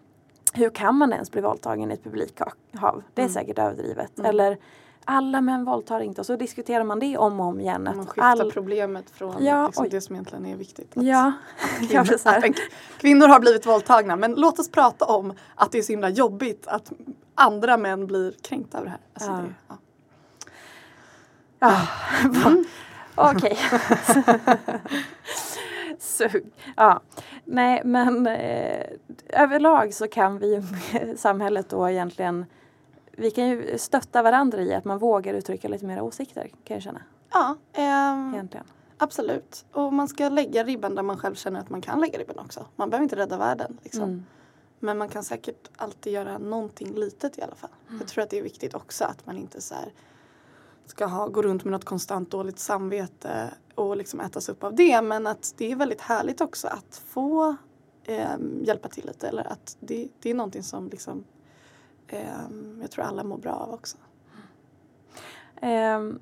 hur 0.54 0.70
kan 0.70 0.94
man 0.94 1.12
ens 1.12 1.30
bli 1.30 1.40
våldtagen 1.40 1.90
i 1.90 1.94
ett 1.94 2.04
publikhav? 2.04 3.02
Det 3.14 3.22
är 3.22 3.28
säkert 3.28 3.58
överdrivet. 3.58 4.20
Eller 4.20 4.58
alla 5.05 5.40
män 5.40 5.64
våldtar 5.64 6.00
inte 6.00 6.20
och 6.20 6.26
så 6.26 6.36
diskuterar 6.36 6.84
man 6.84 6.98
det 6.98 7.16
om 7.18 7.40
och 7.40 7.46
om 7.46 7.61
igen. 7.61 7.82
Man 7.84 8.00
Att 8.00 8.07
skiftar 8.09 8.22
all... 8.22 8.53
problemet 8.53 9.11
från 9.11 9.44
Ja, 9.44 9.66
liksom 9.66 9.86
det 9.90 10.00
som 10.00 10.14
egentligen 10.14 10.46
är 10.46 10.57
viktigt. 10.57 10.96
Att, 10.96 11.05
Ja, 11.05 11.32
kvinnor, 11.88 12.05
så 12.05 12.14
att 12.14 12.24
här. 12.34 12.42
en, 12.46 12.55
kvinnor 12.98 13.28
har 13.28 13.40
blivit 13.40 13.66
våldtagna 13.66 14.16
men 14.16 14.34
låt 14.34 14.59
oss 14.59 14.70
prata 14.70 15.05
om 15.05 15.32
att 15.55 15.72
det 15.72 15.78
är 15.78 15.82
så 15.82 15.92
himla 15.92 16.09
jobbigt 16.09 16.66
att 16.66 16.92
andra 17.34 17.76
män 17.76 18.07
blir 18.07 18.34
kränkta 18.42 18.78
av 18.78 18.84
det 18.84 18.90
här. 18.90 18.98
Alltså 19.14 19.30
Ja. 19.30 19.36
det, 19.36 19.55
ja. 19.68 19.76
Ja. 23.14 23.14
Okej. 23.30 23.59
Sug. 25.98 26.53
Ja. 26.76 27.00
Nej 27.44 27.82
men 27.84 28.26
eh, 28.26 28.86
överlag 29.28 29.94
så 29.94 30.09
kan 30.09 30.38
vi 30.38 30.62
samhället 31.16 31.68
då 31.70 31.90
egentligen 31.90 32.46
vi 33.16 33.30
kan 33.30 33.48
ju 33.48 33.78
stötta 33.78 34.22
varandra 34.22 34.62
i 34.62 34.74
att 34.74 34.84
man 34.84 34.98
vågar 34.98 35.34
uttrycka 35.34 35.68
lite 35.68 35.86
mer 35.86 36.00
åsikter 36.00 36.50
kan 36.64 36.74
jag 36.74 36.82
känna. 36.82 37.02
Ja, 37.30 37.56
ehm, 37.72 38.34
Egentligen. 38.34 38.66
absolut. 38.98 39.64
Och 39.72 39.92
man 39.92 40.08
ska 40.08 40.28
lägga 40.28 40.64
ribban 40.64 40.94
där 40.94 41.02
man 41.02 41.18
själv 41.18 41.34
känner 41.34 41.60
att 41.60 41.70
man 41.70 41.80
kan 41.80 42.00
lägga 42.00 42.18
ribban 42.18 42.38
också. 42.38 42.66
Man 42.76 42.90
behöver 42.90 43.02
inte 43.02 43.16
rädda 43.16 43.38
världen. 43.38 43.78
Liksom. 43.82 44.02
Mm. 44.02 44.24
Men 44.78 44.98
man 44.98 45.08
kan 45.08 45.24
säkert 45.24 45.70
alltid 45.76 46.12
göra 46.12 46.38
någonting 46.38 46.94
litet 46.94 47.38
i 47.38 47.42
alla 47.42 47.54
fall. 47.54 47.70
Jag 47.98 48.08
tror 48.08 48.24
att 48.24 48.30
det 48.30 48.38
är 48.38 48.42
viktigt 48.42 48.74
också 48.74 49.04
att 49.04 49.26
man 49.26 49.36
inte 49.36 49.60
så 49.60 49.74
ska 50.86 51.06
ha, 51.06 51.26
gå 51.26 51.42
runt 51.42 51.64
med 51.64 51.72
något 51.72 51.84
konstant 51.84 52.30
dåligt 52.30 52.58
samvete 52.58 53.54
och 53.74 53.96
liksom 53.96 54.20
ätas 54.20 54.48
upp 54.48 54.64
av 54.64 54.74
det. 54.74 55.02
Men 55.02 55.26
att 55.26 55.54
det 55.56 55.72
är 55.72 55.76
väldigt 55.76 56.00
härligt 56.00 56.40
också 56.40 56.68
att 56.68 57.02
få 57.06 57.56
ehm, 58.04 58.64
hjälpa 58.64 58.88
till 58.88 59.06
lite. 59.06 59.28
Eller 59.28 59.44
att 59.52 59.76
det, 59.80 60.08
det 60.20 60.30
är 60.30 60.34
någonting 60.34 60.62
som 60.62 60.88
liksom, 60.88 61.24
Ehm, 62.12 62.78
jag 62.80 62.90
tror 62.90 63.04
alla 63.04 63.24
mår 63.24 63.38
bra 63.38 63.52
av 63.52 63.74
också. 63.74 63.96
Ehm, 65.60 66.20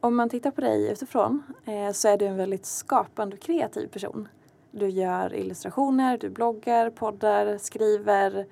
om 0.00 0.16
man 0.16 0.28
tittar 0.28 0.50
på 0.50 0.60
dig 0.60 0.92
utifrån 0.92 1.42
eh, 1.64 1.92
så 1.92 2.08
är 2.08 2.16
du 2.16 2.26
en 2.26 2.36
väldigt 2.36 2.66
skapande 2.66 3.36
och 3.36 3.42
kreativ 3.42 3.88
person. 3.88 4.28
Du 4.70 4.88
gör 4.88 5.34
illustrationer, 5.34 6.18
du 6.18 6.30
bloggar, 6.30 6.90
poddar, 6.90 7.58
skriver. 7.58 8.46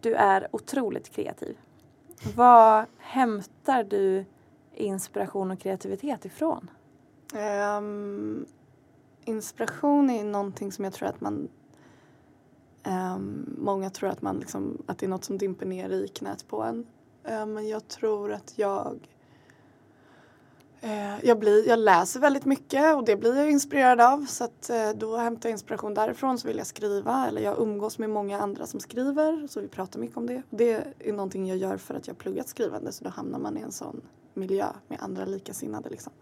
Du 0.00 0.14
är 0.14 0.48
otroligt 0.52 1.10
kreativ. 1.10 1.56
Var 2.36 2.86
hämtar 2.98 3.84
du 3.84 4.24
inspiration 4.74 5.50
och 5.50 5.60
kreativitet 5.60 6.24
ifrån? 6.24 6.70
Um, 7.78 8.46
inspiration 9.24 10.10
är 10.10 10.24
någonting 10.24 10.72
som 10.72 10.84
jag 10.84 10.94
tror 10.94 11.08
att 11.08 11.20
man 11.20 11.48
um, 12.86 13.56
Många 13.58 13.90
tror 13.90 14.10
att, 14.10 14.22
man 14.22 14.38
liksom, 14.38 14.82
att 14.86 14.98
det 14.98 15.06
är 15.06 15.10
något 15.10 15.24
som 15.24 15.38
dimper 15.38 15.66
ner 15.66 15.90
i 15.90 16.08
knät 16.08 16.48
på 16.48 16.62
en. 16.62 16.86
Uh, 17.28 17.46
men 17.46 17.68
jag 17.68 17.88
tror 17.88 18.32
att 18.32 18.52
jag 18.56 19.08
uh, 20.84 21.24
jag, 21.24 21.38
blir, 21.38 21.68
jag 21.68 21.78
läser 21.78 22.20
väldigt 22.20 22.44
mycket 22.44 22.96
och 22.96 23.04
det 23.04 23.16
blir 23.16 23.36
jag 23.36 23.50
inspirerad 23.50 24.00
av 24.00 24.26
så 24.28 24.44
att 24.44 24.70
uh, 24.72 24.98
då 24.98 25.16
hämtar 25.16 25.48
jag 25.48 25.54
inspiration 25.54 25.94
därifrån 25.94 26.38
så 26.38 26.48
vill 26.48 26.58
jag 26.58 26.66
skriva 26.66 27.28
eller 27.28 27.40
jag 27.40 27.58
umgås 27.58 27.98
med 27.98 28.10
många 28.10 28.40
andra 28.40 28.66
som 28.66 28.80
skriver 28.80 29.46
så 29.46 29.60
vi 29.60 29.68
pratar 29.68 30.00
mycket 30.00 30.16
om 30.16 30.26
det. 30.26 30.42
Det 30.50 30.84
är 30.98 31.12
någonting 31.12 31.46
jag 31.46 31.56
gör 31.56 31.76
för 31.76 31.94
att 31.94 32.06
jag 32.06 32.18
pluggat 32.18 32.48
skrivande 32.48 32.92
så 32.92 33.04
då 33.04 33.10
hamnar 33.10 33.38
man 33.38 33.58
i 33.58 33.60
en 33.60 33.72
sån 33.72 34.00
miljö 34.34 34.66
med 34.88 34.98
andra 35.00 35.24
likasinnade 35.24 35.88
liksom. 35.88 36.12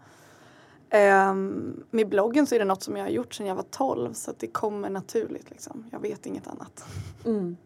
Um, 0.95 1.83
med 1.91 2.09
bloggen 2.09 2.47
så 2.47 2.55
är 2.55 2.59
det 2.59 2.65
något 2.65 2.83
som 2.83 2.97
jag 2.97 3.03
har 3.03 3.09
gjort 3.09 3.33
sedan 3.33 3.45
jag 3.45 3.55
var 3.55 3.63
12 3.63 4.13
så 4.13 4.31
att 4.31 4.39
det 4.39 4.47
kommer 4.47 4.89
naturligt 4.89 5.49
liksom. 5.49 5.85
Jag 5.91 5.99
vet 5.99 6.25
inget 6.25 6.47
annat. 6.47 6.85
Mm. 7.25 7.57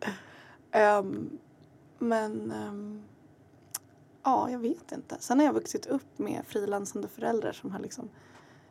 um, 1.00 1.40
men 1.98 2.52
um, 2.52 3.04
ja, 4.24 4.50
jag 4.52 4.60
vet 4.60 4.92
inte. 4.92 5.18
Sen 5.20 5.40
har 5.40 5.46
jag 5.46 5.54
vuxit 5.54 5.86
upp 5.86 6.20
med 6.20 6.42
frilansande 6.48 7.08
föräldrar 7.08 7.52
som 7.52 7.72
har 7.72 7.80
liksom 7.80 8.10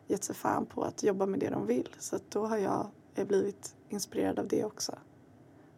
gett 0.07 0.25
sig 0.25 0.35
fan 0.35 0.67
på 0.67 0.83
att 0.83 1.03
jobba 1.03 1.27
med 1.27 1.41
det 1.41 1.51
de 1.51 1.67
vill. 1.67 1.89
Så 1.99 2.19
då 2.29 2.47
har 2.47 2.57
jag, 2.57 2.87
jag 3.15 3.27
blivit 3.27 3.77
inspirerad 3.89 4.39
av 4.39 4.49
det 4.49 4.65
också. 4.65 4.99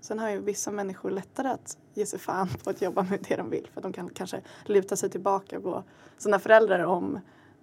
Sen 0.01 0.19
har 0.19 0.31
ju 0.31 0.41
vissa 0.41 0.71
människor 0.71 1.11
lättare 1.11 1.49
att 1.49 1.79
ge 1.95 2.07
sig 2.07 2.19
fan 2.19 2.49
på 2.65 2.71
att 2.71 2.83
jobba 2.83 3.03
med 3.03 3.25
det 3.29 3.37
de 3.37 3.51
vill 3.51 3.69
för 3.75 3.81
de 3.81 3.93
kan 3.93 4.09
kanske 4.09 4.41
luta 4.65 4.97
sig 4.97 5.11
tillbaka 5.11 5.61
på 5.61 5.85
sina 6.19 6.39
föräldrar 6.39 6.85
om 6.85 7.21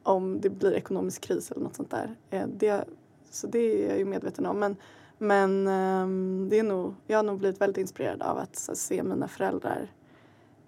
om 0.07 0.41
det 0.41 0.49
blir 0.49 0.73
ekonomisk 0.73 1.21
kris 1.21 1.51
eller 1.51 1.61
något 1.61 1.75
sånt 1.75 1.91
där. 1.91 2.15
Eh, 2.29 2.47
det, 2.47 2.85
så 3.29 3.47
det 3.47 3.59
är 3.59 3.89
jag 3.89 3.97
ju 3.97 4.05
medveten 4.05 4.45
om. 4.45 4.59
Men, 4.59 4.75
men 5.17 5.67
ehm, 5.67 6.47
det 6.49 6.59
är 6.59 6.63
nog, 6.63 6.95
jag 7.07 7.17
har 7.17 7.23
nog 7.23 7.39
blivit 7.39 7.61
väldigt 7.61 7.77
inspirerad 7.77 8.21
av 8.21 8.37
att 8.37 8.55
se 8.55 9.03
mina 9.03 9.27
föräldrar 9.27 9.91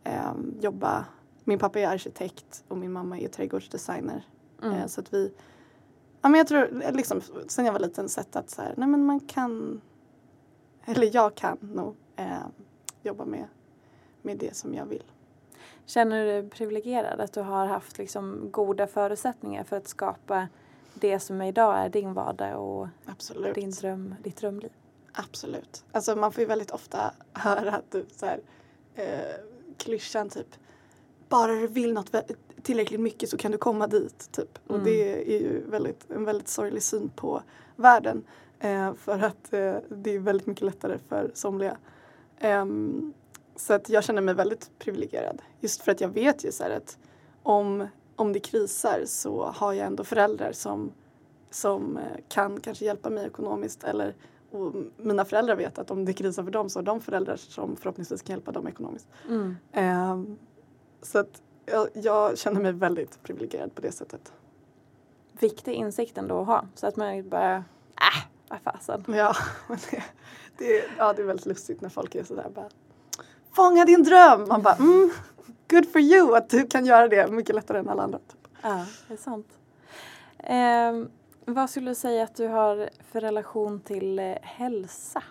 eh, 0.04 0.34
jobba. 0.62 1.06
Min 1.44 1.60
pappa 1.60 1.80
är 1.80 1.88
arkitekt 1.88 2.64
och 2.68 2.78
min 2.78 2.92
mamma 2.92 3.20
är 3.20 3.28
trädgårdsdesigner. 3.28 4.28
Mm. 4.64 4.76
Eh, 4.76 4.88
så 4.88 5.02
att 5.02 5.14
vi, 5.14 5.32
ja 6.22 6.30
men 6.30 6.38
jag 6.38 6.48
tror 6.48 6.92
liksom 6.94 7.22
sen 7.48 7.66
jag 7.66 7.74
var 7.74 7.80
liten 7.80 8.10
sett 8.10 8.36
att 8.36 8.50
så 8.50 8.62
här, 8.62 8.74
nej 8.78 8.88
men 8.88 9.06
man 9.06 9.20
kan, 9.20 9.82
eller 10.86 11.16
jag 11.16 11.36
kan 11.36 11.58
nog 11.62 11.96
eh, 12.16 12.48
jobba 13.04 13.26
med, 13.26 13.48
med 14.22 14.38
det 14.38 14.56
som 14.56 14.74
jag 14.74 14.86
vill. 14.86 15.04
Känner 15.90 16.26
du 16.26 16.32
dig 16.32 16.50
privilegierad 16.50 17.22
att 17.22 17.34
du 17.34 17.42
har 17.42 17.66
haft 17.66 17.98
liksom 17.98 18.52
goda 18.52 18.88
förutsättningar 18.88 19.64
för 19.64 19.78
att 19.78 19.88
skapa 19.88 20.48
det 20.94 21.20
som 21.20 21.42
idag 21.42 21.78
är 21.78 21.90
din 21.90 22.14
vardag 22.14 22.62
och 22.62 22.88
Absolut. 23.06 23.56
Din 23.56 23.72
dröm, 23.72 24.16
ditt 24.24 24.38
drömliv? 24.38 24.72
Absolut. 25.14 25.84
Alltså 25.92 26.16
man 26.16 26.32
får 26.32 26.42
ju 26.42 26.48
väldigt 26.48 26.72
ofta 26.72 27.14
höra 27.34 27.72
att 27.72 27.90
typ 27.92 28.12
så 28.12 28.26
här, 28.26 28.40
eh, 28.96 29.44
klyschan 29.78 30.30
typ 30.30 30.48
bara 31.30 31.52
du 31.52 31.68
vill 31.68 31.94
något 31.94 32.16
tillräckligt 32.62 33.00
mycket 33.00 33.30
så 33.30 33.38
kan 33.38 33.52
du 33.52 33.58
komma 33.58 33.88
dit. 33.88 34.32
Typ. 34.32 34.60
Mm. 34.70 34.80
Och 34.82 34.86
det 34.88 35.36
är 35.36 35.40
ju 35.40 35.64
väldigt, 35.70 36.12
en 36.12 36.26
väldigt 36.26 36.48
sorglig 36.48 36.84
syn 36.84 37.10
på 37.16 37.42
världen. 37.76 38.24
Eh, 38.60 38.94
för 38.94 39.20
att 39.20 39.54
eh, 39.54 39.76
det 39.90 40.16
är 40.16 40.20
väldigt 40.20 40.48
mycket 40.48 40.64
lättare 40.64 40.98
för 41.10 41.32
somliga. 41.34 41.78
Um, 42.42 43.14
så 43.60 43.74
att 43.74 43.90
jag 43.90 44.04
känner 44.04 44.22
mig 44.22 44.34
väldigt 44.34 44.80
privilegierad. 44.80 45.42
Just 45.60 45.82
för 45.82 45.92
att 45.92 46.02
jag 46.02 46.10
vet 46.10 46.46
ju 46.46 46.52
så 46.52 46.64
att 46.64 46.98
om, 47.44 47.88
om 48.16 48.34
det 48.34 48.40
krisar 48.40 49.04
så 49.06 49.46
har 49.46 49.74
jag 49.74 49.88
ändå 49.88 50.04
föräldrar 50.04 50.52
som, 50.52 50.92
som 51.50 51.98
eh, 51.98 52.04
kan 52.28 52.60
kanske 52.60 52.86
hjälpa 52.86 53.10
mig 53.10 53.28
ekonomiskt. 53.28 53.84
Eller, 53.84 54.16
och 54.52 54.74
mina 54.98 55.26
föräldrar 55.26 55.56
vet 55.56 55.80
att 55.80 55.92
om 55.92 56.06
det 56.06 56.14
krisar 56.14 56.44
för 56.44 56.52
dem 56.52 56.70
så 56.70 56.80
har 56.80 56.84
de 56.84 57.02
föräldrar 57.02 57.36
som 57.36 57.76
förhoppningsvis 57.76 58.22
kan 58.22 58.34
hjälpa 58.34 58.52
dem 58.52 58.68
ekonomiskt. 58.68 59.08
Mm. 59.28 59.56
Um, 60.12 60.38
så 61.02 61.20
att 61.20 61.42
jag, 61.66 61.88
jag, 61.94 62.38
känner 62.38 62.62
mig 62.62 62.74
väldigt 62.74 63.24
privilegierad 63.24 63.76
på 63.76 63.82
det 63.82 63.92
sättet. 63.92 64.34
Viktig 65.40 65.74
insikt 65.74 66.18
ändå 66.18 66.42
att 66.42 66.48
ha 66.48 66.66
så 66.76 66.88
att 66.88 66.96
man 66.96 67.14
inte 67.14 67.30
bara, 67.30 67.56
äh, 67.56 68.24
vad 68.50 68.62
fasen. 68.62 69.04
Ja, 69.08 69.36
det, 69.68 70.04
det, 70.58 70.84
ja, 70.98 71.14
det 71.14 71.22
är 71.22 71.26
väldigt 71.26 71.46
lustigt 71.46 71.82
när 71.82 71.90
folk 71.90 72.16
är 72.16 72.24
sådär 72.24 72.52
bara 72.56 72.70
fånga 73.60 73.86
din 73.86 74.04
dröm. 74.04 74.48
Man 74.48 74.62
bara, 74.62 74.76
mm, 74.76 75.12
good 75.70 75.92
for 75.92 76.02
you 76.02 76.36
att 76.36 76.50
du 76.50 76.68
kan 76.68 76.86
göra 76.86 77.08
det 77.08 77.32
mycket 77.32 77.56
lättare 77.56 77.80
än 77.80 77.90
alla 77.90 78.04
andra. 78.04 78.20
Typ. 78.20 78.48
Ja, 78.62 78.86
det 79.08 79.14
är 79.14 79.18
sant. 79.18 79.48
Eh, 80.38 81.10
vad 81.46 81.70
skulle 81.70 81.92
du 81.92 81.96
säga 81.96 82.24
att 82.24 82.36
du 82.36 82.48
har 82.48 82.90
för 83.12 83.22
relation 83.22 83.80
till 83.80 84.20
eh, 84.20 84.36
hälsa? 84.42 85.24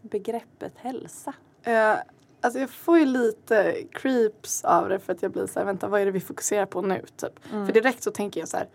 Begreppet 0.00 0.72
hälsa? 0.76 1.34
Eh, 1.62 1.94
alltså 2.40 2.60
jag 2.60 2.70
får 2.70 2.98
ju 2.98 3.04
lite 3.04 3.82
creeps 3.92 4.64
av 4.64 4.88
det 4.88 4.98
för 4.98 5.12
att 5.12 5.22
jag 5.22 5.32
blir 5.32 5.46
så 5.46 5.58
här, 5.58 5.66
vänta 5.66 5.88
vad 5.88 6.00
är 6.00 6.04
det 6.04 6.12
vi 6.12 6.20
fokuserar 6.20 6.66
på 6.66 6.82
nu? 6.82 7.02
Typ. 7.16 7.52
Mm. 7.52 7.66
För 7.66 7.72
direkt 7.72 8.02
så 8.02 8.10
tänker 8.10 8.40
jag 8.40 8.48
så 8.48 8.56
här, 8.56 8.68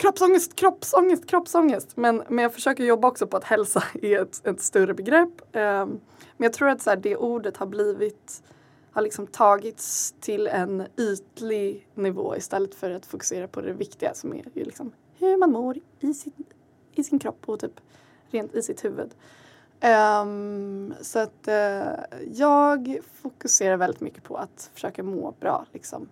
kroppsångest, 0.00 0.56
kroppsångest, 0.56 1.26
kroppsångest. 1.26 1.96
Men, 1.96 2.22
men 2.28 2.42
jag 2.42 2.54
försöker 2.54 2.84
jobba 2.84 3.08
också 3.08 3.26
på 3.26 3.36
att 3.36 3.44
hälsa 3.44 3.82
är 4.02 4.22
ett, 4.22 4.46
ett 4.46 4.60
större 4.60 4.94
begrepp. 4.94 5.40
Um, 5.52 6.00
men 6.36 6.44
jag 6.46 6.52
tror 6.52 6.68
att 6.68 6.82
så 6.82 6.90
här, 6.90 6.96
det 6.96 7.16
ordet 7.16 7.56
har 7.56 7.66
blivit 7.66 8.42
har 8.92 9.02
liksom 9.02 9.26
tagits 9.26 10.14
till 10.20 10.46
en 10.46 10.86
ytlig 10.96 11.88
nivå 11.94 12.36
istället 12.36 12.74
för 12.74 12.90
att 12.90 13.06
fokusera 13.06 13.48
på 13.48 13.60
det 13.60 13.72
viktiga 13.72 14.14
som 14.14 14.32
är 14.32 14.44
ju 14.54 14.64
liksom 14.64 14.92
hur 15.18 15.36
man 15.36 15.52
mår 15.52 15.78
i 16.00 16.14
sin, 16.14 16.44
i 16.92 17.04
sin 17.04 17.18
kropp 17.18 17.48
och 17.48 17.60
typ 17.60 17.80
rent 18.30 18.54
i 18.54 18.62
sitt 18.62 18.84
huvud. 18.84 19.10
Um, 20.22 20.94
så 21.00 21.18
att 21.18 21.48
uh, 21.48 22.20
jag 22.32 22.98
fokuserar 23.22 23.76
väldigt 23.76 24.00
mycket 24.00 24.24
på 24.24 24.36
att 24.36 24.70
försöka 24.74 25.02
må 25.02 25.34
bra 25.40 25.66
liksom. 25.72 26.08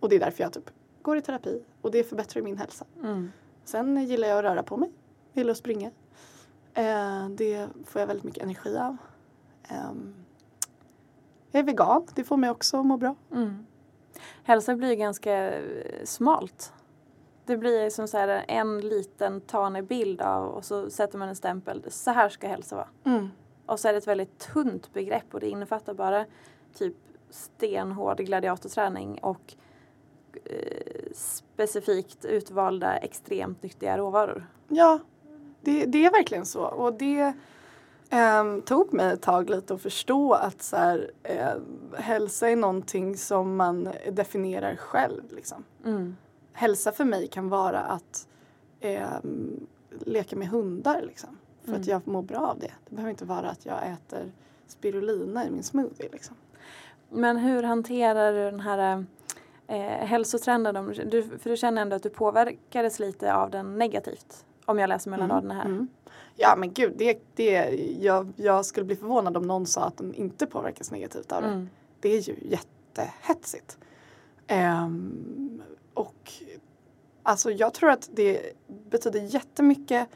Och 0.00 0.08
det 0.08 0.16
är 0.16 0.20
därför 0.20 0.42
jag 0.42 0.52
typ 0.52 0.70
går 1.04 1.16
i 1.16 1.22
terapi 1.22 1.62
och 1.82 1.90
det 1.90 2.04
förbättrar 2.04 2.42
min 2.42 2.58
hälsa. 2.58 2.84
Mm. 3.02 3.32
Sen 3.64 4.04
gillar 4.04 4.28
jag 4.28 4.38
att 4.38 4.44
röra 4.44 4.62
på 4.62 4.76
mig, 4.76 4.90
jag 5.32 5.40
gillar 5.40 5.50
att 5.50 5.58
springa. 5.58 5.90
Uh, 6.78 7.28
det 7.30 7.68
får 7.86 8.00
jag 8.00 8.06
väldigt 8.06 8.24
mycket 8.24 8.42
energi 8.42 8.76
av. 8.76 8.96
Um, 9.90 10.14
jag 11.50 11.60
är 11.60 11.64
vegan, 11.64 12.06
det 12.14 12.24
får 12.24 12.36
mig 12.36 12.50
också 12.50 12.80
att 12.80 12.86
må 12.86 12.96
bra. 12.96 13.14
Mm. 13.32 13.66
Hälsa 14.42 14.76
blir 14.76 14.94
ganska 14.94 15.54
eh, 15.54 16.04
smalt. 16.04 16.72
Det 17.44 17.56
blir 17.56 17.90
som 17.90 18.08
så 18.08 18.18
här 18.18 18.44
en 18.48 18.80
liten 18.80 19.40
tanig 19.40 19.84
bild 19.84 20.20
av 20.20 20.48
och 20.48 20.64
så 20.64 20.90
sätter 20.90 21.18
man 21.18 21.28
en 21.28 21.36
stämpel. 21.36 21.84
Så 21.88 22.10
här 22.10 22.28
ska 22.28 22.48
hälsa 22.48 22.76
vara. 22.76 22.88
Mm. 23.04 23.28
Och 23.66 23.80
så 23.80 23.88
är 23.88 23.92
det 23.92 23.98
ett 23.98 24.06
väldigt 24.06 24.38
tunt 24.38 24.92
begrepp 24.92 25.34
och 25.34 25.40
det 25.40 25.48
innefattar 25.48 25.94
bara 25.94 26.24
typ 26.74 26.96
stenhård 27.30 28.18
gladiatorträning 28.18 29.18
och 29.22 29.54
eh, 29.54 29.63
specifikt 31.14 32.24
utvalda 32.24 32.96
extremt 32.96 33.62
nyttiga 33.62 33.98
råvaror. 33.98 34.46
Ja, 34.68 34.98
det, 35.60 35.84
det 35.84 36.06
är 36.06 36.10
verkligen 36.10 36.46
så. 36.46 36.64
Och 36.64 36.94
det 36.94 37.34
Um, 38.14 38.62
tog 38.62 38.92
mig 38.92 39.12
ett 39.12 39.22
tag 39.22 39.50
lite 39.50 39.74
att 39.74 39.82
förstå 39.82 40.32
att 40.32 40.62
så 40.62 40.76
här, 40.76 41.10
uh, 41.30 42.00
hälsa 42.00 42.48
är 42.48 42.56
någonting 42.56 43.16
som 43.16 43.56
man 43.56 43.88
definierar 44.12 44.76
själv. 44.76 45.22
Liksom. 45.30 45.64
Mm. 45.84 46.16
Hälsa 46.52 46.92
för 46.92 47.04
mig 47.04 47.26
kan 47.26 47.48
vara 47.48 47.80
att 47.80 48.28
um, 49.22 49.66
leka 50.04 50.36
med 50.36 50.48
hundar 50.48 51.02
liksom, 51.02 51.38
för 51.62 51.68
mm. 51.68 51.80
att 51.80 51.86
jag 51.86 52.06
mår 52.06 52.22
bra 52.22 52.38
av 52.38 52.58
det. 52.58 52.72
Det 52.88 52.94
behöver 52.94 53.10
inte 53.10 53.24
vara 53.24 53.50
att 53.50 53.66
jag 53.66 53.78
äter 53.86 54.32
spirulina 54.66 55.46
i 55.46 55.50
min 55.50 55.62
smoothie. 55.62 56.08
Liksom. 56.12 56.36
Men 57.10 57.36
hur 57.36 57.62
hanterar 57.62 58.32
du 58.32 58.38
den 58.38 58.60
här 58.60 59.06
eh, 59.66 60.06
hälsotrenden? 60.06 60.94
Du, 61.10 61.22
för 61.22 61.50
du 61.50 61.56
känner 61.56 61.82
ändå 61.82 61.96
att 61.96 62.02
du 62.02 62.10
påverkades 62.10 62.98
lite 62.98 63.34
av 63.34 63.50
den 63.50 63.78
negativt? 63.78 64.44
Om 64.64 64.78
jag 64.78 64.88
läser 64.88 65.10
mellan 65.10 65.30
mm. 65.30 65.36
raderna 65.36 65.54
här. 65.54 65.64
Mm. 65.64 65.88
Ja 66.36 66.54
men 66.58 66.72
gud, 66.72 66.92
det, 66.96 67.18
det, 67.34 67.52
jag, 68.00 68.32
jag 68.36 68.66
skulle 68.66 68.86
bli 68.86 68.96
förvånad 68.96 69.36
om 69.36 69.42
någon 69.42 69.66
sa 69.66 69.84
att 69.84 69.96
de 69.96 70.14
inte 70.14 70.46
påverkas 70.46 70.90
negativt 70.90 71.32
av 71.32 71.42
det. 71.42 71.48
Mm. 71.48 71.68
Det 72.00 72.08
är 72.08 72.20
ju 72.20 72.36
jättehetsigt. 72.42 73.78
Um, 74.50 75.62
och 75.94 76.32
alltså 77.22 77.50
jag 77.50 77.74
tror 77.74 77.90
att 77.90 78.10
det 78.12 78.52
betyder 78.66 79.20
jättemycket 79.20 80.08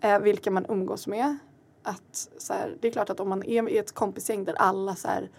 eh, 0.00 0.18
vilka 0.18 0.50
man 0.50 0.66
umgås 0.68 1.06
med. 1.06 1.36
Att, 1.82 2.28
så 2.38 2.52
här, 2.52 2.76
det 2.80 2.88
är 2.88 2.92
klart 2.92 3.10
att 3.10 3.20
om 3.20 3.28
man 3.28 3.42
är 3.44 3.68
i 3.68 3.78
ett 3.78 3.92
kompisgäng 3.92 4.44
där 4.44 4.54
alla 4.54 4.94
så 4.94 5.08
här, 5.08 5.30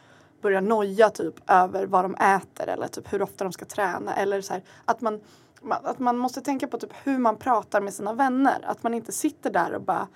börjar 0.43 0.61
noja 0.61 1.09
typ 1.09 1.35
över 1.47 1.85
vad 1.85 2.05
de 2.05 2.15
äter 2.15 2.69
eller 2.69 2.87
typ 2.87 3.13
hur 3.13 3.21
ofta 3.21 3.43
de 3.43 3.53
ska 3.53 3.65
träna 3.65 4.15
eller 4.15 4.41
så 4.41 4.53
här, 4.53 4.63
att 4.85 5.01
man 5.01 5.21
att 5.69 5.99
man 5.99 6.17
måste 6.17 6.41
tänka 6.41 6.67
på 6.67 6.77
typ 6.77 6.93
hur 7.03 7.17
man 7.17 7.37
pratar 7.37 7.81
med 7.81 7.93
sina 7.93 8.13
vänner. 8.13 8.61
Att 8.63 8.83
man 8.83 8.93
inte 8.93 9.11
sitter 9.11 9.51
där 9.51 9.73
och 9.73 9.81
bara 9.81 10.07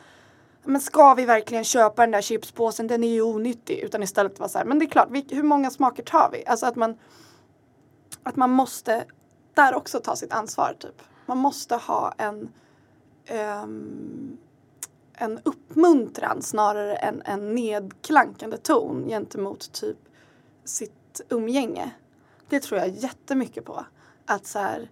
men 0.63 0.81
ska 0.81 1.13
vi 1.13 1.25
verkligen 1.25 1.63
köpa 1.63 2.01
den 2.01 2.11
där 2.11 2.21
chipspåsen, 2.21 2.87
den 2.87 3.03
är 3.03 3.13
ju 3.13 3.21
onyttig. 3.21 3.79
Utan 3.79 4.03
istället 4.03 4.39
vara 4.39 4.49
så 4.49 4.57
här, 4.57 4.65
men 4.65 4.79
det 4.79 4.85
är 4.85 4.89
klart, 4.89 5.07
vi, 5.11 5.25
hur 5.29 5.43
många 5.43 5.71
smaker 5.71 6.03
tar 6.03 6.29
vi? 6.31 6.45
Alltså 6.45 6.65
att 6.65 6.75
man, 6.75 6.97
att 8.23 8.35
man 8.35 8.49
måste 8.49 9.05
där 9.53 9.75
också 9.75 9.99
ta 9.99 10.15
sitt 10.15 10.33
ansvar 10.33 10.75
typ. 10.79 11.01
Man 11.25 11.37
måste 11.37 11.75
ha 11.75 12.13
en 12.17 12.49
um, 13.63 14.37
en 15.17 15.39
uppmuntran 15.43 16.41
snarare 16.41 16.95
än 16.95 17.21
en 17.25 17.55
nedklankande 17.55 18.57
ton 18.57 19.07
gentemot 19.07 19.71
typ 19.71 19.97
sitt 20.67 21.21
umgänge. 21.29 21.91
Det 22.49 22.59
tror 22.59 22.79
jag 22.79 22.89
jättemycket 22.89 23.65
på. 23.65 23.85
Att 24.25 24.45
så 24.45 24.59
här, 24.59 24.89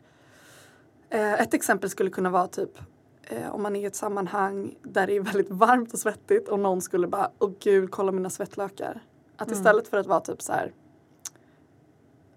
eh, 1.10 1.34
ett 1.34 1.54
exempel 1.54 1.90
skulle 1.90 2.10
kunna 2.10 2.30
vara 2.30 2.48
typ 2.48 2.80
eh, 3.24 3.56
om 3.56 3.64
man 3.64 3.76
är 3.76 3.80
i 3.80 3.86
ett 3.86 3.96
sammanhang 3.96 4.76
där 4.82 5.08
det 5.08 5.14
är 5.14 5.22
väldigt 5.22 5.50
varmt 5.50 5.94
och 5.94 6.00
svettigt 6.00 6.50
och 6.50 6.60
någon 6.60 6.82
skulle 6.82 7.08
bara 7.08 7.32
åh 7.40 7.52
gud 7.60 7.92
kolla 7.92 8.12
mina 8.12 8.30
svettlökar. 8.30 9.04
Att 9.38 9.48
mm. 9.48 9.60
istället 9.60 9.88
för 9.88 9.98
att 9.98 10.08
vara 10.08 10.20
typ 10.20 10.42
så 10.42 10.54
här 10.54 10.74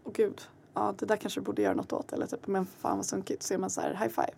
åh 0.04 0.12
gud, 0.12 0.40
ja 0.74 0.94
det 0.98 1.06
där 1.06 1.16
kanske 1.16 1.40
du 1.40 1.44
borde 1.44 1.62
göra 1.62 1.74
något 1.74 1.92
åt 1.92 2.12
eller 2.12 2.26
typ 2.26 2.46
men 2.46 2.66
fan 2.66 2.96
vad 2.96 3.06
sunkigt 3.06 3.42
så 3.42 3.54
är 3.54 3.58
man 3.58 3.70
så 3.70 3.80
här 3.80 3.90
high 3.90 4.08
five. 4.08 4.34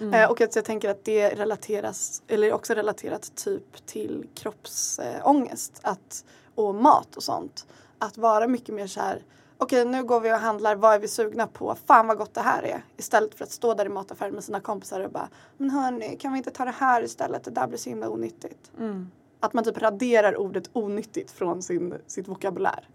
Mm. 0.00 0.14
Eh, 0.14 0.30
och 0.30 0.40
att 0.40 0.56
jag 0.56 0.64
tänker 0.64 0.90
att 0.90 1.04
det 1.04 1.28
relateras, 1.28 2.22
eller 2.28 2.52
också 2.52 2.74
relaterat 2.74 3.36
typ 3.36 3.86
till 3.86 4.26
kroppsångest 4.34 5.80
att, 5.82 6.24
och 6.54 6.74
mat 6.74 7.16
och 7.16 7.22
sånt. 7.22 7.66
Att 8.02 8.18
vara 8.18 8.48
mycket 8.48 8.74
mer 8.74 8.86
så 8.86 9.00
här 9.00 9.22
okej 9.58 9.84
nu 9.84 10.04
går 10.04 10.20
vi 10.20 10.32
och 10.32 10.36
handlar, 10.36 10.76
vad 10.76 10.94
är 10.94 10.98
vi 10.98 11.08
sugna 11.08 11.46
på? 11.46 11.76
Fan 11.86 12.06
vad 12.06 12.18
gott 12.18 12.34
det 12.34 12.40
här 12.40 12.62
är. 12.62 12.82
Istället 12.96 13.34
för 13.34 13.44
att 13.44 13.50
stå 13.50 13.74
där 13.74 13.86
i 13.86 13.88
mataffären 13.88 14.34
med 14.34 14.44
sina 14.44 14.60
kompisar 14.60 15.00
och 15.00 15.10
bara 15.10 15.28
men 15.56 15.70
hörni 15.70 16.16
kan 16.16 16.32
vi 16.32 16.38
inte 16.38 16.50
ta 16.50 16.64
det 16.64 16.70
här 16.70 17.02
istället? 17.02 17.44
Det 17.44 17.50
där 17.50 17.66
blir 17.66 17.78
så 17.78 17.90
himla 17.90 18.08
onyttigt. 18.08 18.70
Mm. 18.78 19.10
Att 19.40 19.52
man 19.52 19.64
typ 19.64 19.78
raderar 19.78 20.36
ordet 20.36 20.70
onyttigt 20.72 21.30
från 21.30 21.62
sin, 21.62 21.94
sitt 22.06 22.28
vokabulär. 22.28 22.88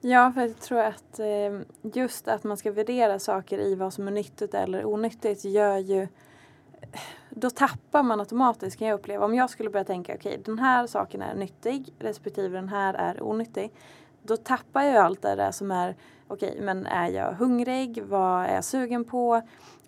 Ja, 0.00 0.32
för 0.32 0.40
jag 0.40 0.60
tror 0.60 0.78
att 0.78 1.18
eh, 1.18 1.60
just 1.82 2.28
att 2.28 2.44
man 2.44 2.56
ska 2.56 2.72
värdera 2.72 3.18
saker 3.18 3.58
i 3.58 3.74
vad 3.74 3.92
som 3.92 4.06
är 4.06 4.12
nyttigt 4.12 4.54
eller 4.54 4.84
onyttigt 4.84 5.44
gör 5.44 5.78
ju 5.78 6.08
då 7.30 7.50
tappar 7.50 8.02
man 8.02 8.20
automatiskt 8.20 8.78
kan 8.78 8.88
jag 8.88 8.94
uppleva. 8.94 9.24
Om 9.24 9.34
jag 9.34 9.50
skulle 9.50 9.70
börja 9.70 9.84
tänka 9.84 10.14
okej 10.14 10.32
okay, 10.32 10.42
den 10.44 10.58
här 10.58 10.86
saken 10.86 11.22
är 11.22 11.34
nyttig 11.34 11.94
respektive 11.98 12.56
den 12.58 12.68
här 12.68 12.94
är 12.94 13.22
onyttig. 13.22 13.72
Då 14.26 14.36
tappar 14.36 14.82
jag 14.82 14.96
allt 14.96 15.22
det 15.22 15.34
där 15.34 15.52
som 15.52 15.70
är 15.70 15.96
okej 16.28 16.50
okay, 16.50 16.64
men 16.64 16.86
är 16.86 17.08
jag 17.08 17.32
hungrig? 17.32 18.02
Vad 18.02 18.44
är 18.44 18.54
jag 18.54 18.64
sugen 18.64 19.04
på? 19.04 19.42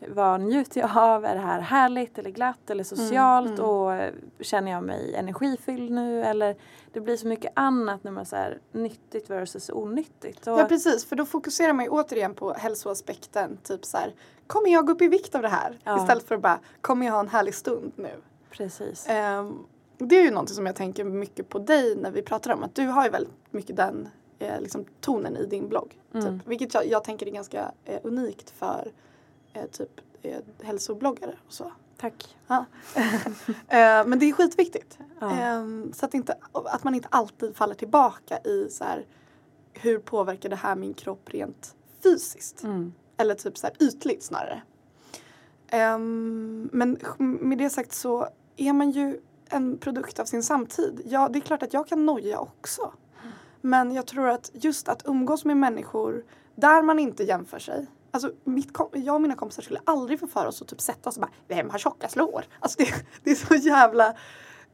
vad 0.06 0.40
njuter 0.40 0.80
jag 0.80 0.96
av? 0.96 1.24
Är 1.24 1.34
det 1.34 1.40
här 1.40 1.60
härligt 1.60 2.18
eller 2.18 2.30
glatt 2.30 2.70
eller 2.70 2.84
socialt? 2.84 3.58
Mm, 3.58 3.60
mm. 3.60 3.70
Och 3.70 4.12
känner 4.40 4.72
jag 4.72 4.84
mig 4.84 5.14
energifylld 5.14 5.90
nu? 5.90 6.24
Eller 6.24 6.56
det 6.92 7.00
blir 7.00 7.16
så 7.16 7.26
mycket 7.26 7.52
annat 7.54 8.04
när 8.04 8.12
man 8.12 8.26
säger 8.26 8.60
nyttigt 8.72 9.30
versus 9.30 9.70
onyttigt. 9.70 10.46
Och 10.46 10.60
ja 10.60 10.64
precis, 10.64 11.04
för 11.04 11.16
då 11.16 11.26
fokuserar 11.26 11.72
man 11.72 11.84
ju 11.84 11.90
återigen 11.90 12.34
på 12.34 12.52
hälsoaspekten. 12.52 13.58
Typ 13.62 13.84
så 13.84 13.96
här, 13.96 14.14
kommer 14.46 14.70
jag 14.70 14.86
gå 14.86 14.92
upp 14.92 15.02
i 15.02 15.08
vikt 15.08 15.34
av 15.34 15.42
det 15.42 15.48
här? 15.48 15.78
Ja. 15.84 16.02
Istället 16.02 16.28
för 16.28 16.34
att 16.34 16.42
bara, 16.42 16.58
kommer 16.80 17.06
jag 17.06 17.12
ha 17.12 17.20
en 17.20 17.28
härlig 17.28 17.54
stund 17.54 17.92
nu? 17.96 18.10
Precis. 18.50 19.08
Um, 19.08 19.66
det 19.98 20.16
är 20.18 20.24
ju 20.24 20.30
någonting 20.30 20.54
som 20.54 20.66
jag 20.66 20.76
tänker 20.76 21.04
mycket 21.04 21.48
på 21.48 21.58
dig 21.58 21.96
när 21.96 22.10
vi 22.10 22.22
pratar 22.22 22.54
om 22.54 22.62
att 22.62 22.74
du 22.74 22.86
har 22.86 23.04
ju 23.04 23.10
väldigt 23.10 23.32
mycket 23.50 23.76
den 23.76 24.08
eh, 24.38 24.60
liksom, 24.60 24.84
tonen 25.00 25.36
i 25.36 25.46
din 25.46 25.68
blogg. 25.68 25.88
Typ. 26.12 26.22
Mm. 26.22 26.38
Typ, 26.38 26.48
vilket 26.48 26.74
jag, 26.74 26.86
jag 26.86 27.04
tänker 27.04 27.26
är 27.26 27.30
ganska 27.30 27.72
eh, 27.84 28.00
unikt 28.02 28.50
för 28.50 28.92
eh, 29.52 29.66
typ 29.66 30.00
eh, 30.22 30.40
hälsobloggare 30.62 31.36
och 31.46 31.52
så. 31.52 31.72
Tack. 31.96 32.36
Ja. 32.46 32.64
eh, 33.68 34.06
men 34.06 34.18
det 34.18 34.26
är 34.26 34.32
skitviktigt. 34.32 34.98
Ja. 35.20 35.30
Eh, 35.30 35.64
så 35.92 36.06
att, 36.06 36.14
inte, 36.14 36.34
att 36.52 36.84
man 36.84 36.94
inte 36.94 37.08
alltid 37.10 37.56
faller 37.56 37.74
tillbaka 37.74 38.38
i 38.38 38.68
så 38.70 38.84
här, 38.84 39.06
hur 39.72 39.98
påverkar 39.98 40.48
det 40.48 40.56
här 40.56 40.76
min 40.76 40.94
kropp 40.94 41.30
rent 41.30 41.74
fysiskt? 42.02 42.62
Mm. 42.62 42.92
Eller 43.16 43.34
typ 43.34 43.58
så 43.58 43.66
här 43.66 43.76
ytligt 43.80 44.22
snarare. 44.22 44.62
Um, 45.72 46.70
men 46.72 46.98
med 47.18 47.58
det 47.58 47.70
sagt 47.70 47.92
så 47.92 48.28
är 48.56 48.72
man 48.72 48.90
ju 48.90 49.20
en 49.48 49.78
produkt 49.78 50.18
av 50.18 50.24
sin 50.24 50.42
samtid. 50.42 51.02
Ja, 51.04 51.28
det 51.28 51.38
är 51.38 51.40
klart 51.40 51.62
att 51.62 51.72
jag 51.72 51.88
kan 51.88 52.06
noja 52.06 52.40
också. 52.40 52.92
Men 53.68 53.92
jag 53.92 54.06
tror 54.06 54.28
att 54.28 54.50
just 54.54 54.88
att 54.88 55.02
umgås 55.06 55.44
med 55.44 55.56
människor 55.56 56.24
där 56.54 56.82
man 56.82 56.98
inte 56.98 57.24
jämför 57.24 57.58
sig 57.58 57.86
Alltså, 58.10 58.32
mitt 58.44 58.68
jag 58.92 59.14
och 59.14 59.20
mina 59.20 59.34
kompisar 59.34 59.62
skulle 59.62 59.80
aldrig 59.84 60.20
få 60.20 60.26
för 60.26 60.46
oss 60.46 60.62
att 60.62 60.68
typ 60.68 60.80
sätta 60.80 61.10
oss 61.10 61.16
och 61.16 61.20
bara 61.20 61.30
Vem 61.48 61.70
har 61.70 61.78
tjocka 61.78 62.08
slår? 62.08 62.44
Alltså 62.60 62.82
det, 62.82 62.94
det 63.24 63.30
är 63.30 63.34
så 63.34 63.54
jävla 63.54 64.16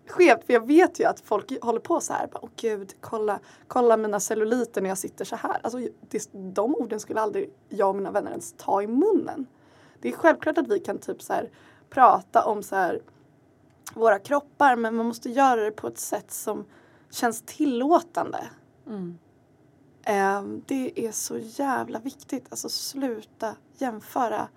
skevt 0.06 0.46
för 0.46 0.52
jag 0.52 0.66
vet 0.66 1.00
ju 1.00 1.04
att 1.04 1.20
folk 1.20 1.62
håller 1.62 1.80
på 1.80 2.00
så 2.00 2.12
här. 2.12 2.28
Åh 2.32 2.48
gud, 2.56 2.94
kolla, 3.00 3.40
kolla 3.68 3.96
mina 3.96 4.20
celluliter 4.20 4.82
när 4.82 4.88
jag 4.88 4.98
sitter 4.98 5.24
så 5.24 5.36
här. 5.36 5.60
Alltså, 5.62 5.78
det, 6.08 6.28
de 6.32 6.74
orden 6.74 7.00
skulle 7.00 7.20
aldrig 7.20 7.50
jag 7.68 7.88
och 7.88 7.96
mina 7.96 8.10
vänner 8.10 8.30
ens 8.30 8.54
ta 8.56 8.82
i 8.82 8.86
munnen. 8.86 9.46
Det 10.00 10.08
är 10.08 10.12
självklart 10.12 10.58
att 10.58 10.68
vi 10.68 10.80
kan 10.80 10.98
typ 10.98 11.22
så 11.22 11.32
här 11.32 11.50
prata 11.90 12.44
om 12.44 12.62
så 12.62 12.76
här 12.76 13.00
våra 13.94 14.18
kroppar 14.18 14.76
men 14.76 14.94
man 14.94 15.06
måste 15.06 15.30
göra 15.30 15.64
det 15.64 15.70
på 15.70 15.86
ett 15.88 15.98
sätt 15.98 16.30
som 16.32 16.64
känns 17.10 17.42
tillåtande. 17.42 18.38
Mm. 18.86 19.18
Det 20.66 21.06
är 21.06 21.12
så 21.12 21.38
jävla 21.38 21.98
viktigt. 21.98 22.46
Alltså 22.50 22.68
sluta 22.68 23.56
jämföra 23.78 24.48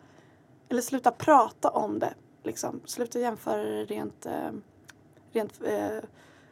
eller 0.70 0.82
sluta 0.82 1.12
prata 1.12 1.70
om 1.70 2.00
det. 2.00 2.14
Liksom. 2.44 2.82
Sluta 2.86 3.20
jämföra 3.20 3.64
det 3.64 3.86
rent, 3.86 4.26
eh, 4.26 4.52
rent 5.32 5.62
eh, 5.64 6.00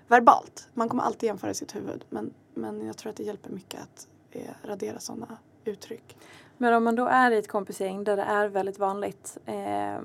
verbalt. 0.07 0.69
Man 0.73 0.89
kommer 0.89 1.03
alltid 1.03 1.27
jämföra 1.27 1.51
i 1.51 1.53
sitt 1.53 1.75
huvud 1.75 2.05
men, 2.09 2.33
men 2.53 2.85
jag 2.85 2.97
tror 2.97 3.09
att 3.09 3.15
det 3.15 3.23
hjälper 3.23 3.49
mycket 3.49 3.81
att 3.81 4.07
eh, 4.31 4.51
radera 4.63 4.99
sådana 4.99 5.37
uttryck. 5.63 6.17
Men 6.57 6.73
om 6.73 6.83
man 6.83 6.95
då 6.95 7.05
är 7.05 7.31
i 7.31 7.37
ett 7.37 7.47
kompisgäng 7.47 8.03
där 8.03 8.17
det 8.17 8.23
är 8.23 8.47
väldigt 8.47 8.79
vanligt. 8.79 9.37
Eh, 9.45 9.99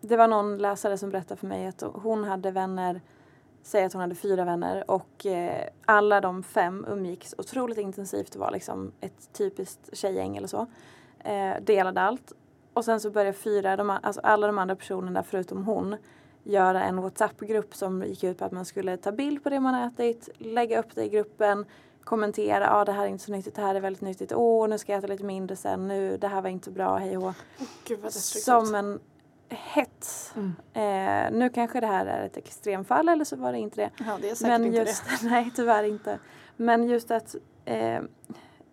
det 0.00 0.16
var 0.16 0.28
någon 0.28 0.58
läsare 0.58 0.98
som 0.98 1.10
berättade 1.10 1.40
för 1.40 1.46
mig 1.46 1.66
att 1.66 1.82
hon 1.82 2.24
hade 2.24 2.50
vänner 2.50 3.00
säg 3.62 3.84
att 3.84 3.92
hon 3.92 4.02
hade 4.02 4.14
fyra 4.14 4.44
vänner 4.44 4.90
och 4.90 5.26
eh, 5.26 5.68
alla 5.84 6.20
de 6.20 6.42
fem 6.42 6.86
umgicks 6.88 7.34
otroligt 7.38 7.78
intensivt 7.78 8.34
och 8.34 8.40
var 8.40 8.50
liksom 8.50 8.92
ett 9.00 9.32
typiskt 9.32 9.96
tjejgäng 9.96 10.36
eller 10.36 10.48
så. 10.48 10.66
Eh, 11.18 11.54
delade 11.62 12.00
allt. 12.00 12.32
Och 12.74 12.84
sen 12.84 13.00
så 13.00 13.10
började 13.10 13.32
fyra, 13.32 13.76
de, 13.76 13.90
alltså 13.90 14.20
alla 14.20 14.46
de 14.46 14.58
andra 14.58 14.76
personerna 14.76 15.22
förutom 15.22 15.64
hon 15.64 15.96
göra 16.44 16.82
en 16.82 17.02
WhatsApp-grupp 17.02 17.74
som 17.74 18.02
gick 18.02 18.24
ut 18.24 18.38
på 18.38 18.44
att 18.44 18.52
man 18.52 18.64
skulle 18.64 18.96
ta 18.96 19.12
bild 19.12 19.42
på 19.42 19.50
det 19.50 19.60
man 19.60 19.74
ätit, 19.74 20.28
lägga 20.38 20.78
upp 20.78 20.94
det 20.94 21.04
i 21.04 21.08
gruppen, 21.08 21.64
kommentera, 22.04 22.64
ja 22.64 22.80
ah, 22.80 22.84
det 22.84 22.92
här 22.92 23.04
är 23.04 23.08
inte 23.08 23.24
så 23.24 23.32
nyttigt, 23.32 23.54
det 23.54 23.62
här 23.62 23.74
är 23.74 23.80
väldigt 23.80 24.02
nyttigt, 24.02 24.32
åh 24.32 24.64
oh, 24.64 24.68
nu 24.68 24.78
ska 24.78 24.92
jag 24.92 24.98
äta 24.98 25.06
lite 25.06 25.24
mindre 25.24 25.56
sen, 25.56 25.88
nu 25.88 26.16
det 26.16 26.28
här 26.28 26.42
var 26.42 26.50
inte 26.50 26.70
bra, 26.70 26.96
hej 26.96 27.16
och 27.16 27.34
Som 28.44 28.74
en 28.74 29.00
hets. 29.52 30.34
Mm. 30.36 30.54
Eh, 30.72 31.38
nu 31.38 31.48
kanske 31.48 31.80
det 31.80 31.86
här 31.86 32.06
är 32.06 32.26
ett 32.26 32.36
extremfall 32.36 33.08
eller 33.08 33.24
så 33.24 33.36
var 33.36 33.52
det 33.52 33.58
inte 33.58 33.76
det. 33.76 33.90
Ja, 33.98 34.18
det 34.20 34.30
är 34.30 34.34
säkert 34.34 34.48
Men 34.48 34.64
inte 34.64 34.78
just, 34.78 35.04
det. 35.04 35.28
Nej, 35.30 35.50
tyvärr 35.56 35.84
inte. 35.84 36.18
Men 36.56 36.88
just 36.88 37.10
att 37.10 37.34
eh, 37.64 38.00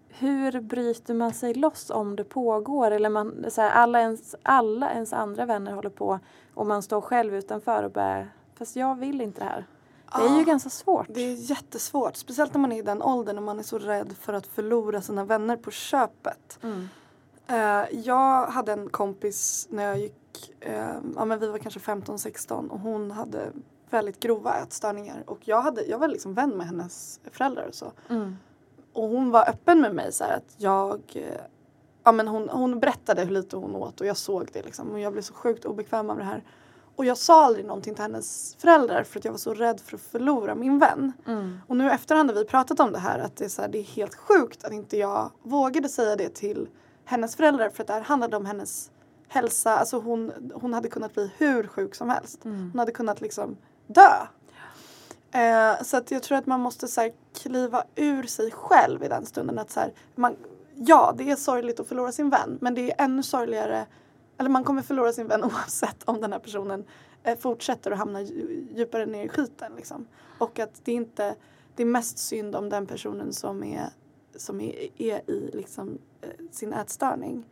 hur 0.09 0.61
bryter 0.61 1.13
man 1.13 1.33
sig 1.33 1.53
loss 1.53 1.89
om 1.89 2.15
det 2.15 2.23
pågår? 2.23 2.91
Eller 2.91 3.09
man, 3.09 3.45
så 3.49 3.61
här, 3.61 3.69
alla, 3.71 3.99
ens, 3.99 4.35
alla 4.43 4.91
ens 4.91 5.13
andra 5.13 5.45
vänner 5.45 5.71
håller 5.71 5.89
på 5.89 6.19
och 6.53 6.65
man 6.65 6.83
står 6.83 7.01
själv 7.01 7.35
utanför 7.35 7.83
och 7.83 7.91
bara 7.91 8.27
fast 8.57 8.75
jag 8.75 8.99
vill 8.99 9.21
inte 9.21 9.39
det 9.39 9.45
här. 9.45 9.65
Det 10.15 10.33
är 10.33 10.37
ju 10.37 10.43
ganska 10.43 10.69
svårt. 10.69 11.07
Det 11.09 11.21
är 11.21 11.51
jättesvårt. 11.51 12.15
Speciellt 12.15 12.53
när 12.53 12.61
man 12.61 12.71
är 12.71 12.79
i 12.79 12.81
den 12.81 13.01
åldern 13.01 13.37
och 13.37 13.43
man 13.43 13.59
är 13.59 13.63
så 13.63 13.79
rädd 13.79 14.15
för 14.19 14.33
att 14.33 14.47
förlora 14.47 15.01
sina 15.01 15.25
vänner 15.25 15.57
på 15.57 15.71
köpet. 15.71 16.59
Mm. 16.63 16.89
Uh, 17.51 17.99
jag 17.99 18.47
hade 18.47 18.71
en 18.71 18.89
kompis 18.89 19.67
när 19.69 19.83
jag 19.83 19.99
gick 19.99 20.53
eh, 20.59 20.95
ja 21.15 21.25
men 21.25 21.39
vi 21.39 21.47
var 21.47 21.57
kanske 21.57 21.79
15-16 21.79 22.69
och 22.69 22.79
hon 22.79 23.11
hade 23.11 23.51
väldigt 23.89 24.19
grova 24.19 24.55
ätstörningar 24.55 25.23
och 25.25 25.39
jag, 25.41 25.61
hade, 25.61 25.85
jag 25.85 25.99
var 25.99 26.07
liksom 26.07 26.33
vän 26.33 26.49
med 26.49 26.67
hennes 26.67 27.19
föräldrar 27.31 27.67
och 27.67 27.75
så. 27.75 27.91
Mm. 28.09 28.37
Och 28.93 29.09
hon 29.09 29.31
var 29.31 29.49
öppen 29.49 29.81
med 29.81 29.95
mig 29.95 30.11
så 30.13 30.23
här 30.23 30.37
att 30.37 30.55
jag 30.57 31.01
Ja 32.03 32.11
men 32.11 32.27
hon, 32.27 32.49
hon 32.49 32.79
berättade 32.79 33.23
hur 33.23 33.31
lite 33.31 33.55
hon 33.55 33.75
åt 33.75 34.01
och 34.01 34.07
jag 34.07 34.17
såg 34.17 34.49
det 34.53 34.61
liksom 34.61 34.91
och 34.91 34.99
jag 34.99 35.13
blev 35.13 35.21
så 35.21 35.33
sjukt 35.33 35.65
obekväm 35.65 36.09
av 36.09 36.17
det 36.17 36.23
här. 36.23 36.43
Och 36.95 37.05
jag 37.05 37.17
sa 37.17 37.45
aldrig 37.45 37.65
någonting 37.65 37.95
till 37.95 38.01
hennes 38.01 38.55
föräldrar 38.59 39.03
för 39.03 39.19
att 39.19 39.25
jag 39.25 39.31
var 39.31 39.37
så 39.37 39.53
rädd 39.53 39.79
för 39.79 39.95
att 39.95 40.01
förlora 40.01 40.55
min 40.55 40.79
vän. 40.79 41.13
Mm. 41.27 41.57
Och 41.67 41.77
nu 41.77 41.91
efterhand 41.91 42.29
har 42.29 42.37
vi 42.37 42.45
pratat 42.45 42.79
om 42.79 42.91
det 42.91 42.99
här 42.99 43.19
att 43.19 43.35
det 43.35 43.45
är, 43.45 43.49
så 43.49 43.61
här, 43.61 43.69
det 43.69 43.77
är 43.77 43.83
helt 43.83 44.15
sjukt 44.15 44.63
att 44.63 44.73
inte 44.73 44.97
jag 44.97 45.31
vågade 45.43 45.89
säga 45.89 46.15
det 46.15 46.29
till 46.29 46.67
hennes 47.09 47.35
föräldrar 47.35 47.69
för 47.69 47.83
att 47.83 47.87
det 47.87 47.93
här 47.93 48.01
handlade 48.01 48.37
om 48.37 48.45
hennes 48.45 48.91
hälsa, 49.27 49.77
alltså 49.77 49.99
hon, 49.99 50.51
hon 50.53 50.73
hade 50.73 50.89
kunnat 50.89 51.13
bli 51.13 51.31
hur 51.37 51.67
sjuk 51.67 51.95
som 51.95 52.09
helst. 52.09 52.45
Mm. 52.45 52.69
Hon 52.71 52.79
hade 52.79 52.91
kunnat 52.91 53.21
liksom 53.21 53.57
dö. 53.87 54.27
Eh, 55.31 55.83
så 55.83 55.97
att 55.97 56.11
jag 56.11 56.23
tror 56.23 56.37
att 56.37 56.45
man 56.45 56.59
måste 56.59 56.87
så 56.87 57.01
här, 57.01 57.11
kliva 57.41 57.83
ur 57.95 58.23
sig 58.23 58.51
själv 58.51 59.03
i 59.03 59.07
den 59.07 59.25
stunden. 59.25 59.59
Att, 59.59 59.71
så 59.71 59.79
här, 59.79 59.93
man, 60.15 60.35
ja, 60.75 61.13
det 61.17 61.31
är 61.31 61.35
sorgligt 61.35 61.79
att 61.79 61.87
förlora 61.87 62.11
sin 62.11 62.29
vän 62.29 62.57
men 62.61 62.75
det 62.75 62.91
är 62.91 63.05
ännu 63.05 63.23
sorgligare 63.23 63.85
eller 64.37 64.49
man 64.49 64.63
kommer 64.63 64.81
förlora 64.81 65.13
sin 65.13 65.27
vän 65.27 65.43
oavsett 65.53 66.03
om 66.05 66.21
den 66.21 66.33
här 66.33 66.39
personen 66.39 66.85
eh, 67.23 67.37
fortsätter 67.37 67.91
att 67.91 67.97
hamna 67.97 68.21
dju- 68.21 68.67
djupare 68.75 69.05
ner 69.05 69.25
i 69.25 69.29
skiten. 69.29 69.71
Liksom. 69.75 70.07
Och 70.37 70.59
att 70.59 70.81
det 70.83 70.91
är 70.91 70.95
inte, 70.95 71.35
det 71.75 71.83
är 71.83 71.87
mest 71.87 72.17
synd 72.17 72.55
om 72.55 72.69
den 72.69 72.87
personen 72.87 73.33
som 73.33 73.63
är, 73.63 73.89
som 74.35 74.61
är, 74.61 75.01
är 75.01 75.31
i 75.31 75.51
liksom, 75.53 75.97
sin 76.51 76.73
ätstörning. 76.73 77.45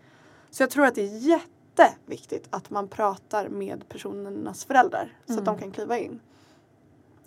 Så 0.50 0.64
jag 0.64 0.70
tror 0.70 0.86
att 0.86 0.96
det 0.96 1.02
är 1.02 1.18
jätteviktigt 1.18 2.48
att 2.50 2.70
man 2.70 2.88
pratar 2.88 3.50
med 3.50 3.90
personernas 3.90 4.66
föräldrar 4.66 5.18
så 5.26 5.40
att 5.40 5.46
de 5.46 5.58
kan 5.58 5.72
kliva 5.72 5.98
in. 5.98 6.20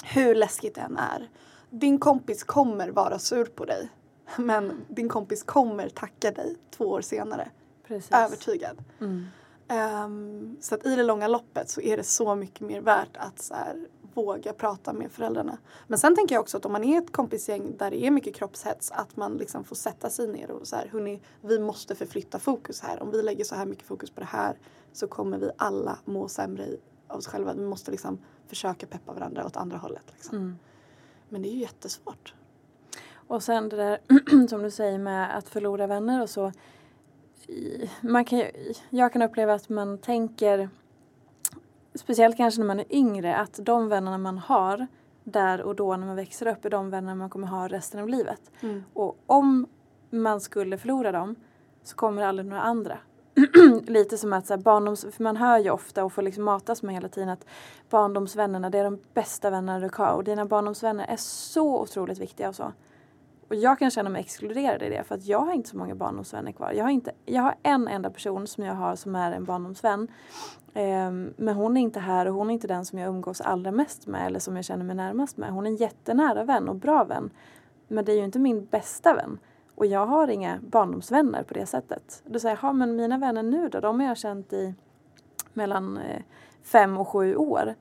Hur 0.05 0.35
läskigt 0.35 0.75
det 0.75 0.81
än 0.81 0.97
är. 0.97 1.29
Din 1.71 1.99
kompis 1.99 2.45
kommer 2.45 2.89
vara 2.89 3.19
sur 3.19 3.45
på 3.45 3.65
dig. 3.65 3.89
Men 4.37 4.85
din 4.89 5.09
kompis 5.09 5.43
kommer 5.43 5.89
tacka 5.89 6.31
dig 6.31 6.57
två 6.71 6.85
år 6.85 7.01
senare. 7.01 7.51
Precis. 7.87 8.13
Övertygad. 8.13 8.85
Mm. 9.01 9.27
Ehm, 9.69 10.57
så 10.61 10.75
att 10.75 10.87
i 10.87 10.97
det 10.97 11.03
långa 11.03 11.29
loppet 11.29 11.71
så 11.71 11.81
är 11.81 11.97
det 11.97 12.05
så 12.05 12.35
mycket 12.35 12.61
mer 12.61 12.81
värt 12.81 13.17
att 13.17 13.43
så 13.43 13.55
här, 13.55 13.87
våga 14.25 14.53
prata 14.53 14.93
med 14.93 15.13
föräldrarna. 15.13 15.59
Men 15.87 15.99
sen 15.99 16.17
tänker 16.17 16.35
jag 16.35 16.43
också 16.43 16.57
att 16.57 16.67
om 16.67 16.73
man 16.73 16.85
är 16.85 16.99
ett 16.99 17.13
kompisgäng 17.13 17.77
där 17.77 17.91
det 17.91 18.07
är 18.07 18.11
mycket 18.11 18.35
kroppshets 18.35 18.91
att 18.91 19.17
man 19.17 19.37
liksom 19.37 19.65
får 19.65 19.77
sätta 19.77 20.11
sig 20.11 20.29
ner 20.29 20.51
och 20.51 20.67
så 20.67 20.77
här, 20.77 20.89
hörni, 20.93 21.21
vi 21.41 21.59
måste 21.59 21.95
förflytta 21.95 22.39
fokus 22.39 22.81
här. 22.81 23.03
Om 23.03 23.11
vi 23.11 23.23
lägger 23.23 23.45
så 23.45 23.55
här 23.55 23.67
mycket 23.67 23.87
fokus 23.87 24.11
på 24.11 24.21
det 24.21 24.27
här 24.27 24.59
så 24.93 25.07
kommer 25.07 25.39
vi 25.39 25.51
alla 25.57 25.99
må 26.05 26.29
sämre 26.29 26.67
av 27.09 27.19
oss 27.19 27.27
själva. 27.27 27.55
Vi 27.55 27.67
måste 27.67 27.91
liksom 27.91 28.19
försöka 28.47 28.87
peppa 28.87 29.13
varandra 29.13 29.47
åt 29.47 29.57
andra 29.57 29.79
hållet. 29.79 30.05
Liksom. 30.13 30.39
Mm. 30.39 30.59
Men 31.29 31.43
det 31.43 31.49
är 31.49 31.53
ju 31.53 31.61
jättesvårt. 31.61 32.35
Och 33.13 33.43
sen 33.43 33.69
det 33.69 33.77
där 33.77 33.99
som 34.49 34.63
du 34.63 34.71
säger 34.71 34.99
med 34.99 35.37
att 35.37 35.49
förlora 35.49 35.87
vänner 35.87 36.23
och 36.23 36.31
så. 36.31 36.53
Man 38.01 38.25
kan, 38.25 38.43
jag 38.91 39.13
kan 39.13 39.23
uppleva 39.23 39.55
att 39.55 39.69
man 39.69 39.99
tänker, 39.99 40.69
speciellt 41.95 42.37
kanske 42.37 42.61
när 42.61 42.67
man 42.67 42.81
är 42.81 42.95
yngre, 42.95 43.37
att 43.37 43.61
de 43.63 43.89
vännerna 43.89 44.19
man 44.19 44.39
har 44.39 44.87
där 45.25 45.63
och 45.63 45.77
då 45.77 45.97
när 45.97 46.07
man 46.07 46.17
växer 46.17 46.47
upp 46.47 46.65
är 46.65 46.71
de 46.71 46.91
vänner 46.91 47.15
man 47.15 47.31
kommer 47.31 47.47
ha 47.47 47.69
resten 47.69 48.01
av 48.01 48.09
livet. 48.09 48.41
Mm. 48.61 48.85
Och 48.93 49.19
om 49.27 49.67
man 50.11 50.41
skulle 50.41 50.79
förlora 50.79 51.13
dem 51.13 51.35
så 51.83 51.97
kommer 51.97 52.23
det 52.23 52.29
aldrig 52.29 52.49
några 52.49 52.63
andra. 52.63 52.99
Lite 53.87 54.19
som 54.19 54.33
att 54.33 54.47
så 54.47 54.55
här, 54.55 54.61
barndoms, 54.61 55.07
för 55.13 55.23
man 55.23 55.37
hör 55.37 55.59
ju 55.59 55.71
ofta 55.71 56.05
och 56.05 56.13
får 56.13 56.23
liksom 56.23 56.45
matas 56.45 56.83
med 56.83 56.95
hela 56.95 57.09
tiden 57.09 57.29
att 57.29 57.47
barndomsvännerna 57.91 58.71
det 58.71 58.79
är 58.79 58.85
de 58.85 58.99
bästa 59.15 59.51
vännerna 59.51 59.81
du 59.81 59.91
har 59.95 60.13
och 60.13 60.25
dina 60.25 60.45
barndomsvänner 60.45 61.07
är 61.09 61.17
så 61.17 61.81
otroligt 61.81 62.19
viktiga 62.19 62.49
och 62.49 62.55
så. 62.55 62.73
Och 63.51 63.57
jag 63.57 63.79
kan 63.79 63.91
känna 63.91 64.11
mig 64.11 64.21
exkluderad 64.21 64.83
i 64.83 64.89
det 64.89 65.05
för 65.05 65.15
att 65.15 65.27
jag 65.27 65.39
har 65.39 65.53
inte 65.53 65.69
så 65.69 65.77
många 65.77 65.95
barndomsvänner 65.95 66.53
kvar. 66.53 66.73
Jag 66.73 66.85
har, 66.85 66.91
inte, 66.91 67.13
jag 67.25 67.43
har 67.43 67.55
en 67.63 67.89
enda 67.89 68.11
person 68.11 68.47
som 68.47 68.65
jag 68.65 68.75
har 68.75 68.97
som 68.97 69.15
är 69.15 69.33
en 69.33 69.45
barndomsvän. 69.45 70.09
Um, 70.75 71.35
men 71.37 71.55
hon 71.55 71.77
är 71.77 71.81
inte 71.81 72.01
här 72.01 72.27
och 72.27 72.35
hon 72.35 72.51
är 72.51 72.55
inte 72.55 72.67
den 72.67 72.85
som 72.85 72.99
jag 72.99 73.09
umgås 73.09 73.41
allra 73.41 73.71
mest 73.71 74.07
med 74.07 74.27
eller 74.27 74.39
som 74.39 74.57
jag 74.57 74.65
känner 74.65 74.85
mig 74.85 74.97
närmast 74.97 75.37
med. 75.37 75.53
Hon 75.53 75.67
är 75.67 75.71
en 75.71 75.77
jättenära 75.77 76.45
vän 76.45 76.69
och 76.69 76.77
bra 76.77 77.05
vän. 77.05 77.31
Men 77.89 78.05
det 78.05 78.13
är 78.13 78.17
ju 78.17 78.25
inte 78.25 78.39
min 78.39 78.65
bästa 78.65 79.15
vän. 79.15 79.39
Och 79.75 79.87
jag 79.87 80.07
har 80.07 80.29
inga 80.29 80.59
barndomsvänner 80.63 81.43
på 81.43 81.55
det 81.55 81.67
sättet. 81.67 82.23
Då 82.27 82.39
säger 82.39 82.59
jag, 82.63 82.75
men 82.75 82.97
mina 82.97 83.19
vänner 83.19 83.43
nu 83.43 83.69
då, 83.69 83.81
de 83.81 84.01
har 84.01 84.07
jag 84.07 84.17
känt 84.17 84.53
i 84.53 84.75
mellan 85.53 85.99
eh, 85.99 86.23
fem 86.63 86.99
och 86.99 87.09
sju 87.09 87.37
år. 87.37 87.75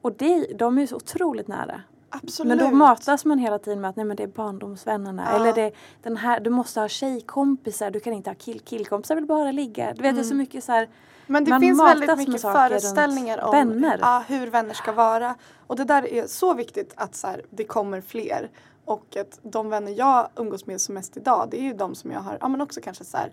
Och 0.00 0.12
det, 0.12 0.58
de 0.58 0.78
är 0.78 0.80
ju 0.80 0.86
så 0.86 0.96
otroligt 0.96 1.48
nära. 1.48 1.80
Absolut. 2.12 2.48
Men 2.48 2.58
då 2.58 2.76
matas 2.76 3.24
man 3.24 3.38
hela 3.38 3.58
tiden 3.58 3.80
med 3.80 3.90
att 3.90 3.96
nej 3.96 4.04
men 4.04 4.16
det 4.16 4.22
är 4.22 4.26
barndomsvännerna. 4.26 5.28
Ja. 5.30 5.36
Eller 5.36 5.52
det 5.52 5.72
den 6.02 6.16
här, 6.16 6.40
du 6.40 6.50
måste 6.50 6.80
ha 6.80 6.88
tjejkompisar, 6.88 7.90
du 7.90 8.00
kan 8.00 8.12
inte 8.12 8.30
ha 8.30 8.34
kill 8.34 8.60
killkompisar, 8.60 9.14
vill 9.14 9.26
bara 9.26 9.52
ligga. 9.52 9.94
Du 9.94 10.02
vet 10.02 10.14
det 10.14 10.20
är 10.20 10.24
så 10.24 10.34
mycket 10.34 10.64
så 10.64 10.72
här, 10.72 10.88
Men 11.26 11.44
det 11.44 11.50
Man 11.50 11.60
finns 11.60 11.80
väldigt 11.80 12.18
mycket 12.18 12.42
föreställningar 12.42 13.44
om 13.44 13.50
vänner. 13.50 13.98
Ja, 14.00 14.24
hur 14.28 14.46
vänner 14.46 14.74
ska 14.74 14.92
vara. 14.92 15.34
Och 15.66 15.76
det 15.76 15.84
där 15.84 16.06
är 16.12 16.26
så 16.26 16.54
viktigt 16.54 16.92
att 16.96 17.14
så 17.14 17.26
här, 17.26 17.42
det 17.50 17.64
kommer 17.64 18.00
fler. 18.00 18.50
Och 18.84 19.16
att 19.16 19.38
de 19.42 19.68
vänner 19.68 19.92
jag 19.92 20.28
umgås 20.36 20.66
med 20.66 20.80
som 20.80 20.94
mest 20.94 21.16
idag 21.16 21.48
det 21.50 21.60
är 21.60 21.64
ju 21.64 21.72
de 21.72 21.94
som 21.94 22.10
jag 22.10 22.20
har, 22.20 22.38
ja 22.40 22.48
men 22.48 22.60
också 22.60 22.80
kanske 22.80 23.04
så 23.04 23.16
här 23.16 23.32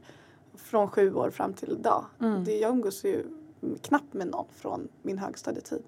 från 0.55 0.87
sju 0.87 1.13
år 1.13 1.29
fram 1.29 1.53
till 1.53 1.71
idag. 1.71 2.05
Mm. 2.21 2.43
Det, 2.43 2.57
jag 2.57 2.71
umgås 2.71 3.03
ju 3.03 3.25
knappt 3.81 4.13
med 4.13 4.27
någon 4.27 4.45
från 4.55 4.87
min 5.01 5.17
högstadietid. 5.17 5.83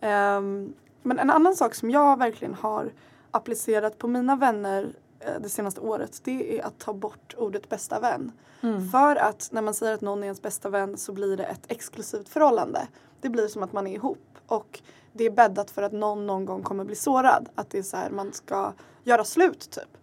Ehm, 0.00 0.72
men 1.02 1.18
en 1.18 1.30
annan 1.30 1.56
sak 1.56 1.74
som 1.74 1.90
jag 1.90 2.18
verkligen 2.18 2.54
har 2.54 2.92
applicerat 3.30 3.98
på 3.98 4.08
mina 4.08 4.36
vänner 4.36 4.92
eh, 5.20 5.40
det 5.40 5.48
senaste 5.48 5.80
året 5.80 6.20
det 6.24 6.58
är 6.58 6.64
att 6.64 6.78
ta 6.78 6.92
bort 6.92 7.34
ordet 7.38 7.68
bästa 7.68 8.00
vän. 8.00 8.32
Mm. 8.60 8.88
För 8.88 9.16
att 9.16 9.48
när 9.52 9.62
man 9.62 9.74
säger 9.74 9.94
att 9.94 10.00
någon 10.00 10.18
är 10.18 10.26
ens 10.26 10.42
bästa 10.42 10.68
vän 10.68 10.96
så 10.96 11.12
blir 11.12 11.36
det 11.36 11.44
ett 11.44 11.64
exklusivt 11.68 12.28
förhållande. 12.28 12.88
Det 13.20 13.28
blir 13.28 13.48
som 13.48 13.62
att 13.62 13.72
man 13.72 13.86
är 13.86 13.94
ihop 13.94 14.38
och 14.46 14.80
det 15.12 15.24
är 15.24 15.30
bäddat 15.30 15.70
för 15.70 15.82
att 15.82 15.92
någon 15.92 16.26
någon 16.26 16.44
gång 16.44 16.62
kommer 16.62 16.84
bli 16.84 16.96
sårad. 16.96 17.48
Att 17.54 17.70
det 17.70 17.78
är 17.78 17.82
så 17.82 17.96
här 17.96 18.10
man 18.10 18.32
ska 18.32 18.72
göra 19.04 19.24
slut 19.24 19.70
typ. 19.70 19.96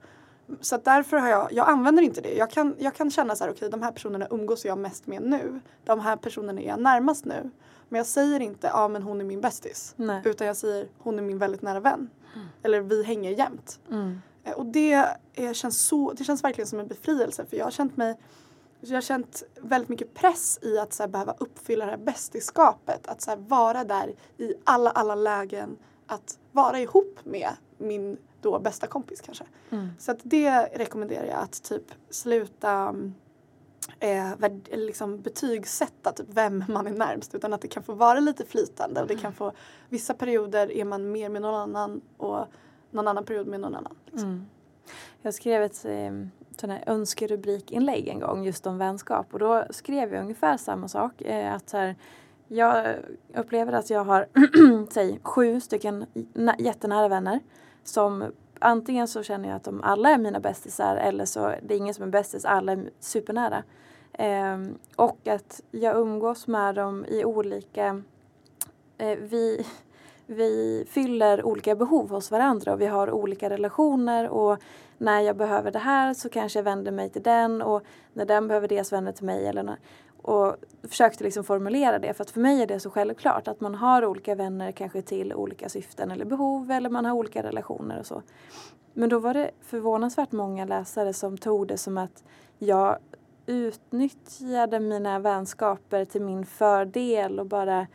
Så 0.61 0.77
därför 0.77 1.17
har 1.17 1.27
jag, 1.27 1.53
jag 1.53 1.69
använder 1.69 2.03
inte 2.03 2.21
det. 2.21 2.33
Jag 2.33 2.49
kan, 2.51 2.75
jag 2.79 2.93
kan 2.93 3.11
känna 3.11 3.35
så 3.35 3.43
här, 3.43 3.51
okej 3.51 3.69
de 3.69 3.81
här 3.81 3.91
personerna 3.91 4.27
umgås 4.29 4.65
jag 4.65 4.77
mest 4.77 5.07
med 5.07 5.21
nu. 5.21 5.59
De 5.83 5.99
här 5.99 6.15
personerna 6.15 6.61
är 6.61 6.67
jag 6.67 6.81
närmast 6.81 7.25
nu. 7.25 7.49
Men 7.89 7.97
jag 7.97 8.07
säger 8.07 8.39
inte, 8.39 8.67
ja 8.67 8.87
men 8.87 9.03
hon 9.03 9.21
är 9.21 9.25
min 9.25 9.41
bästis. 9.41 9.93
Nej. 9.95 10.21
Utan 10.25 10.47
jag 10.47 10.57
säger, 10.57 10.87
hon 10.97 11.19
är 11.19 11.23
min 11.23 11.37
väldigt 11.37 11.61
nära 11.61 11.79
vän. 11.79 12.09
Eller 12.63 12.81
vi 12.81 13.03
hänger 13.03 13.31
jämt. 13.31 13.79
Mm. 13.91 14.21
Eh, 14.43 14.53
Och 14.53 14.65
det, 14.65 14.93
är, 15.33 15.53
känns 15.53 15.79
så, 15.79 16.13
det 16.13 16.23
känns 16.23 16.43
verkligen 16.43 16.67
som 16.67 16.79
en 16.79 16.87
befrielse 16.87 17.45
för 17.45 17.57
jag 17.57 17.65
har 17.65 17.71
känt 17.71 17.97
mig 17.97 18.17
jag 18.79 18.97
har 18.97 19.01
känt 19.01 19.43
väldigt 19.61 19.89
mycket 19.89 20.13
press 20.13 20.59
i 20.61 20.77
att 20.79 20.93
så 20.93 21.03
här, 21.03 21.07
behöva 21.07 21.35
uppfylla 21.37 21.85
det 21.85 21.91
här 21.91 21.97
bästiskapet. 21.97 23.07
Att 23.07 23.21
så 23.21 23.29
här, 23.29 23.37
vara 23.37 23.83
där 23.83 24.13
i 24.37 24.53
alla, 24.63 24.89
alla 24.89 25.15
lägen. 25.15 25.77
Att 26.07 26.39
vara 26.51 26.79
ihop 26.79 27.19
med 27.23 27.49
min 27.77 28.17
då 28.45 28.59
bästa 28.59 28.87
kompis 28.87 29.21
kanske. 29.21 29.43
Mm. 29.69 29.89
Så 29.99 30.11
att 30.11 30.19
det 30.23 30.51
rekommenderar 30.73 31.25
jag 31.25 31.39
att 31.39 31.63
typ 31.63 31.83
sluta 32.09 32.71
mm, 32.71 33.13
eh, 33.99 34.77
liksom 34.77 35.21
betygsätta 35.21 36.11
typ 36.11 36.27
vem 36.29 36.63
man 36.67 36.87
är 36.87 36.91
närmst 36.91 37.35
utan 37.35 37.53
att 37.53 37.61
det 37.61 37.67
kan 37.67 37.83
få 37.83 37.93
vara 37.93 38.19
lite 38.19 38.45
flytande 38.45 39.01
och 39.01 39.07
det 39.07 39.15
kan 39.15 39.33
få 39.33 39.51
vissa 39.89 40.13
perioder 40.13 40.71
är 40.71 40.85
man 40.85 41.11
mer 41.11 41.29
med 41.29 41.41
någon 41.41 41.55
annan 41.55 42.01
och 42.17 42.45
någon 42.91 43.07
annan 43.07 43.25
period 43.25 43.47
med 43.47 43.59
någon 43.59 43.75
annan. 43.75 43.95
Liksom. 44.05 44.29
Mm. 44.29 44.45
Jag 45.21 45.33
skrev 45.33 45.63
ett 45.63 45.85
eh, 45.85 46.11
sån 46.57 46.69
här 46.69 46.83
önskerubrikinlägg 46.87 48.07
en 48.07 48.19
gång 48.19 48.45
just 48.45 48.67
om 48.67 48.77
vänskap 48.77 49.33
och 49.33 49.39
då 49.39 49.63
skrev 49.69 50.13
jag 50.13 50.21
ungefär 50.21 50.57
samma 50.57 50.87
sak. 50.87 51.21
Eh, 51.21 51.53
att 51.53 51.69
så 51.69 51.77
här, 51.77 51.95
jag 52.47 52.95
upplever 53.35 53.73
att 53.73 53.89
jag 53.89 54.03
har 54.03 54.27
säg, 54.91 55.19
sju 55.23 55.61
stycken 55.61 56.05
nä- 56.33 56.55
jättenära 56.59 57.07
vänner 57.07 57.39
som 57.88 58.31
antingen 58.59 59.07
så 59.07 59.23
känner 59.23 59.49
jag 59.49 59.55
att 59.55 59.63
de 59.63 59.81
alla 59.83 60.09
är 60.09 60.17
mina 60.17 60.39
bästisar 60.39 60.95
eller 60.95 61.25
så 61.25 61.53
det 61.61 61.73
är 61.73 61.77
ingen 61.77 61.93
som 61.93 62.03
är 62.03 62.09
bästis, 62.09 62.45
alla 62.45 62.71
är 62.71 62.89
supernära. 62.99 63.63
Ehm, 64.13 64.77
och 64.95 65.27
att 65.27 65.61
jag 65.71 65.97
umgås 65.97 66.47
med 66.47 66.75
dem 66.75 67.05
i 67.05 67.25
olika 67.25 68.01
eh, 68.97 69.17
vi, 69.17 69.65
vi 70.25 70.83
fyller 70.89 71.45
olika 71.45 71.75
behov 71.75 72.09
hos 72.09 72.31
varandra 72.31 72.73
och 72.73 72.81
vi 72.81 72.86
har 72.86 73.11
olika 73.11 73.49
relationer 73.49 74.29
och 74.29 74.59
när 74.97 75.21
jag 75.21 75.38
behöver 75.38 75.71
det 75.71 75.79
här 75.79 76.13
så 76.13 76.29
kanske 76.29 76.59
jag 76.59 76.63
vänder 76.63 76.91
mig 76.91 77.09
till 77.09 77.23
den 77.23 77.61
och 77.61 77.83
när 78.13 78.25
den 78.25 78.47
behöver 78.47 78.67
det 78.67 78.83
så 78.83 78.95
vänder 78.95 79.11
jag 79.11 79.15
till 79.15 79.25
mig. 79.25 79.47
Eller 79.47 79.63
när, 79.63 79.77
och 80.26 80.55
försökte 80.84 81.23
liksom 81.23 81.43
formulera 81.43 81.99
det 81.99 82.13
för 82.13 82.23
att 82.23 82.32
för 82.32 82.39
mig 82.39 82.61
är 82.61 82.67
det 82.67 82.80
så 82.80 82.89
självklart 82.89 83.47
att 83.47 83.61
man 83.61 83.76
har 83.76 84.05
olika 84.05 84.36
vänner 84.36 84.71
kanske 84.71 85.01
till 85.01 85.34
olika 85.34 85.69
syften 85.69 86.11
eller 86.11 86.26
behov 86.26 86.71
eller 86.71 86.89
man 86.89 87.05
har 87.05 87.13
olika 87.13 87.43
relationer 87.43 87.99
och 87.99 88.05
så. 88.05 88.21
Men 88.93 89.09
då 89.09 89.19
var 89.19 89.34
det 89.34 89.51
förvånansvärt 89.61 90.32
många 90.32 90.65
läsare 90.65 91.13
som 91.13 91.38
tog 91.38 91.67
det 91.67 91.78
som 91.78 91.97
att 91.97 92.23
jag 92.57 92.97
utnyttjade 93.45 94.80
mina 94.80 95.19
vänskaper 95.19 96.05
till 96.05 96.21
min 96.21 96.45
fördel 96.45 97.39
och 97.39 97.45
bara 97.45 97.88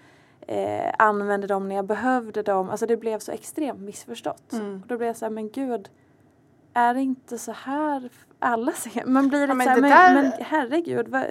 eh, 0.46 0.94
använde 0.98 1.46
dem 1.46 1.68
när 1.68 1.76
jag 1.76 1.84
behövde 1.84 2.42
dem. 2.42 2.70
Alltså 2.70 2.86
det 2.86 2.96
blev 2.96 3.18
så 3.18 3.32
extremt 3.32 3.80
missförstått. 3.80 4.52
Mm. 4.52 4.80
Och 4.82 4.86
då 4.86 4.96
blev 4.96 5.06
jag 5.06 5.16
så 5.16 5.24
här, 5.24 5.30
men 5.30 5.50
gud, 5.50 5.88
är 6.74 6.94
det 6.94 7.00
inte 7.00 7.38
så 7.38 7.52
här 7.52 8.10
alla 8.38 8.72
ser? 8.72 9.06
Man 9.06 9.28
blir 9.28 9.40
lite 9.40 9.54
men 9.54 9.64
så 9.66 9.70
här, 9.70 9.80
men, 9.80 9.90
där- 9.90 10.14
men 10.22 10.32
herregud, 10.40 11.08
vad, 11.08 11.24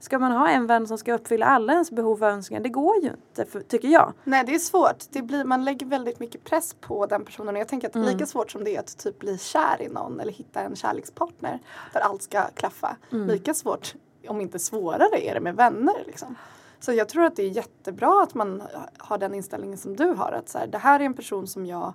ska 0.00 0.18
man 0.18 0.32
ha 0.32 0.48
en 0.48 0.66
vän 0.66 0.86
som 0.86 0.98
ska 0.98 1.14
uppfylla 1.14 1.46
alla 1.46 1.72
ens 1.72 1.90
behov 1.90 2.22
och 2.22 2.28
önskningar? 2.28 2.62
Det 2.62 2.68
går 2.68 2.96
ju 3.02 3.08
inte, 3.10 3.44
för, 3.44 3.60
tycker 3.60 3.88
jag. 3.88 4.12
Nej 4.24 4.44
det 4.46 4.54
är 4.54 4.58
svårt. 4.58 5.04
Det 5.10 5.22
blir, 5.22 5.44
man 5.44 5.64
lägger 5.64 5.86
väldigt 5.86 6.20
mycket 6.20 6.44
press 6.44 6.76
på 6.80 7.06
den 7.06 7.24
personen. 7.24 7.56
Jag 7.56 7.68
tänker 7.68 7.88
att 7.88 7.94
Mm. 7.94 8.08
lika 8.08 8.26
svårt 8.26 8.50
som 8.50 8.64
det 8.64 8.76
är 8.76 8.80
att 8.80 8.98
typ 8.98 9.18
bli 9.18 9.38
kär 9.38 9.76
i 9.82 9.88
någon 9.88 10.20
eller 10.20 10.32
hitta 10.32 10.60
en 10.60 10.76
kärlekspartner 10.76 11.58
där 11.92 12.00
allt 12.00 12.22
ska 12.22 12.42
klaffa. 12.54 12.96
Mm. 13.12 13.28
Lika 13.28 13.54
svårt, 13.54 13.94
om 14.28 14.40
inte 14.40 14.58
svårare, 14.58 15.26
är 15.28 15.34
det 15.34 15.40
med 15.40 15.56
vänner. 15.56 16.04
Liksom. 16.06 16.34
Så 16.80 16.92
jag 16.92 17.08
tror 17.08 17.24
att 17.24 17.36
det 17.36 17.42
är 17.42 17.48
jättebra 17.50 18.22
att 18.22 18.34
man 18.34 18.62
har 18.98 19.18
den 19.18 19.34
inställningen 19.34 19.78
som 19.78 19.96
du 19.96 20.06
har. 20.06 20.32
Att 20.32 20.48
så 20.48 20.58
här, 20.58 20.66
det 20.66 20.78
här 20.78 21.00
är 21.00 21.04
en 21.04 21.14
person 21.14 21.46
som 21.46 21.66
jag 21.66 21.92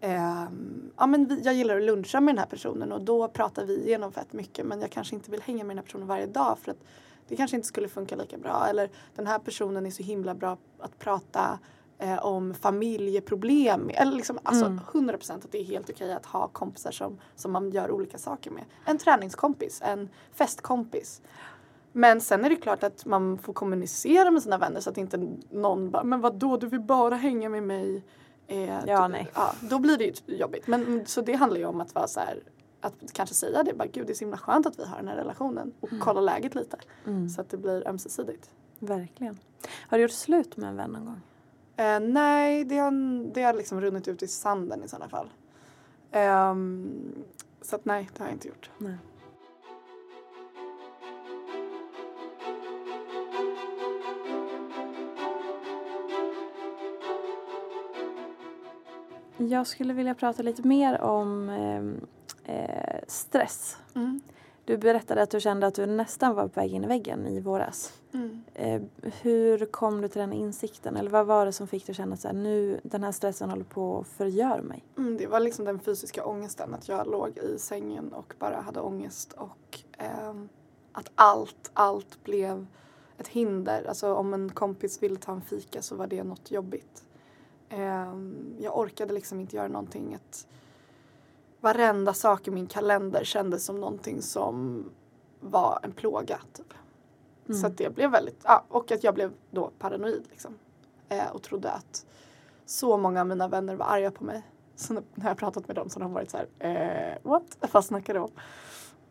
ehm, 0.00 0.90
ja, 0.96 1.06
men 1.06 1.26
vi, 1.26 1.40
jag 1.42 1.54
gillar 1.54 1.76
att 1.76 1.82
luncha 1.82 2.20
med 2.20 2.34
den 2.34 2.38
här 2.38 2.46
personen 2.46 2.92
och 2.92 3.00
då 3.00 3.28
pratar 3.28 3.64
vi 3.64 3.86
igenom 3.86 4.12
fett 4.12 4.32
mycket 4.32 4.66
men 4.66 4.80
jag 4.80 4.90
kanske 4.90 5.14
inte 5.14 5.30
vill 5.30 5.42
hänga 5.42 5.64
med 5.64 5.70
den 5.76 5.78
här 5.78 5.84
personen 5.84 6.06
varje 6.06 6.26
dag 6.26 6.58
för 6.62 6.70
att 6.70 6.80
det 7.28 7.36
kanske 7.36 7.56
inte 7.56 7.68
skulle 7.68 7.88
funka 7.88 8.16
lika 8.16 8.38
bra. 8.38 8.66
Eller 8.70 8.90
den 9.14 9.26
här 9.26 9.38
personen 9.38 9.86
är 9.86 9.90
så 9.90 10.02
himla 10.02 10.34
bra 10.34 10.56
att 10.78 10.98
prata 10.98 11.58
eh, 11.98 12.24
om 12.26 12.54
familjeproblem. 12.54 13.90
Eller 13.94 14.12
liksom, 14.12 14.38
alltså 14.42 14.64
Mm. 14.66 14.80
100% 14.92 15.34
att 15.34 15.52
det 15.52 15.58
är 15.60 15.64
helt 15.64 15.90
okej 15.90 16.12
att 16.12 16.26
ha 16.26 16.48
kompisar 16.48 16.90
som, 16.90 17.18
som 17.36 17.52
man 17.52 17.70
gör 17.70 17.90
olika 17.90 18.18
saker 18.18 18.50
med. 18.50 18.64
En 18.84 18.98
träningskompis, 18.98 19.80
en 19.84 20.08
festkompis. 20.32 21.22
Men 21.92 22.20
sen 22.20 22.44
är 22.44 22.48
det 22.50 22.56
klart 22.56 22.82
att 22.82 23.06
man 23.06 23.38
får 23.38 23.52
kommunicera 23.52 24.30
med 24.30 24.42
sina 24.42 24.58
vänner 24.58 24.80
så 24.80 24.90
att 24.90 24.98
inte 24.98 25.36
någon 25.50 25.90
bara 25.90 26.04
Men 26.04 26.20
vadå 26.20 26.56
du 26.56 26.66
vill 26.66 26.80
bara 26.80 27.14
hänga 27.14 27.48
med 27.48 27.62
mig. 27.62 28.02
Eh, 28.46 28.64
Ja, 28.86 29.00
då- 29.02 29.08
nej. 29.08 29.28
Ja, 29.34 29.52
då 29.60 29.78
blir 29.78 29.96
det 29.98 30.04
ju 30.04 30.36
jobbigt. 30.36 30.66
Men 30.66 31.06
så 31.06 31.20
det 31.20 31.34
handlar 31.34 31.58
ju 31.58 31.66
om 31.66 31.80
att 31.80 31.94
vara 31.94 32.06
så 32.06 32.20
här 32.20 32.42
att 32.80 33.12
kanske 33.12 33.34
säga 33.34 33.62
det, 33.62 33.74
bara 33.74 33.88
gud 33.88 34.06
det 34.06 34.12
är 34.12 34.14
så 34.14 34.24
himla 34.24 34.36
skönt 34.36 34.66
att 34.66 34.78
vi 34.78 34.84
har 34.84 34.96
den 34.96 35.08
här 35.08 35.16
relationen 35.16 35.72
och 35.80 35.88
kolla 36.00 36.20
läget 36.20 36.54
lite. 36.54 36.76
Mm. 37.06 37.28
Så 37.28 37.40
att 37.40 37.48
det 37.48 37.56
blir 37.56 37.88
ömsesidigt. 37.88 38.50
Verkligen. 38.78 39.38
Har 39.88 39.98
du 39.98 40.02
gjort 40.02 40.10
slut 40.10 40.56
med 40.56 40.68
en 40.68 40.76
vän 40.76 40.90
någon 40.90 41.04
gång? 41.04 41.20
Eh, 41.76 42.00
nej, 42.00 42.64
det 42.64 42.76
har, 42.76 43.24
det 43.34 43.42
har 43.42 43.54
liksom 43.54 43.80
runnit 43.80 44.08
ut 44.08 44.22
i 44.22 44.28
sanden 44.28 44.84
i 44.84 44.88
sådana 44.88 45.08
fall. 45.08 45.28
Ehm, 46.10 47.24
så 47.62 47.76
att 47.76 47.84
nej, 47.84 48.08
det 48.12 48.22
har 48.22 48.26
jag 48.26 48.34
inte 48.34 48.48
gjort. 48.48 48.70
Nej. 48.78 48.96
Jag 59.38 59.66
skulle 59.66 59.92
vilja 59.92 60.14
prata 60.14 60.42
lite 60.42 60.66
mer 60.66 61.00
om 61.00 61.48
eh, 61.48 62.08
eh, 62.46 63.00
stress. 63.06 63.76
Mm. 63.94 64.20
Du 64.64 64.76
berättade 64.76 65.22
att 65.22 65.30
du 65.30 65.40
kände 65.40 65.66
att 65.66 65.74
du 65.74 65.86
nästan 65.86 66.34
var 66.34 66.48
på 66.48 66.60
väg 66.60 66.72
in 66.72 66.84
i 66.84 66.86
väggen 66.86 67.26
i 67.26 67.40
våras. 67.40 67.92
Mm. 68.12 68.44
Eh, 68.54 68.82
hur 69.22 69.66
kom 69.66 70.00
du 70.00 70.08
till 70.08 70.20
den 70.20 70.32
insikten? 70.32 70.96
Eller 70.96 71.10
vad 71.10 71.26
var 71.26 71.46
det 71.46 71.52
som 71.52 71.68
fick 71.68 71.86
dig 71.86 71.92
att 71.92 71.96
känna 71.96 72.14
att 72.14 72.34
nu, 72.34 72.80
den 72.82 73.04
här 73.04 73.12
stressen 73.12 73.50
håller 73.50 73.64
på 73.64 73.98
att 73.98 74.06
förgöra 74.06 74.62
mig? 74.62 74.84
Mm, 74.98 75.16
det 75.16 75.26
var 75.26 75.40
liksom 75.40 75.64
den 75.64 75.80
fysiska 75.80 76.24
ångesten, 76.26 76.74
att 76.74 76.88
jag 76.88 77.06
låg 77.06 77.38
i 77.38 77.58
sängen 77.58 78.12
och 78.12 78.34
bara 78.38 78.60
hade 78.60 78.80
ångest 78.80 79.32
och 79.32 79.80
ehm, 79.98 80.48
att 80.92 81.10
allt, 81.14 81.70
allt 81.72 82.24
blev 82.24 82.66
ett 83.18 83.28
hinder. 83.28 83.84
Alltså 83.88 84.14
om 84.14 84.34
en 84.34 84.50
kompis 84.50 85.02
ville 85.02 85.16
ta 85.16 85.32
en 85.32 85.42
fika 85.42 85.82
så 85.82 85.96
var 85.96 86.06
det 86.06 86.24
något 86.24 86.50
jobbigt. 86.50 87.04
Ehm, 87.68 88.54
jag 88.58 88.78
orkade 88.78 89.14
liksom 89.14 89.40
inte 89.40 89.56
göra 89.56 89.68
någonting. 89.68 90.14
Att 90.14 90.46
varenda 91.66 92.14
sak 92.14 92.48
i 92.48 92.50
min 92.50 92.66
kalender 92.66 93.24
kändes 93.24 93.64
som 93.64 93.80
någonting 93.80 94.22
som 94.22 94.84
var 95.40 95.78
en 95.82 95.92
plåga. 95.92 96.38
Typ. 96.52 96.74
Mm. 97.48 97.60
Så 97.60 97.66
att 97.66 97.78
det 97.78 97.94
blev 97.94 98.10
väldigt, 98.10 98.40
ja, 98.44 98.64
och 98.68 98.92
att 98.92 99.04
jag 99.04 99.14
blev 99.14 99.32
då 99.50 99.70
paranoid 99.78 100.22
liksom. 100.30 100.54
Eh, 101.08 101.30
och 101.32 101.42
trodde 101.42 101.70
att 101.70 102.06
så 102.66 102.96
många 102.96 103.20
av 103.20 103.26
mina 103.26 103.48
vänner 103.48 103.74
var 103.74 103.86
arga 103.86 104.10
på 104.10 104.24
mig. 104.24 104.42
Så 104.76 104.92
när 104.92 105.28
jag 105.28 105.36
pratat 105.36 105.68
med 105.68 105.76
dem 105.76 105.88
så 105.88 105.98
har 105.98 106.04
de 106.04 106.12
varit 106.12 106.30
så 106.30 106.36
här, 106.36 106.46
eh, 106.58 107.30
what? 107.30 107.56
Vad 107.72 107.84
snackar 107.84 108.14
du 108.14 108.20
om? 108.20 108.30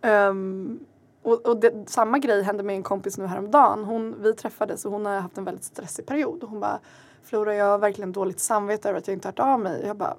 Ehm, 0.01 0.79
och 1.21 1.45
och 1.47 1.59
det, 1.59 1.89
samma 1.89 2.19
grej 2.19 2.43
hände 2.43 2.63
med 2.63 2.75
en 2.75 2.83
kompis 2.83 3.17
nu 3.17 3.25
häromdagen. 3.25 3.83
Hon, 3.83 4.15
vi 4.21 4.33
träffades 4.33 4.85
och 4.85 4.91
hon 4.91 5.05
har 5.05 5.19
haft 5.19 5.37
en 5.37 5.45
väldigt 5.45 5.63
stressig 5.63 6.05
period. 6.05 6.43
Och 6.43 6.49
hon 6.49 6.59
bara, 6.59 6.79
Flora 7.23 7.55
jag 7.55 7.65
har 7.65 7.77
verkligen 7.77 8.11
dåligt 8.11 8.39
samvete 8.39 8.89
över 8.89 8.99
att 8.99 9.07
jag 9.07 9.15
inte 9.15 9.27
hört 9.27 9.39
av 9.39 9.59
mig. 9.59 9.83
Jag 9.85 9.97
bara, 9.97 10.15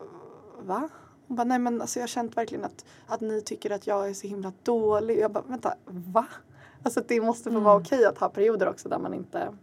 va? 0.62 0.88
Hon 1.28 1.36
bara, 1.36 1.44
nej 1.44 1.58
men 1.58 1.80
alltså 1.80 1.98
jag 1.98 2.02
har 2.02 2.08
känt 2.08 2.36
verkligen 2.36 2.64
att, 2.64 2.84
att 3.06 3.20
ni 3.20 3.40
tycker 3.40 3.70
att 3.70 3.86
jag 3.86 4.08
är 4.08 4.14
så 4.14 4.26
himla 4.26 4.52
dålig. 4.62 5.18
Jag 5.18 5.32
bara, 5.32 5.44
vänta, 5.46 5.74
va? 5.84 6.26
Alltså 6.82 7.02
det 7.08 7.20
måste 7.20 7.50
få 7.50 7.60
vara 7.60 7.76
okej 7.76 8.04
att 8.04 8.18
ha 8.18 8.28
perioder 8.28 8.68
också 8.68 8.88
där 8.88 8.98
man 8.98 9.14
inte 9.14 9.56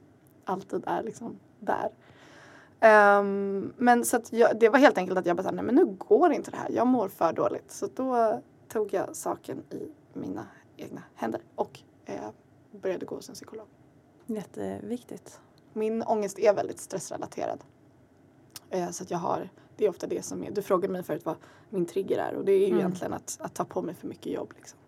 alltid 0.45 0.83
är 0.87 1.03
liksom 1.03 1.39
där. 1.59 1.89
Ehm, 2.79 3.73
men 3.77 4.05
så 4.05 4.21
jag, 4.29 4.59
det 4.59 4.69
var 4.69 4.79
helt 4.79 4.97
enkelt 4.97 5.19
att 5.19 5.25
jag 5.25 5.37
bara, 5.37 5.43
sa, 5.43 5.51
nej 5.51 5.63
men 5.63 5.75
nu 5.75 5.85
går 5.85 6.33
inte 6.33 6.51
det 6.51 6.57
här. 6.57 6.69
Jag 6.71 6.87
mår 6.87 7.07
för 7.07 7.33
dåligt. 7.33 7.71
Så 7.71 7.87
då 7.95 8.41
tog 8.67 8.93
jag 8.93 9.15
saken 9.15 9.63
i 9.69 9.91
mina 10.13 10.47
egna 10.77 11.03
händer 11.15 11.41
och 11.55 11.79
eh, 12.05 12.29
började 12.71 13.05
gå 13.05 13.15
hos 13.15 13.29
en 13.29 13.35
psykolog. 13.35 13.67
Jätteviktigt. 14.25 15.39
Min 15.73 16.03
ångest 16.03 16.39
är 16.39 16.53
väldigt 16.53 16.79
stressrelaterad. 16.79 17.63
Eh, 18.69 18.89
så 18.89 19.03
att 19.03 19.11
jag 19.11 19.17
har, 19.17 19.49
det 19.77 19.85
är 19.85 19.89
ofta 19.89 20.07
det 20.07 20.25
som 20.25 20.43
är, 20.43 20.51
du 20.51 20.61
frågade 20.61 20.93
mig 20.93 21.03
förut 21.03 21.21
vad 21.25 21.35
min 21.69 21.85
trigger 21.85 22.17
är 22.17 22.35
och 22.35 22.45
det 22.45 22.51
är 22.51 22.59
ju 22.59 22.65
Mm. 22.65 22.79
egentligen 22.79 23.13
att, 23.13 23.37
att 23.41 23.53
ta 23.53 23.65
på 23.65 23.81
mig 23.81 23.95
för 23.95 24.07
mycket 24.07 24.33
jobb. 24.33 24.53
Liksom. 24.55 24.79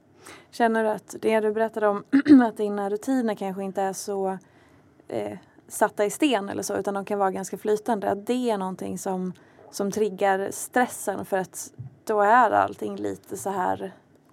Känner 0.51 0.83
du 0.83 0.89
att 0.89 1.15
det 1.21 1.39
du 1.39 1.51
berättade 1.51 1.87
om 1.87 2.03
att 2.47 2.57
dina 2.57 2.89
rutiner 2.89 3.35
kanske 3.35 3.63
inte 3.63 3.81
är 3.81 3.93
så 3.93 4.37
eh, 5.07 5.37
satta 5.67 6.05
i 6.05 6.09
sten 6.09 6.49
eller 6.49 6.63
så 6.63 6.75
utan 6.75 6.93
de 6.93 7.05
kan 7.05 7.19
vara 7.19 7.31
ganska 7.31 7.57
flytande. 7.57 8.09
Att 8.09 8.25
det 8.27 8.49
är 8.49 8.57
någonting 8.57 8.97
som, 8.97 9.33
som 9.71 9.91
triggar 9.91 10.49
stressen 10.51 11.25
för 11.25 11.37
att 11.37 11.73
då 12.03 12.21
är 12.21 12.51
allting 12.51 12.95
lite 12.95 13.37
så 13.37 13.49
här 13.49 13.91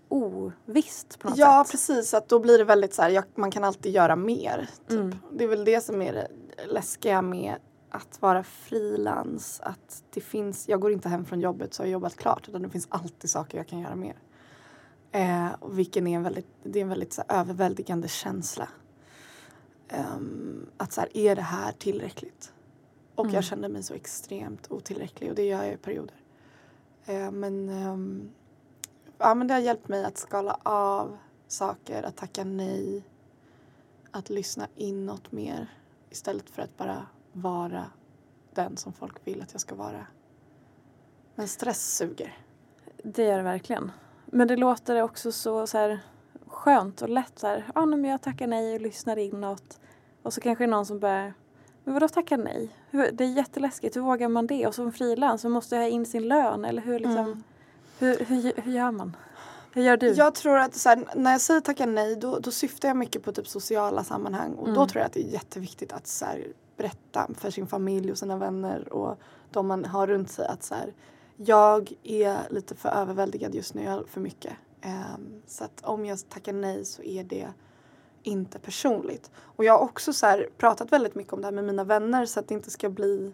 ovisst 0.08 1.18
på 1.18 1.28
något 1.28 1.38
Ja 1.38 1.64
sätt. 1.64 1.72
precis, 1.72 2.14
att 2.14 2.28
då 2.28 2.38
blir 2.38 2.58
det 2.58 2.64
väldigt 2.64 2.94
så 2.94 3.02
här, 3.02 3.10
jag, 3.10 3.24
man 3.34 3.50
kan 3.50 3.64
alltid 3.64 3.92
göra 3.92 4.16
mer. 4.16 4.68
Typ. 4.88 4.98
Mm. 5.00 5.16
Det 5.32 5.44
är 5.44 5.48
väl 5.48 5.64
det 5.64 5.80
som 5.84 6.02
är 6.02 6.12
det 6.12 6.28
läskiga 6.66 7.22
med 7.22 7.54
att 7.92 8.22
vara 8.22 8.42
frilans. 8.42 9.60
Att 9.60 10.04
det 10.10 10.20
finns, 10.20 10.68
jag 10.68 10.80
går 10.80 10.92
inte 10.92 11.08
hem 11.08 11.24
från 11.24 11.40
jobbet 11.40 11.74
så 11.74 11.82
har 11.82 11.86
jag 11.86 11.92
jobbat 11.92 12.16
klart 12.16 12.48
utan 12.48 12.62
det 12.62 12.70
finns 12.70 12.86
alltid 12.90 13.30
saker 13.30 13.58
jag 13.58 13.66
kan 13.68 13.78
göra 13.80 13.96
mer. 13.96 14.16
Eh, 15.12 15.48
vilken 15.70 16.06
är 16.06 16.16
en 16.16 16.22
väldigt, 16.22 16.46
det 16.62 16.78
är 16.78 16.82
en 16.82 16.88
väldigt 16.88 17.12
så 17.12 17.22
här, 17.28 17.40
överväldigande 17.40 18.08
känsla. 18.08 18.68
Ehm, 19.88 20.66
att 20.76 20.92
så 20.92 21.00
här, 21.00 21.16
är 21.16 21.36
det 21.36 21.42
här 21.42 21.72
tillräckligt? 21.72 22.52
Och 23.14 23.24
Mm. 23.24 23.34
jag 23.34 23.44
kände 23.44 23.68
mig 23.68 23.82
så 23.82 23.94
extremt 23.94 24.70
otillräcklig 24.72 25.30
och 25.30 25.36
det 25.36 25.44
gör 25.44 25.64
jag 25.64 25.74
i 25.74 25.76
perioder. 25.76 26.14
Eh, 27.04 27.30
men, 27.30 27.68
ehm, 27.68 28.30
ja, 29.18 29.34
men 29.34 29.46
det 29.46 29.54
har 29.54 29.60
hjälpt 29.60 29.88
mig 29.88 30.04
att 30.04 30.18
skala 30.18 30.58
av 30.62 31.18
saker, 31.48 32.02
att 32.02 32.16
tacka 32.16 32.44
nej. 32.44 33.02
Att 34.10 34.30
lyssna 34.30 34.68
inåt 34.76 35.32
mer 35.32 35.78
istället 36.10 36.50
för 36.50 36.62
att 36.62 36.76
bara 36.76 37.06
vara 37.32 37.84
den 38.54 38.76
som 38.76 38.92
folk 38.92 39.16
vill 39.26 39.42
att 39.42 39.52
jag 39.52 39.60
ska 39.60 39.74
vara. 39.74 40.06
Men 41.34 41.48
stress 41.48 41.96
suger. 41.96 42.38
Det 43.04 43.22
gör 43.24 43.36
det 43.36 43.42
verkligen. 43.42 43.90
Men 44.26 44.48
det 44.48 44.56
låter 44.56 45.02
också 45.02 45.32
så, 45.32 45.66
så 45.66 45.78
här 45.78 46.00
skönt 46.46 47.02
och 47.02 47.08
lätt 47.08 47.38
så 47.38 47.46
här. 47.46 47.66
Ja, 47.74 47.86
men 47.86 48.04
jag 48.04 48.22
tackar 48.22 48.46
nej 48.46 48.74
och 48.74 48.80
lyssnar 48.80 49.16
inåt. 49.16 49.80
Och 50.22 50.32
så 50.32 50.40
kanske 50.40 50.64
det 50.64 50.68
är 50.68 50.70
någon 50.70 50.86
som 50.86 51.00
bara 51.00 51.32
men 51.84 51.94
vadå 51.94 52.08
tacka 52.08 52.36
nej? 52.36 52.68
Det 52.90 53.24
är 53.24 53.36
jätteläskigt. 53.36 53.96
Hur 53.96 54.00
vågar 54.00 54.28
man 54.28 54.46
det? 54.46 54.66
Och 54.66 54.74
som 54.74 54.92
frilans 54.92 55.40
så 55.42 55.48
måste 55.48 55.74
jag 55.76 55.82
ha 55.82 55.88
in 55.88 56.06
sin 56.06 56.28
lön. 56.28 56.64
Eller 56.64 56.82
hur, 56.82 56.98
liksom, 56.98 57.16
Mm. 57.18 57.42
hur, 57.98 58.18
hur, 58.24 58.52
hur 58.62 58.72
gör 58.72 58.90
man? 58.90 59.16
Hur 59.74 59.82
gör 59.82 59.96
du? 59.96 60.12
Jag 60.12 60.34
tror 60.34 60.58
att 60.58 60.74
så 60.74 60.88
här, 60.88 61.04
när 61.16 61.32
jag 61.32 61.40
säger 61.40 61.60
tacka 61.60 61.86
nej 61.86 62.16
då, 62.16 62.38
då 62.38 62.50
syftar 62.50 62.88
jag 62.88 62.96
mycket 62.96 63.22
på 63.22 63.32
typ 63.32 63.48
sociala 63.48 64.04
sammanhang 64.04 64.52
och 64.54 64.66
då 64.68 64.74
Mm. 64.74 64.88
tror 64.88 65.00
jag 65.00 65.06
att 65.06 65.12
det 65.12 65.20
är 65.28 65.32
jätteviktigt 65.32 65.92
att 65.92 66.06
så 66.06 66.24
här, 66.24 66.46
berätta 66.76 67.30
för 67.34 67.50
sin 67.50 67.66
familj 67.66 68.10
och 68.12 68.18
sina 68.18 68.36
vänner 68.36 68.92
och 68.92 69.18
de 69.50 69.66
man 69.66 69.84
har 69.84 70.06
runt 70.06 70.30
sig 70.30 70.46
att 70.46 70.62
så 70.62 70.74
här, 70.74 70.94
jag 71.36 71.92
är 72.02 72.38
lite 72.50 72.74
för 72.74 72.88
överväldigad 72.88 73.54
just 73.54 73.74
nu, 73.74 73.82
jag 73.84 73.92
har 73.92 74.04
för 74.04 74.20
mycket. 74.20 74.52
Ehm, 74.80 75.42
så 75.46 75.64
att 75.64 75.84
om 75.84 76.06
jag 76.06 76.28
tackar 76.28 76.52
nej 76.52 76.84
så 76.84 77.02
är 77.02 77.24
det 77.24 77.48
inte 78.22 78.58
personligt. 78.58 79.30
Och 79.36 79.64
jag 79.64 79.72
har 79.72 79.84
också 79.84 80.12
så 80.12 80.26
här, 80.26 80.48
pratat 80.58 80.92
väldigt 80.92 81.14
mycket 81.14 81.32
om 81.32 81.40
det 81.40 81.46
här 81.46 81.52
med 81.52 81.64
mina 81.64 81.84
vänner 81.84 82.26
så 82.26 82.40
att 82.40 82.48
det 82.48 82.54
inte 82.54 82.70
ska 82.70 82.90
bli 82.90 83.32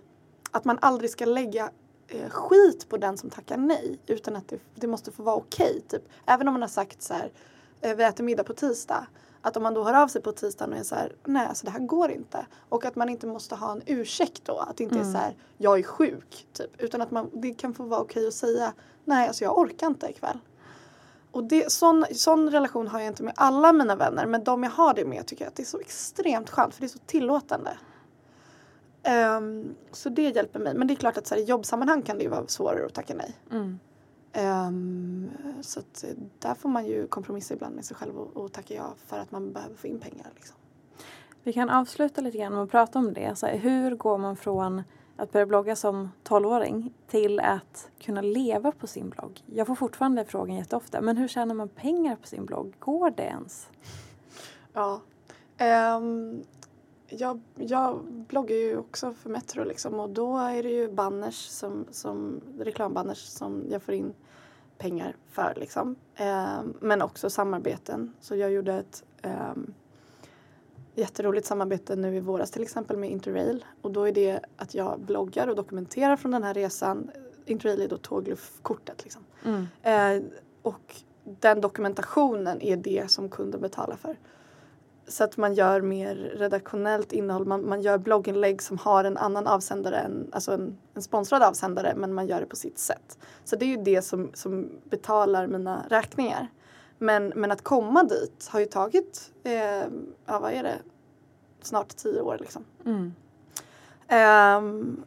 att 0.50 0.64
man 0.64 0.78
aldrig 0.80 1.10
ska 1.10 1.24
lägga 1.24 1.70
eh, 2.08 2.30
skit 2.30 2.88
på 2.88 2.96
den 2.96 3.16
som 3.18 3.30
tackar 3.30 3.56
nej 3.56 3.98
utan 4.06 4.36
att 4.36 4.48
det, 4.48 4.58
det 4.74 4.86
måste 4.86 5.12
få 5.12 5.22
vara 5.22 5.36
okej. 5.36 5.80
typ. 5.88 6.02
Även 6.26 6.48
om 6.48 6.54
man 6.54 6.62
har 6.62 6.68
sagt 6.68 7.02
så 7.02 7.14
här, 7.14 7.32
eh, 7.80 7.96
vi 7.96 8.04
äter 8.04 8.24
middag 8.24 8.44
på 8.44 8.52
tisdag. 8.52 9.06
Att 9.42 9.56
om 9.56 9.62
man 9.62 9.74
då 9.74 9.84
hör 9.84 9.94
av 9.94 10.08
sig 10.08 10.22
på 10.22 10.32
tisdagen 10.32 10.72
och 10.72 10.78
är 10.78 10.82
så 10.82 10.94
här, 10.94 11.12
nej 11.24 11.46
alltså 11.46 11.66
det 11.66 11.70
här 11.72 11.80
går 11.80 12.10
inte. 12.10 12.46
Och 12.68 12.84
att 12.84 12.96
man 12.96 13.08
inte 13.08 13.26
måste 13.26 13.54
ha 13.54 13.72
en 13.72 13.82
ursäkt 13.86 14.44
då. 14.44 14.58
Att 14.58 14.76
det 14.76 14.84
inte 14.84 14.98
är 14.98 15.04
så 15.04 15.18
här, 15.18 15.36
jag 15.56 15.78
är 15.78 15.82
sjuk. 15.82 16.46
Typ. 16.52 16.70
Utan 16.82 17.02
att 17.02 17.10
man, 17.10 17.30
det 17.32 17.54
kan 17.54 17.74
få 17.74 17.82
vara 17.82 18.00
okej 18.00 18.28
att 18.28 18.34
säga, 18.34 18.72
nej 19.04 19.28
alltså 19.28 19.44
jag 19.44 19.58
orkar 19.58 19.86
inte 19.86 20.06
ikväll. 20.06 20.38
Och 21.30 21.44
det, 21.44 21.72
sån, 21.72 22.04
sån 22.12 22.50
relation 22.50 22.88
har 22.88 22.98
jag 22.98 23.08
inte 23.08 23.22
med 23.22 23.34
alla 23.36 23.72
mina 23.72 23.96
vänner 23.96 24.26
men 24.26 24.44
de 24.44 24.62
jag 24.62 24.70
har 24.70 24.94
det 24.94 25.04
med 25.04 25.26
tycker 25.26 25.44
jag 25.44 25.48
att 25.48 25.56
det 25.56 25.62
är 25.62 25.66
så 25.66 25.80
extremt 25.80 26.50
skönt 26.50 26.74
för 26.74 26.80
det 26.80 26.86
är 26.86 26.88
så 26.88 26.98
tillåtande. 26.98 27.78
Ehm, 29.02 29.74
så 29.92 30.08
det 30.08 30.22
hjälper 30.22 30.60
mig. 30.60 30.74
Men 30.74 30.86
det 30.86 30.94
är 30.94 30.96
klart 30.96 31.16
att 31.16 31.26
så 31.26 31.34
här, 31.34 31.42
i 31.42 31.44
jobbsammanhang 31.44 32.02
kan 32.02 32.18
det 32.18 32.22
ju 32.22 32.30
vara 32.30 32.46
svårare 32.46 32.86
att 32.86 32.94
tacka 32.94 33.14
nej. 33.14 33.36
Mm. 33.50 33.78
Ehm, 34.32 35.30
så 35.60 35.80
att 35.80 36.04
eh, 36.04 36.10
där 36.38 36.54
får 36.54 36.68
man 36.68 36.86
ju 36.86 37.06
kompromissa 37.06 37.54
ibland 37.54 37.74
med 37.74 37.84
sig 37.84 37.96
själv 37.96 38.18
och, 38.18 38.44
och 38.44 38.52
tacka 38.52 38.74
ja 38.74 38.94
för 39.06 39.18
att 39.18 39.30
man 39.30 39.52
behöver 39.52 39.74
få 39.76 39.86
in 39.86 40.00
pengar. 40.00 40.26
Liksom. 40.34 40.56
Vi 41.42 41.52
kan 41.52 41.70
avsluta 41.70 42.20
lite 42.20 42.38
grann 42.38 42.52
med 42.52 42.62
att 42.62 42.70
prata 42.70 42.98
om 42.98 43.14
det. 43.14 43.38
Så 43.38 43.46
här, 43.46 43.56
hur 43.56 43.96
går 43.96 44.18
man 44.18 44.36
från 44.36 44.82
att 45.16 45.32
börja 45.32 45.46
blogga 45.46 45.76
som 45.76 46.10
12-åring 46.24 46.92
till 47.06 47.40
att 47.40 47.90
kunna 48.00 48.20
leva 48.20 48.72
på 48.72 48.86
sin 48.86 49.08
blogg? 49.08 49.42
Jag 49.46 49.66
får 49.66 49.74
fortfarande 49.74 50.24
frågan 50.24 50.56
jätteofta, 50.56 51.00
men 51.00 51.16
hur 51.16 51.28
tjänar 51.28 51.54
man 51.54 51.68
pengar 51.68 52.16
på 52.16 52.26
sin 52.26 52.46
blogg? 52.46 52.74
Går 52.78 53.10
det 53.10 53.22
ens? 53.22 53.68
Ja. 54.72 55.00
Ehm, 55.58 56.42
jag, 57.08 57.40
jag 57.54 58.04
bloggar 58.04 58.56
ju 58.56 58.76
också 58.76 59.14
för 59.14 59.30
Metro 59.30 59.64
liksom 59.64 60.00
och 60.00 60.10
då 60.10 60.38
är 60.38 60.62
det 60.62 60.70
ju 60.70 60.92
banners 60.92 61.46
som, 61.46 61.86
som 61.90 62.40
reklambanners 62.58 63.18
som 63.18 63.64
jag 63.68 63.82
får 63.82 63.94
in 63.94 64.14
pengar 64.78 65.16
för 65.26 65.54
liksom. 65.56 65.96
Ehm, 66.14 66.74
men 66.80 67.02
också 67.02 67.30
samarbeten. 67.30 68.12
Så 68.20 68.36
jag 68.36 68.52
gjorde 68.52 68.74
ett 68.74 69.04
ehm, 69.22 69.74
jätteroligt 70.94 71.46
samarbete 71.46 71.96
nu 71.96 72.16
i 72.16 72.20
våras 72.20 72.50
till 72.50 72.62
exempel 72.62 72.96
med 72.96 73.10
Interrail 73.10 73.64
och 73.82 73.92
då 73.92 74.08
är 74.08 74.12
det 74.12 74.40
att 74.56 74.74
jag 74.74 75.00
bloggar 75.00 75.48
och 75.48 75.56
dokumenterar 75.56 76.16
från 76.16 76.30
den 76.30 76.42
här 76.42 76.54
resan. 76.54 77.10
Interrail 77.46 77.80
är 77.80 77.88
då 77.88 77.96
tågluffkortet 77.96 79.02
liksom. 79.02 79.22
Mm. 79.44 79.66
Eh, 79.82 80.30
och 80.62 80.94
den 81.24 81.60
dokumentationen 81.60 82.62
är 82.62 82.76
det 82.76 83.10
som 83.10 83.28
kunden 83.28 83.60
betalar 83.60 83.96
för. 83.96 84.16
Så 85.08 85.24
att 85.24 85.36
man 85.36 85.54
gör 85.54 85.80
mer 85.80 86.14
redaktionellt 86.14 87.12
innehåll. 87.12 87.44
Man, 87.44 87.68
man 87.68 87.80
gör 87.80 87.98
blogginlägg 87.98 88.62
som 88.62 88.78
har 88.78 89.04
en 89.04 89.16
annan 89.16 89.46
avsändare, 89.46 89.96
än, 89.96 90.28
alltså 90.32 90.52
en, 90.52 90.78
en 90.94 91.02
sponsrad 91.02 91.42
avsändare, 91.42 91.94
men 91.96 92.14
man 92.14 92.26
gör 92.26 92.40
det 92.40 92.46
på 92.46 92.56
sitt 92.56 92.78
sätt. 92.78 93.18
Så 93.44 93.56
det 93.56 93.64
är 93.64 93.76
ju 93.76 93.82
det 93.82 94.02
som, 94.02 94.30
som 94.34 94.70
betalar 94.84 95.46
mina 95.46 95.84
räkningar. 95.88 96.48
Men, 96.98 97.28
men 97.28 97.50
att 97.50 97.62
komma 97.62 98.02
dit 98.02 98.48
har 98.50 98.60
ju 98.60 98.66
tagit, 98.66 99.32
eh, 99.44 99.86
ja 100.26 100.38
vad 100.38 100.52
är 100.52 100.62
det, 100.62 100.78
snart 101.62 101.96
tio 101.96 102.20
år 102.20 102.36
liksom. 102.40 102.64
Mm. 102.84 103.14
Ehm, 104.08 105.04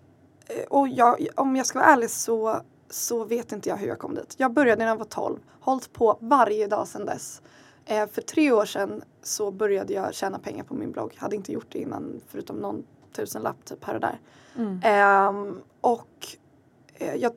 och 0.70 0.88
jag, 0.88 1.28
om 1.36 1.56
jag 1.56 1.66
ska 1.66 1.80
vara 1.80 1.90
ärlig 1.90 2.10
så, 2.10 2.62
så 2.90 3.24
vet 3.24 3.52
inte 3.52 3.70
jag 3.70 3.78
hur 3.78 3.88
jag 3.88 4.00
kom 4.00 4.16
dit. 4.16 4.36
Jag 4.38 4.54
började 4.54 4.80
när 4.80 4.92
jag 4.92 4.98
var 4.98 5.06
12, 5.06 5.40
hållit 5.60 5.94
på 5.94 6.18
varje 6.22 6.68
dag 6.68 6.88
sedan 6.88 7.06
dess. 7.06 7.42
Eh, 7.92 8.08
för 8.08 8.22
tre 8.22 8.52
år 8.52 8.66
sedan 8.66 9.04
så 9.24 9.52
började 9.52 9.94
jag 9.94 10.14
tjäna 10.14 10.40
pengar 10.40 10.64
på 10.64 10.74
min 10.74 10.92
blogg. 10.92 11.16
Hade 11.18 11.36
inte 11.36 11.52
gjort 11.52 11.68
det 11.70 11.80
innan 11.80 12.22
förutom 12.28 12.56
någon 12.56 12.84
tusenlapp 13.14 13.66
typ 13.66 13.86
här 13.86 13.94
och 13.94 14.02
där. 14.02 14.20
Mm. 14.58 14.80
Ehm, 14.84 15.62
och 15.82 16.28
eh, 16.94 17.16
jag, 17.16 17.34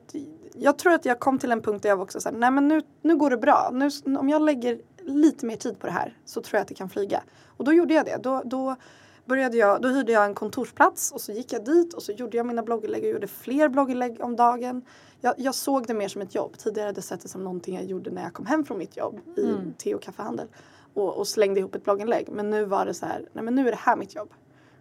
jag 0.55 0.78
tror 0.78 0.92
att 0.92 1.05
jag 1.05 1.20
kom 1.20 1.38
till 1.38 1.52
en 1.52 1.62
punkt 1.62 1.82
där 1.82 1.88
jag 1.88 1.96
var 1.96 2.05
också 2.05 2.20
såhär, 2.20 2.36
nej 2.36 2.50
men 2.50 2.68
nu, 2.68 2.82
nu 3.02 3.16
går 3.16 3.30
det 3.30 3.36
bra. 3.36 3.70
Nu, 3.72 3.90
om 4.18 4.28
jag 4.28 4.42
lägger 4.42 4.80
lite 4.98 5.46
mer 5.46 5.57
tid 5.57 5.78
på 5.78 5.86
det 5.86 5.92
här 5.92 6.16
så 6.24 6.40
tror 6.40 6.57
jag 6.57 6.62
att 6.62 6.68
det 6.68 6.74
kan 6.74 6.88
flyga. 6.88 7.22
Och 7.46 7.64
då 7.64 7.72
gjorde 7.72 7.94
jag 7.94 8.05
det. 8.05 8.16
Då, 8.22 8.42
då, 8.44 8.76
började 9.24 9.56
jag, 9.56 9.82
då 9.82 9.88
hyrde 9.88 10.12
jag 10.12 10.24
en 10.24 10.34
kontorsplats 10.34 11.12
och 11.12 11.20
så 11.20 11.32
gick 11.32 11.52
jag 11.52 11.64
dit 11.64 11.94
och 11.94 12.02
så 12.02 12.12
gjorde 12.12 12.36
jag 12.36 12.46
mina 12.46 12.62
blogginlägg 12.62 13.04
och 13.04 13.10
gjorde 13.10 13.26
fler 13.26 13.68
blogginlägg 13.68 14.20
om 14.20 14.36
dagen. 14.36 14.82
Jag, 15.20 15.34
jag 15.36 15.54
såg 15.54 15.86
det 15.86 15.94
mer 15.94 16.08
som 16.08 16.22
ett 16.22 16.34
jobb. 16.34 16.58
Tidigare 16.58 16.86
hade 16.86 16.98
jag 16.98 17.04
sett 17.04 17.20
det 17.20 17.28
som 17.28 17.44
någonting 17.44 17.74
jag 17.74 17.84
gjorde 17.84 18.10
när 18.10 18.22
jag 18.22 18.32
kom 18.32 18.46
hem 18.46 18.64
från 18.64 18.78
mitt 18.78 18.96
jobb 18.96 19.20
i 19.36 19.44
Mm. 19.44 19.72
te 19.78 19.94
och 19.94 20.02
kaffehandel. 20.02 20.48
Och, 20.94 21.18
och 21.18 21.28
slängde 21.28 21.60
ihop 21.60 21.74
ett 21.74 21.84
blogginlägg. 21.84 22.28
Men 22.28 22.50
nu 22.50 22.64
var 22.64 22.86
det 22.86 22.94
så 22.94 23.06
här, 23.06 23.28
nej 23.32 23.44
men 23.44 23.54
nu 23.54 23.66
är 23.66 23.70
det 23.70 23.78
här 23.80 23.96
mitt 23.96 24.14
jobb. 24.14 24.32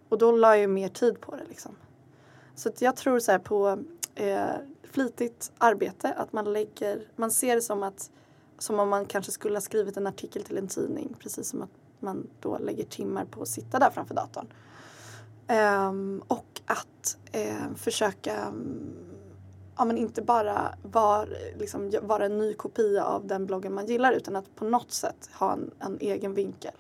Och 0.10 0.18
då 0.18 0.32
la 0.32 0.58
jag 0.58 0.70
mer 0.70 0.90
tid 0.90 1.22
på 1.22 1.36
det 1.36 1.44
liksom. 1.50 1.76
Så 2.56 2.72
jag 2.80 2.96
tror 2.96 3.20
så 3.20 3.40
på 3.40 3.80
eh, 4.16 4.46
flitigt 4.84 5.52
arbete, 5.58 6.14
att 6.14 6.34
man 6.34 6.54
lägger, 6.54 7.08
man 7.16 7.32
ser 7.32 7.56
det 7.56 7.62
som 7.62 7.84
att 7.84 8.12
som 8.58 8.80
om 8.80 8.90
man 8.90 9.06
kanske 9.06 9.32
skulle 9.32 9.56
ha 9.56 9.62
skrivit 9.62 9.98
en 9.98 10.08
artikel 10.08 10.44
till 10.44 10.58
en 10.58 10.68
tidning. 10.68 11.16
Precis 11.20 11.48
som 11.48 11.62
att 11.62 11.70
man 12.04 12.28
då 12.40 12.58
lägger 12.58 12.84
timmar 12.84 13.26
på 13.26 13.42
att 13.42 13.48
sitta 13.48 13.80
där 13.80 13.90
framför 13.90 14.16
datorn. 14.16 14.48
Ehm, 15.48 16.24
och 16.28 16.62
att 16.66 17.18
eh, 17.32 17.76
försöka 17.76 18.36
mm, 18.36 18.94
ja, 19.78 19.86
men 19.86 19.98
inte 19.98 20.22
bara 20.22 20.76
var, 20.82 21.30
liksom, 21.58 21.92
vara 22.02 22.26
en 22.26 22.38
ny 22.38 22.54
kopia 22.54 23.04
av 23.04 23.28
den 23.28 23.46
bloggen 23.46 23.74
man 23.74 23.86
gillar 23.86 24.12
utan 24.12 24.36
att 24.36 24.56
på 24.56 24.66
något 24.66 24.92
sätt 24.92 25.30
ha 25.34 25.54
en, 25.54 25.72
en 25.80 25.98
egen 26.00 26.34
vinkel. 26.34 26.76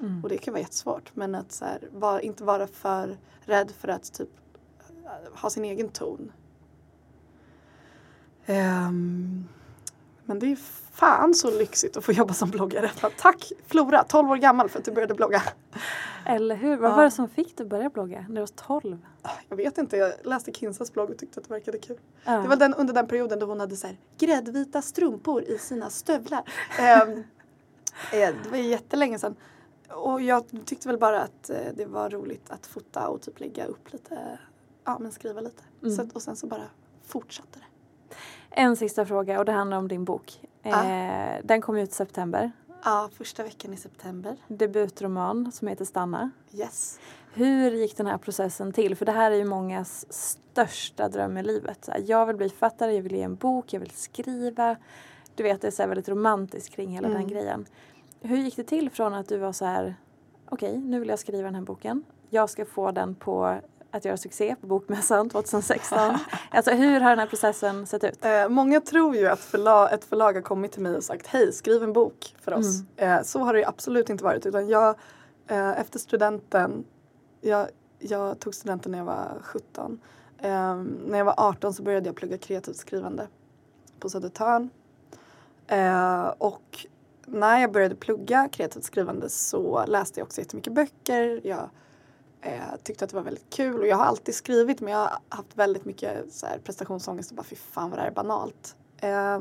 Mm. 0.00 0.22
Och 0.22 0.28
det 0.28 0.38
kan 0.38 0.54
vara 0.54 0.60
jättesvårt 0.60 1.16
men 1.16 1.34
att 1.34 1.52
så 1.52 1.64
här, 1.64 1.88
var, 1.92 2.20
inte 2.20 2.44
vara 2.44 2.66
för 2.66 3.16
rädd 3.40 3.70
för 3.70 3.88
att 3.88 4.12
typ 4.12 4.28
ha 5.34 5.50
sin 5.50 5.64
egen 5.64 5.88
ton. 5.88 6.32
Ehm, 8.46 9.48
men 10.32 10.38
det 10.38 10.52
är 10.52 10.56
fan 10.92 11.34
så 11.34 11.50
lyxigt 11.58 11.96
att 11.96 12.04
få 12.04 12.12
jobba 12.12 12.34
som 12.34 12.50
bloggare. 12.50 12.90
Tack 13.18 13.52
Flora, 13.66 14.04
12 14.04 14.30
år 14.30 14.36
gammal 14.36 14.68
för 14.68 14.78
att 14.78 14.84
du 14.84 14.92
började 14.92 15.14
blogga. 15.14 15.42
Eller 16.26 16.54
hur? 16.56 16.76
Vad 16.76 16.90
Ja. 16.90 16.96
var 16.96 17.04
det 17.04 17.10
som 17.10 17.28
fick 17.28 17.56
dig 17.56 17.64
att 17.64 17.70
börja 17.70 17.90
blogga 17.90 18.20
när 18.28 18.34
du 18.34 18.40
var 18.40 18.46
12? 18.46 18.98
Jag 19.48 19.56
vet 19.56 19.78
inte, 19.78 19.96
jag 19.96 20.12
läste 20.24 20.52
Kinsas 20.52 20.92
blogg 20.92 21.10
och 21.10 21.18
tyckte 21.18 21.40
att 21.40 21.48
det 21.48 21.54
verkade 21.54 21.78
kul. 21.78 21.98
Ja. 22.24 22.32
Det 22.32 22.48
var 22.48 22.56
den, 22.56 22.74
under 22.74 22.94
den 22.94 23.06
perioden 23.06 23.38
då 23.38 23.46
hon 23.46 23.60
hade 23.60 23.76
så 23.76 23.86
här, 23.86 23.96
gräddvita 24.18 24.82
strumpor 24.82 25.42
i 25.42 25.58
sina 25.58 25.90
stövlar. 25.90 26.42
Ehm, 26.78 27.10
eh, 28.12 28.34
det 28.44 28.50
var 28.50 28.56
jättelänge 28.56 29.18
sedan. 29.18 29.36
Och 29.88 30.20
jag 30.20 30.44
tyckte 30.64 30.88
väl 30.88 30.98
bara 30.98 31.20
att 31.22 31.50
eh, 31.50 31.56
det 31.74 31.84
var 31.86 32.10
roligt 32.10 32.50
att 32.50 32.66
fota 32.66 33.08
och 33.08 33.22
typ 33.22 33.40
lägga 33.40 33.66
upp 33.66 33.92
lite, 33.92 34.38
ja 34.84 34.98
men 35.00 35.12
skriva 35.12 35.40
lite. 35.40 35.62
Mm. 35.82 35.96
Så 35.96 36.08
och 36.14 36.22
sen 36.22 36.36
så 36.36 36.46
bara 36.46 36.64
fortsatte 37.06 37.58
det. 37.58 37.64
En 38.50 38.76
sista 38.76 39.06
fråga 39.06 39.38
och 39.38 39.44
det 39.44 39.52
handlar 39.52 39.76
om 39.78 39.88
din 39.88 40.04
bok. 40.04 40.40
Ja. 40.62 40.84
Eh, 40.84 41.40
den 41.44 41.60
kom 41.60 41.76
ut 41.76 41.90
i 41.90 41.92
september. 41.92 42.52
Ja, 42.84 43.10
första 43.16 43.42
veckan 43.42 43.72
i 43.72 43.76
september. 43.76 44.36
Debutroman 44.48 45.52
som 45.52 45.68
heter 45.68 45.84
Stanna. 45.84 46.30
Yes. 46.52 47.00
Hur 47.34 47.70
gick 47.70 47.96
den 47.96 48.06
här 48.06 48.18
processen 48.18 48.72
till? 48.72 48.96
För 48.96 49.06
det 49.06 49.12
här 49.12 49.30
är 49.30 49.36
ju 49.36 49.44
mångas 49.44 50.06
största 50.12 51.08
dröm 51.08 51.36
i 51.38 51.42
livet. 51.42 51.88
Jag 52.06 52.26
vill 52.26 52.36
bli 52.36 52.48
författare, 52.48 52.94
jag 52.94 53.02
vill 53.02 53.12
ge 53.14 53.22
en 53.22 53.34
bok, 53.34 53.72
jag 53.72 53.80
vill 53.80 53.90
skriva. 53.90 54.76
Du 55.34 55.42
vet, 55.42 55.60
det 55.60 55.66
är 55.66 55.70
så 55.70 55.82
här 55.82 55.88
väldigt 55.88 56.08
romantiskt 56.08 56.74
kring 56.74 56.90
hela 56.90 57.08
Mm. 57.08 57.20
den 57.20 57.28
grejen. 57.30 57.66
Hur 58.20 58.36
gick 58.36 58.56
det 58.56 58.64
till 58.64 58.90
från 58.90 59.14
att 59.14 59.28
du 59.28 59.38
var 59.38 59.52
så 59.52 59.64
här, 59.64 59.94
okej, 60.48 60.78
nu 60.78 61.00
vill 61.00 61.08
jag 61.08 61.18
skriva 61.18 61.44
den 61.44 61.54
här 61.54 61.62
boken. 61.62 62.04
Jag 62.30 62.50
ska 62.50 62.64
få 62.64 62.90
den 62.90 63.14
på 63.14 63.60
att 63.92 64.04
göra 64.04 64.16
succé 64.16 64.56
på 64.60 64.66
Bokmässan 64.66 65.30
2016. 65.30 65.98
alltså 66.50 66.70
hur 66.70 67.00
har 67.00 67.10
den 67.10 67.18
här 67.18 67.26
processen 67.26 67.86
sett 67.86 68.04
ut? 68.04 68.24
Eh, 68.24 68.48
många 68.48 68.80
tror 68.80 69.16
ju 69.16 69.26
att 69.26 69.40
förla- 69.40 69.88
ett 69.90 70.04
förlag 70.04 70.32
har 70.32 70.42
kommit 70.42 70.72
till 70.72 70.82
mig 70.82 70.96
och 70.96 71.04
sagt 71.04 71.26
hej, 71.26 71.52
skriv 71.52 71.82
en 71.82 71.92
bok 71.92 72.34
för 72.40 72.54
oss. 72.54 72.82
Eh, 72.96 73.22
så 73.22 73.38
har 73.38 73.54
det 73.54 73.64
absolut 73.64 74.10
inte 74.10 74.24
varit 74.24 74.46
utan 74.46 74.68
jag 74.68 74.96
eh, 75.46 75.80
efter 75.80 75.98
studenten, 75.98 76.84
jag, 77.40 77.68
jag 77.98 78.38
tog 78.38 78.54
studenten 78.54 78.92
när 78.92 78.98
jag 78.98 79.04
var 79.04 79.38
17. 79.42 80.00
Eh, 80.38 80.76
när 81.06 81.18
jag 81.18 81.24
var 81.24 81.34
18 81.36 81.74
så 81.74 81.82
började 81.82 82.08
jag 82.08 82.16
plugga 82.16 82.38
kreativt 82.38 82.76
skrivande 82.76 83.26
på 84.00 84.08
Södertörn. 84.10 84.70
Eh, 85.66 86.26
och 86.38 86.86
när 87.26 87.58
jag 87.60 87.72
började 87.72 87.94
plugga 87.94 88.48
kreativt 88.48 88.84
skrivande 88.84 89.28
så 89.28 89.84
läste 89.86 90.20
jag 90.20 90.26
också 90.26 90.40
jättemycket 90.40 90.72
böcker. 90.72 91.40
Jag 91.44 91.70
eh, 92.42 92.76
tyckte 92.82 93.04
att 93.04 93.10
det 93.10 93.16
var 93.16 93.22
väldigt 93.22 93.50
kul 93.50 93.80
och 93.80 93.86
jag 93.86 93.96
har 93.96 94.04
alltid 94.04 94.34
skrivit 94.34 94.80
men 94.80 94.92
jag 94.92 94.98
har 94.98 95.18
haft 95.28 95.56
väldigt 95.56 95.84
mycket 95.84 96.32
så 96.32 96.46
här, 96.46 96.58
prestationsångest 96.58 97.30
och 97.30 97.36
bara 97.36 97.42
fy 97.42 97.56
fan 97.56 97.90
vad 97.90 97.98
det 97.98 98.02
här 98.02 98.10
är 98.10 98.14
banalt. 98.14 98.76
Eh, 98.98 99.40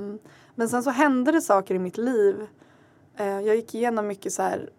men 0.55 0.69
sen 0.69 0.83
så 0.83 0.89
hände 0.89 1.31
det 1.31 1.41
saker 1.41 1.75
i 1.75 1.79
mitt 1.79 1.97
liv. 1.97 2.47
Eh, 3.15 3.39
jag 3.41 3.55
gick 3.55 3.75
igenom 3.75 4.07
mycket 4.07 4.33
så 4.33 4.41
här, 4.41 4.69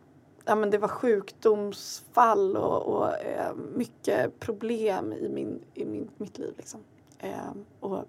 ja 0.45 0.55
men 0.55 0.71
det 0.71 0.79
var 0.79 0.89
sjukdomsfall 0.89 2.57
och, 2.57 2.83
och 2.83 3.09
eh, 3.09 3.55
mycket 3.75 4.41
problem 4.41 5.13
i, 5.13 5.29
min, 5.29 5.61
i 5.75 5.85
min, 5.85 6.09
mitt 6.17 6.39
liv 6.39 6.55
liksom. 6.57 6.81
Ehm, 7.19 7.65
och 7.81 8.05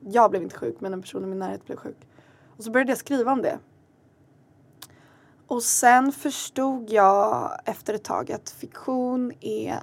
jag 0.00 0.30
blev 0.30 0.42
inte 0.42 0.56
sjuk 0.56 0.76
men 0.80 0.92
en 0.92 1.02
person 1.02 1.24
i 1.24 1.26
min 1.26 1.38
närhet 1.38 1.64
blev 1.64 1.76
sjuk. 1.76 2.08
Och 2.56 2.64
så 2.64 2.70
började 2.70 2.90
jag 2.90 2.98
skriva 2.98 3.32
om 3.32 3.42
det. 3.42 3.58
Och 5.46 5.62
sen 5.62 6.12
förstod 6.12 6.90
jag 6.90 7.50
efter 7.64 7.94
ett 7.94 8.04
tag 8.04 8.32
att 8.32 8.50
fiktion 8.50 9.32
är 9.40 9.78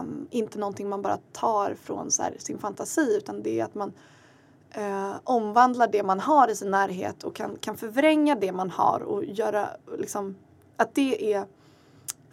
um, 0.00 0.28
inte 0.30 0.58
någonting 0.58 0.88
man 0.88 1.02
bara 1.02 1.18
tar 1.32 1.74
från 1.82 2.10
så 2.10 2.22
här, 2.22 2.34
sin 2.38 2.58
fantasi 2.58 3.16
utan 3.16 3.42
det 3.42 3.60
är 3.60 3.64
att 3.64 3.74
man 3.74 3.92
uh, 4.78 5.14
omvandlar 5.24 5.88
det 5.88 6.02
man 6.02 6.20
har 6.20 6.50
i 6.50 6.56
sin 6.56 6.70
närhet 6.70 7.24
och 7.24 7.34
kan, 7.34 7.56
kan 7.60 7.76
förvränga 7.76 8.34
det 8.34 8.52
man 8.52 8.70
har 8.70 9.00
och 9.00 9.24
göra 9.24 9.68
liksom 9.98 10.36
att 10.76 10.94
det 10.94 11.34
är 11.34 11.46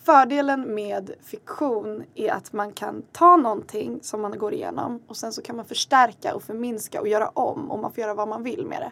Fördelen 0.04 0.76
med 0.76 1.12
fiktion 1.22 2.04
är 2.16 2.32
att 2.32 2.54
man 2.54 2.72
kan 2.72 3.04
ta 3.12 3.38
någonting 3.38 4.00
som 4.02 4.22
man 4.22 4.38
går 4.38 4.54
igenom 4.54 5.02
och 5.08 5.18
sen 5.18 5.34
så 5.34 5.42
kan 5.42 5.56
man 5.56 5.66
förstärka 5.66 6.36
och 6.36 6.44
förminska 6.44 7.02
och 7.02 7.08
göra 7.08 7.28
om 7.28 7.72
och 7.72 7.80
man 7.80 7.92
får 7.92 8.02
göra 8.02 8.14
vad 8.14 8.28
man 8.28 8.44
vill 8.44 8.66
med 8.66 8.82
det. 8.82 8.92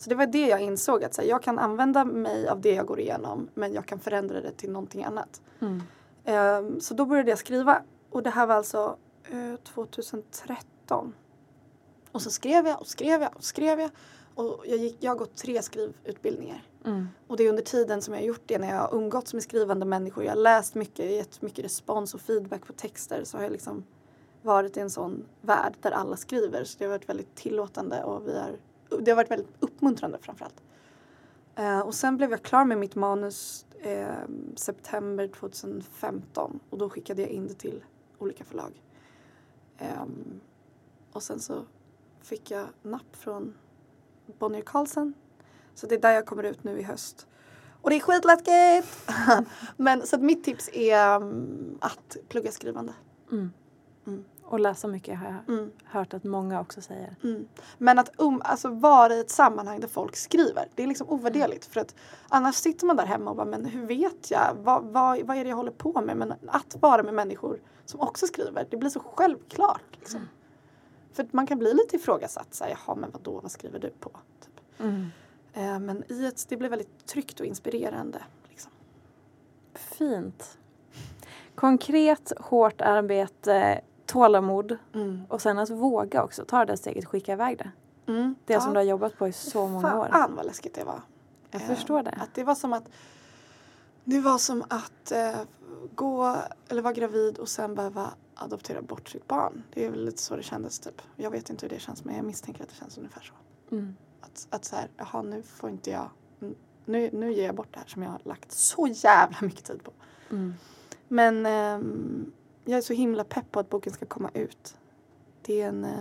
Så 0.00 0.10
det 0.10 0.16
var 0.16 0.26
det 0.26 0.46
jag 0.46 0.60
insåg 0.60 1.04
att 1.04 1.14
så 1.14 1.22
här, 1.22 1.28
jag 1.28 1.42
kan 1.42 1.58
använda 1.58 2.04
mig 2.04 2.48
av 2.48 2.60
det 2.60 2.74
jag 2.74 2.86
går 2.86 3.00
igenom 3.00 3.48
men 3.54 3.72
jag 3.72 3.86
kan 3.86 3.98
förändra 3.98 4.40
det 4.40 4.52
till 4.52 4.70
någonting 4.70 5.04
annat. 5.04 5.42
Mm. 5.60 5.82
Ehm, 6.24 6.80
så 6.80 6.94
då 6.94 7.04
började 7.04 7.30
jag 7.30 7.38
skriva 7.38 7.82
och 8.10 8.22
det 8.22 8.30
här 8.30 8.46
var 8.46 8.54
alltså 8.54 8.96
eh, 9.30 9.56
2013. 9.74 11.14
Och 12.12 12.22
så 12.22 12.30
skrev 12.30 12.66
jag 12.66 12.80
och 12.80 12.86
skrev 12.86 13.22
jag 13.22 13.36
och 13.36 13.44
skrev 13.44 13.80
jag 13.80 13.90
och 14.34 14.64
jag, 14.66 14.78
gick, 14.78 14.96
jag 15.00 15.10
har 15.10 15.16
gått 15.16 15.36
tre 15.36 15.62
skrivutbildningar. 15.62 16.62
Mm. 16.84 17.08
Och 17.26 17.36
det 17.36 17.44
är 17.44 17.48
under 17.48 17.62
tiden 17.62 18.02
som 18.02 18.14
jag 18.14 18.20
har 18.20 18.26
gjort 18.26 18.42
det 18.46 18.58
när 18.58 18.68
jag 18.68 18.76
har 18.76 18.94
umgåtts 18.94 19.34
med 19.34 19.42
skrivande 19.42 19.86
människor. 19.86 20.24
Jag 20.24 20.30
har 20.30 20.40
läst 20.40 20.74
mycket, 20.74 21.10
gett 21.10 21.42
mycket 21.42 21.64
respons 21.64 22.14
och 22.14 22.20
feedback 22.20 22.66
på 22.66 22.72
texter 22.72 23.24
så 23.24 23.36
har 23.36 23.42
jag 23.42 23.52
liksom 23.52 23.84
varit 24.42 24.76
i 24.76 24.80
en 24.80 24.90
sån 24.90 25.26
värld 25.40 25.74
där 25.80 25.90
alla 25.90 26.16
skriver. 26.16 26.64
Så 26.64 26.78
det 26.78 26.84
har 26.84 26.90
varit 26.90 27.08
väldigt 27.08 27.34
tillåtande 27.34 28.04
och 28.04 28.28
vi 28.28 28.38
har, 28.38 28.56
det 29.00 29.10
har 29.10 29.16
varit 29.16 29.30
väldigt 29.30 29.56
uppmuntrande 29.60 30.18
framförallt. 30.20 30.62
Eh, 31.54 31.80
och 31.80 31.94
sen 31.94 32.16
blev 32.16 32.30
jag 32.30 32.42
klar 32.42 32.64
med 32.64 32.78
mitt 32.78 32.94
manus 32.94 33.66
eh, 33.82 34.06
september 34.56 35.28
2015 35.28 36.60
och 36.70 36.78
då 36.78 36.90
skickade 36.90 37.22
jag 37.22 37.30
in 37.30 37.46
det 37.46 37.54
till 37.54 37.84
olika 38.18 38.44
förlag. 38.44 38.82
Eh, 39.78 40.04
och 41.12 41.22
sen 41.22 41.40
så 41.40 41.64
fick 42.20 42.50
jag 42.50 42.66
napp 42.82 43.16
från 43.16 43.54
Bonnier 44.38 44.62
Carlsen. 44.62 45.14
Så 45.74 45.86
det 45.86 45.94
är 45.94 46.00
där 46.00 46.12
jag 46.12 46.26
kommer 46.26 46.42
ut 46.42 46.64
nu 46.64 46.78
i 46.78 46.82
höst. 46.82 47.26
Och 47.82 47.90
det 47.90 47.96
är 47.96 48.00
skitläskigt! 48.00 49.10
Men 49.76 50.06
så 50.06 50.16
att 50.16 50.22
mitt 50.22 50.44
tips 50.44 50.68
är 50.72 51.16
um, 51.16 51.78
att 51.80 52.16
plugga 52.28 52.52
skrivande. 52.52 52.92
Mm. 53.32 53.50
Mm. 54.50 54.54
Och 54.54 54.60
läsa 54.60 54.88
mycket 54.88 55.18
har 55.18 55.26
jag 55.26 55.56
Mm. 55.56 55.70
hört 55.84 56.14
att 56.14 56.24
många 56.24 56.60
också 56.60 56.80
säger. 56.80 57.16
Mm. 57.24 57.48
Men 57.78 57.98
att 57.98 58.10
um, 58.16 58.42
alltså 58.44 58.68
vara 58.68 59.14
i 59.14 59.20
ett 59.20 59.30
sammanhang 59.30 59.80
där 59.80 59.88
folk 59.88 60.16
skriver, 60.16 60.68
det 60.74 60.82
är 60.82 60.86
liksom 60.86 61.08
ovärderligt. 61.08 61.66
För 61.66 61.80
att 61.80 61.94
annars 62.28 62.54
sitter 62.54 62.86
man 62.86 62.96
där 62.96 63.06
hemma 63.06 63.30
och 63.30 63.36
bara, 63.36 63.46
men 63.46 63.64
hur 63.64 63.86
vet 63.86 64.30
jag? 64.30 64.56
Vad, 64.62 64.84
vad, 64.84 65.22
vad 65.22 65.36
är 65.36 65.44
det 65.44 65.50
jag 65.50 65.56
håller 65.56 65.72
på 65.72 66.00
med? 66.00 66.16
Men 66.16 66.34
att 66.46 66.76
vara 66.80 67.02
med 67.02 67.14
människor 67.14 67.60
som 67.84 68.00
också 68.00 68.26
skriver, 68.26 68.66
det 68.70 68.76
blir 68.76 68.90
så 68.90 69.00
självklart. 69.00 69.82
Liksom. 69.98 70.28
För 71.12 71.22
att 71.24 71.32
man 71.32 71.46
kan 71.46 71.58
bli 71.58 71.74
lite 71.74 71.96
ifrågasatt, 71.96 72.54
så 72.54 72.64
här, 72.64 72.70
jaha 72.70 72.94
men 72.96 73.10
vadå, 73.10 73.40
vad 73.40 73.50
skriver 73.50 73.78
du 73.78 73.90
på? 73.90 74.10
Typ. 74.44 74.60
Eh, 75.52 75.78
men 75.78 76.04
i 76.08 76.26
ett, 76.26 76.46
det 76.48 76.56
blir 76.56 76.68
väldigt 76.68 77.06
tryggt 77.06 77.40
och 77.40 77.46
inspirerande. 77.46 78.22
Liksom. 78.48 78.72
Fint. 79.74 80.58
Konkret, 81.54 82.32
hårt 82.40 82.80
arbete, 82.80 83.80
tålamod 84.12 84.78
Mm. 84.94 85.22
och 85.28 85.42
sen 85.42 85.58
att 85.58 85.70
våga 85.70 86.22
också 86.24 86.44
ta 86.44 86.58
det 86.58 86.64
där 86.64 86.76
steget, 86.76 87.04
skicka 87.04 87.32
iväg 87.32 87.58
det. 87.58 87.70
Mm. 88.12 88.34
Det 88.46 88.52
Ja. 88.52 88.60
som 88.60 88.72
du 88.72 88.78
har 88.78 88.84
jobbat 88.84 89.18
på 89.18 89.28
i 89.28 89.32
så 89.32 89.68
många 89.68 90.00
år. 90.00 90.08
Fan 90.12 90.34
vad 90.36 90.46
läskigt 90.46 90.74
det 90.74 90.84
var. 90.84 91.00
Jag 91.50 91.62
Eh, 91.62 91.68
förstår 91.68 92.02
det. 92.02 92.10
Att 92.20 92.34
det 92.34 92.44
var 92.44 92.54
som 92.54 92.72
att 92.72 92.84
det 94.04 94.20
var 94.20 94.38
som 94.38 94.64
att 94.68 95.12
eh, 95.12 95.40
gå 95.94 96.36
eller 96.68 96.82
vara 96.82 96.92
gravid 96.94 97.38
och 97.38 97.48
sen 97.48 97.74
behöva 97.74 98.10
adoptera 98.34 98.82
bort 98.82 99.08
sitt 99.08 99.26
barn. 99.28 99.62
Det 99.74 99.86
är 99.86 99.90
väl 99.90 100.04
lite 100.04 100.22
så 100.22 100.36
det 100.36 100.42
kändes 100.42 100.78
typ. 100.78 101.02
Jag 101.16 101.30
vet 101.30 101.50
inte 101.50 101.66
hur 101.66 101.70
det 101.74 101.80
känns 101.80 102.04
men 102.04 102.16
jag 102.16 102.24
misstänker 102.24 102.62
att 102.62 102.68
det 102.68 102.74
känns 102.74 102.98
ungefär 102.98 103.20
så. 103.22 103.34
Mm. 103.74 103.96
Att, 104.20 104.46
att 104.50 104.64
så 104.64 104.76
här, 104.76 104.88
jaha 104.96 105.22
nu 105.22 105.42
får 105.42 105.70
inte 105.70 105.90
jag, 105.90 106.08
nu, 106.84 107.10
nu 107.12 107.32
ger 107.32 107.46
jag 107.46 107.54
bort 107.54 107.68
det 107.72 107.78
här 107.78 107.86
som 107.86 108.02
jag 108.02 108.10
har 108.10 108.20
lagt 108.24 108.52
så 108.52 108.86
jävla 108.86 109.36
mycket 109.40 109.64
tid 109.64 109.84
på. 109.84 109.92
Mm. 110.30 110.54
Men 111.08 111.46
ehm, 111.46 112.32
jag 112.70 112.78
är 112.78 112.82
så 112.82 112.92
himla 112.92 113.24
pepp 113.24 113.52
på 113.52 113.60
att 113.60 113.70
boken 113.70 113.92
ska 113.92 114.06
komma 114.06 114.30
ut. 114.34 114.78
Det 115.42 115.60
är 115.62 115.68
en 115.68 115.84
eh, 115.84 116.00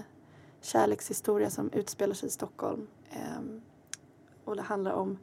kärlekshistoria 0.62 1.50
som 1.50 1.72
utspelar 1.72 2.14
sig 2.14 2.28
i 2.28 2.32
Stockholm. 2.32 2.88
Ehm, 3.10 3.62
och 4.46 4.56
det 4.56 4.62
handlar 4.62 4.92
om 4.92 5.18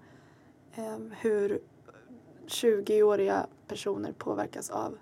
ehm, 0.74 1.14
hur 1.20 1.61
20-åriga 2.47 3.47
personer 3.68 4.12
påverkas 4.12 4.70
av 4.70 4.99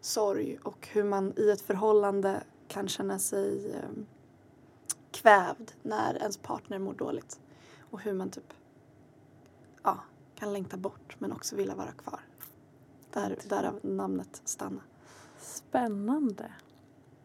sorg 0.00 0.58
och 0.62 0.88
hur 0.92 1.04
man 1.04 1.32
i 1.36 1.50
ett 1.50 1.60
förhållande 1.60 2.42
kan 2.68 2.88
känna 2.88 3.18
sig 3.18 3.72
ehm, 3.72 4.06
kvävd 5.10 5.72
när 5.82 6.14
ens 6.14 6.36
partner 6.36 6.78
mår 6.78 6.94
dåligt. 6.94 7.40
Och 7.90 8.00
hur 8.00 8.12
man 8.12 8.30
typ 8.30 8.54
ja, 9.82 9.98
kan 10.34 10.52
längta 10.52 10.76
bort 10.76 11.16
men 11.18 11.32
också 11.32 11.56
vilja 11.56 11.74
vara 11.74 11.92
kvar. 11.92 12.20
Där, 13.12 13.38
därav 13.48 13.80
namnet 13.82 14.42
Stanna. 14.44 14.80
Spännande. 15.48 16.52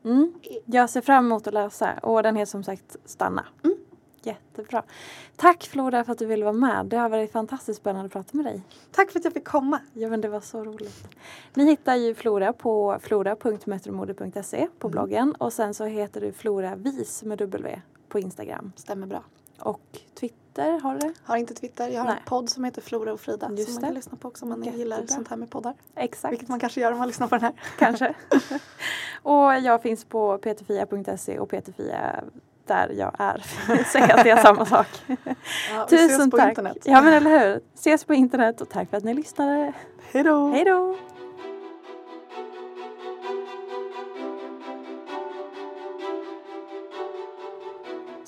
Mm. 0.04 0.34
Jag 0.66 0.90
ser 0.90 1.02
fram 1.02 1.26
emot 1.26 1.48
att 1.48 1.54
läsa 1.54 1.94
och 1.94 2.24
den 2.24 2.36
heter 2.36 2.50
som 2.50 2.64
sagt 2.64 2.98
Stanna. 3.06 3.46
Mm. 3.64 3.78
Jättebra. 4.24 4.84
Tack 5.36 5.64
Flora 5.64 6.04
för 6.04 6.12
att 6.12 6.20
du 6.20 6.26
ville 6.26 6.44
vara 6.44 6.54
med. 6.54 6.86
Det 6.86 6.98
har 6.98 7.10
varit 7.10 7.32
fantastiskt 7.32 7.80
spännande 7.80 8.06
att 8.06 8.12
prata 8.12 8.38
med 8.38 8.46
dig. 8.46 8.62
Tack 8.92 9.12
för 9.12 9.20
att 9.20 9.26
jag 9.26 9.34
fick 9.34 9.48
komma. 9.48 9.80
Ja 9.94 10.10
men 10.10 10.22
det 10.22 10.28
var 10.28 10.40
så 10.40 10.64
roligt. 10.64 11.08
Ni 11.54 11.66
hittar 11.66 11.96
ju 11.96 12.16
Flora 12.16 12.54
på 12.54 12.98
flora.metromode.se 13.02 14.68
på 14.80 14.90
bloggen 14.90 15.36
och 15.36 15.54
sen 15.54 15.74
så 15.74 15.86
heter 15.86 16.22
du 16.22 16.32
Flora 16.34 16.76
Vis 16.76 17.24
med 17.24 17.38
W 17.38 17.82
på 18.10 18.20
Instagram. 18.20 18.72
Stämmer 18.76 19.08
bra. 19.08 19.24
Och 19.60 20.00
Twitter 20.20 20.43
har 20.62 21.00
du? 21.00 21.14
Har 21.24 21.38
inte 21.38 21.54
Twitter. 21.54 21.88
Jag 21.90 22.02
har 22.02 22.08
Nej. 22.08 22.18
en 22.20 22.26
podd 22.30 22.50
som 22.50 22.64
heter 22.64 22.82
Flora 22.82 23.14
och 23.14 23.20
Frida 23.20 23.50
Just 23.52 23.66
som 23.66 23.74
man 23.74 23.82
det. 23.82 23.88
kan 23.88 23.94
lyssna 23.96 24.18
på 24.18 24.28
också 24.28 24.46
om 24.46 24.50
man 24.50 24.60
Jättebra. 24.60 24.80
gillar 24.80 25.06
sånt 25.08 25.28
här 25.28 25.38
med 25.38 25.50
poddar. 25.50 25.74
Exakt. 25.96 26.32
Vilket 26.32 26.50
man 26.50 26.60
kanske 26.60 26.82
gör 26.82 26.92
om 26.92 26.98
man 26.98 27.08
lyssnar 27.08 27.28
på 27.28 27.36
den 27.36 27.44
här. 27.44 27.54
Kanske. 27.80 28.14
och 29.24 29.54
jag 29.60 29.82
finns 29.82 30.06
på 30.06 30.38
peterfia.se 30.38 31.40
och 31.40 31.50
peterfia 31.50 32.24
där 32.66 32.90
jag 32.98 33.12
är. 33.20 33.46
Säg 33.92 34.02
att 34.02 34.24
det 34.24 34.30
är 34.30 34.38
samma 34.38 34.66
sak. 34.66 34.88
Ja, 35.72 35.88
vi 35.90 35.96
ses 36.06 36.32
på 36.32 36.38
tack. 36.38 36.50
internet. 36.50 36.78
Ja 36.84 37.02
men 37.02 37.14
eller 37.14 37.40
hur. 37.40 37.62
Ses 37.74 38.06
på 38.06 38.14
internet 38.14 38.62
och 38.62 38.70
tack 38.70 38.90
för 38.90 38.98
att 38.98 39.04
ni 39.04 39.14
lyssnade. 39.14 39.74
Hej 40.12 40.24
då! 40.24 40.50
Hej 40.50 40.64
då! 40.66 40.98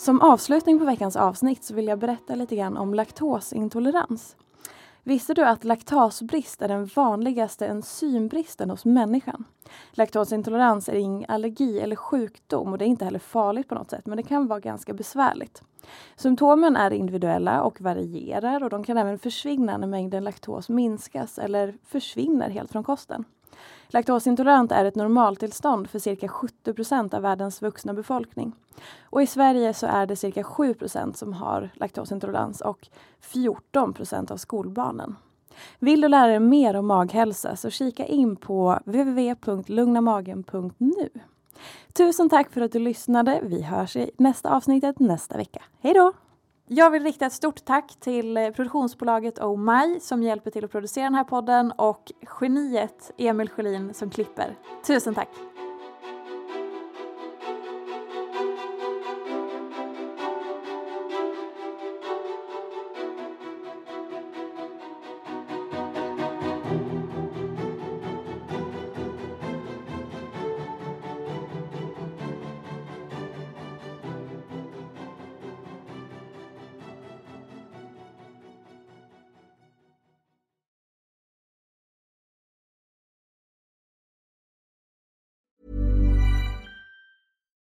Som 0.05 0.21
avslutning 0.21 0.79
på 0.79 0.85
veckans 0.85 1.15
avsnitt 1.15 1.63
så 1.63 1.73
vill 1.73 1.87
jag 1.87 1.99
berätta 1.99 2.35
lite 2.35 2.55
grann 2.55 2.77
om 2.77 2.93
laktosintolerans. 2.93 4.35
Visste 5.03 5.33
du 5.33 5.45
att 5.45 5.63
laktasbrist 5.63 6.61
är 6.61 6.67
den 6.67 6.85
vanligaste 6.85 7.67
enzymbristen 7.67 8.69
hos 8.69 8.85
människan? 8.85 9.43
Laktosintolerans 9.91 10.89
är 10.89 10.93
ingen 10.93 11.29
allergi 11.29 11.79
eller 11.79 11.95
sjukdom 11.95 12.71
och 12.71 12.77
det 12.77 12.85
är 12.85 12.87
inte 12.87 13.05
heller 13.05 13.19
farligt 13.19 13.67
på 13.67 13.75
något 13.75 13.89
sätt 13.89 14.05
men 14.05 14.17
det 14.17 14.23
kan 14.23 14.47
vara 14.47 14.59
ganska 14.59 14.93
besvärligt. 14.93 15.63
Symptomen 16.15 16.75
är 16.75 16.93
individuella 16.93 17.61
och 17.61 17.81
varierar 17.81 18.63
och 18.63 18.69
de 18.69 18.83
kan 18.83 18.97
även 18.97 19.19
försvinna 19.19 19.77
när 19.77 19.87
mängden 19.87 20.23
laktos 20.23 20.69
minskas 20.69 21.39
eller 21.39 21.77
försvinner 21.83 22.49
helt 22.49 22.71
från 22.71 22.83
kosten. 22.83 23.25
Laktosintolerant 23.87 24.71
är 24.71 24.85
ett 24.85 24.95
normaltillstånd 24.95 25.89
för 25.89 25.99
cirka 25.99 26.27
70 26.27 26.73
procent 26.73 27.13
av 27.13 27.21
världens 27.21 27.61
vuxna 27.61 27.93
befolkning. 27.93 28.53
Och 29.03 29.21
i 29.21 29.27
Sverige 29.27 29.73
så 29.73 29.87
är 29.87 30.05
det 30.05 30.15
cirka 30.15 30.43
7 30.43 30.73
procent 30.73 31.17
som 31.17 31.33
har 31.33 31.69
laktosintolerans 31.73 32.61
och 32.61 32.87
14 33.19 33.93
procent 33.93 34.31
av 34.31 34.37
skolbarnen. 34.37 35.15
Vill 35.79 36.01
du 36.01 36.07
lära 36.07 36.27
dig 36.27 36.39
mer 36.39 36.75
om 36.75 36.87
maghälsa 36.87 37.55
så 37.55 37.69
kika 37.69 38.05
in 38.05 38.35
på 38.35 38.79
www.lugnamagen.nu. 38.85 41.09
Tusen 41.93 42.29
tack 42.29 42.51
för 42.51 42.61
att 42.61 42.71
du 42.71 42.79
lyssnade. 42.79 43.39
Vi 43.43 43.61
hörs 43.61 43.95
i 43.95 44.11
nästa 44.17 44.55
avsnittet 44.55 44.99
nästa 44.99 45.37
vecka. 45.37 45.63
Hej 45.81 45.93
då! 45.93 46.13
Jag 46.67 46.91
vill 46.91 47.03
rikta 47.03 47.25
ett 47.25 47.33
stort 47.33 47.65
tack 47.65 47.95
till 47.99 48.37
eh, 48.37 48.49
produktionsbolaget 48.49 49.39
Oh 49.39 49.57
My 49.57 49.99
som 49.99 50.23
hjälper 50.23 50.51
till 50.51 50.65
att 50.65 50.71
producera 50.71 51.03
den 51.03 51.15
här 51.15 51.23
podden 51.23 51.71
och 51.71 52.11
geniet 52.41 53.11
Emil 53.17 53.49
Sjölin 53.49 53.93
som 53.93 54.09
klipper. 54.09 54.55
Tusen 54.87 55.15
tack! 55.15 55.29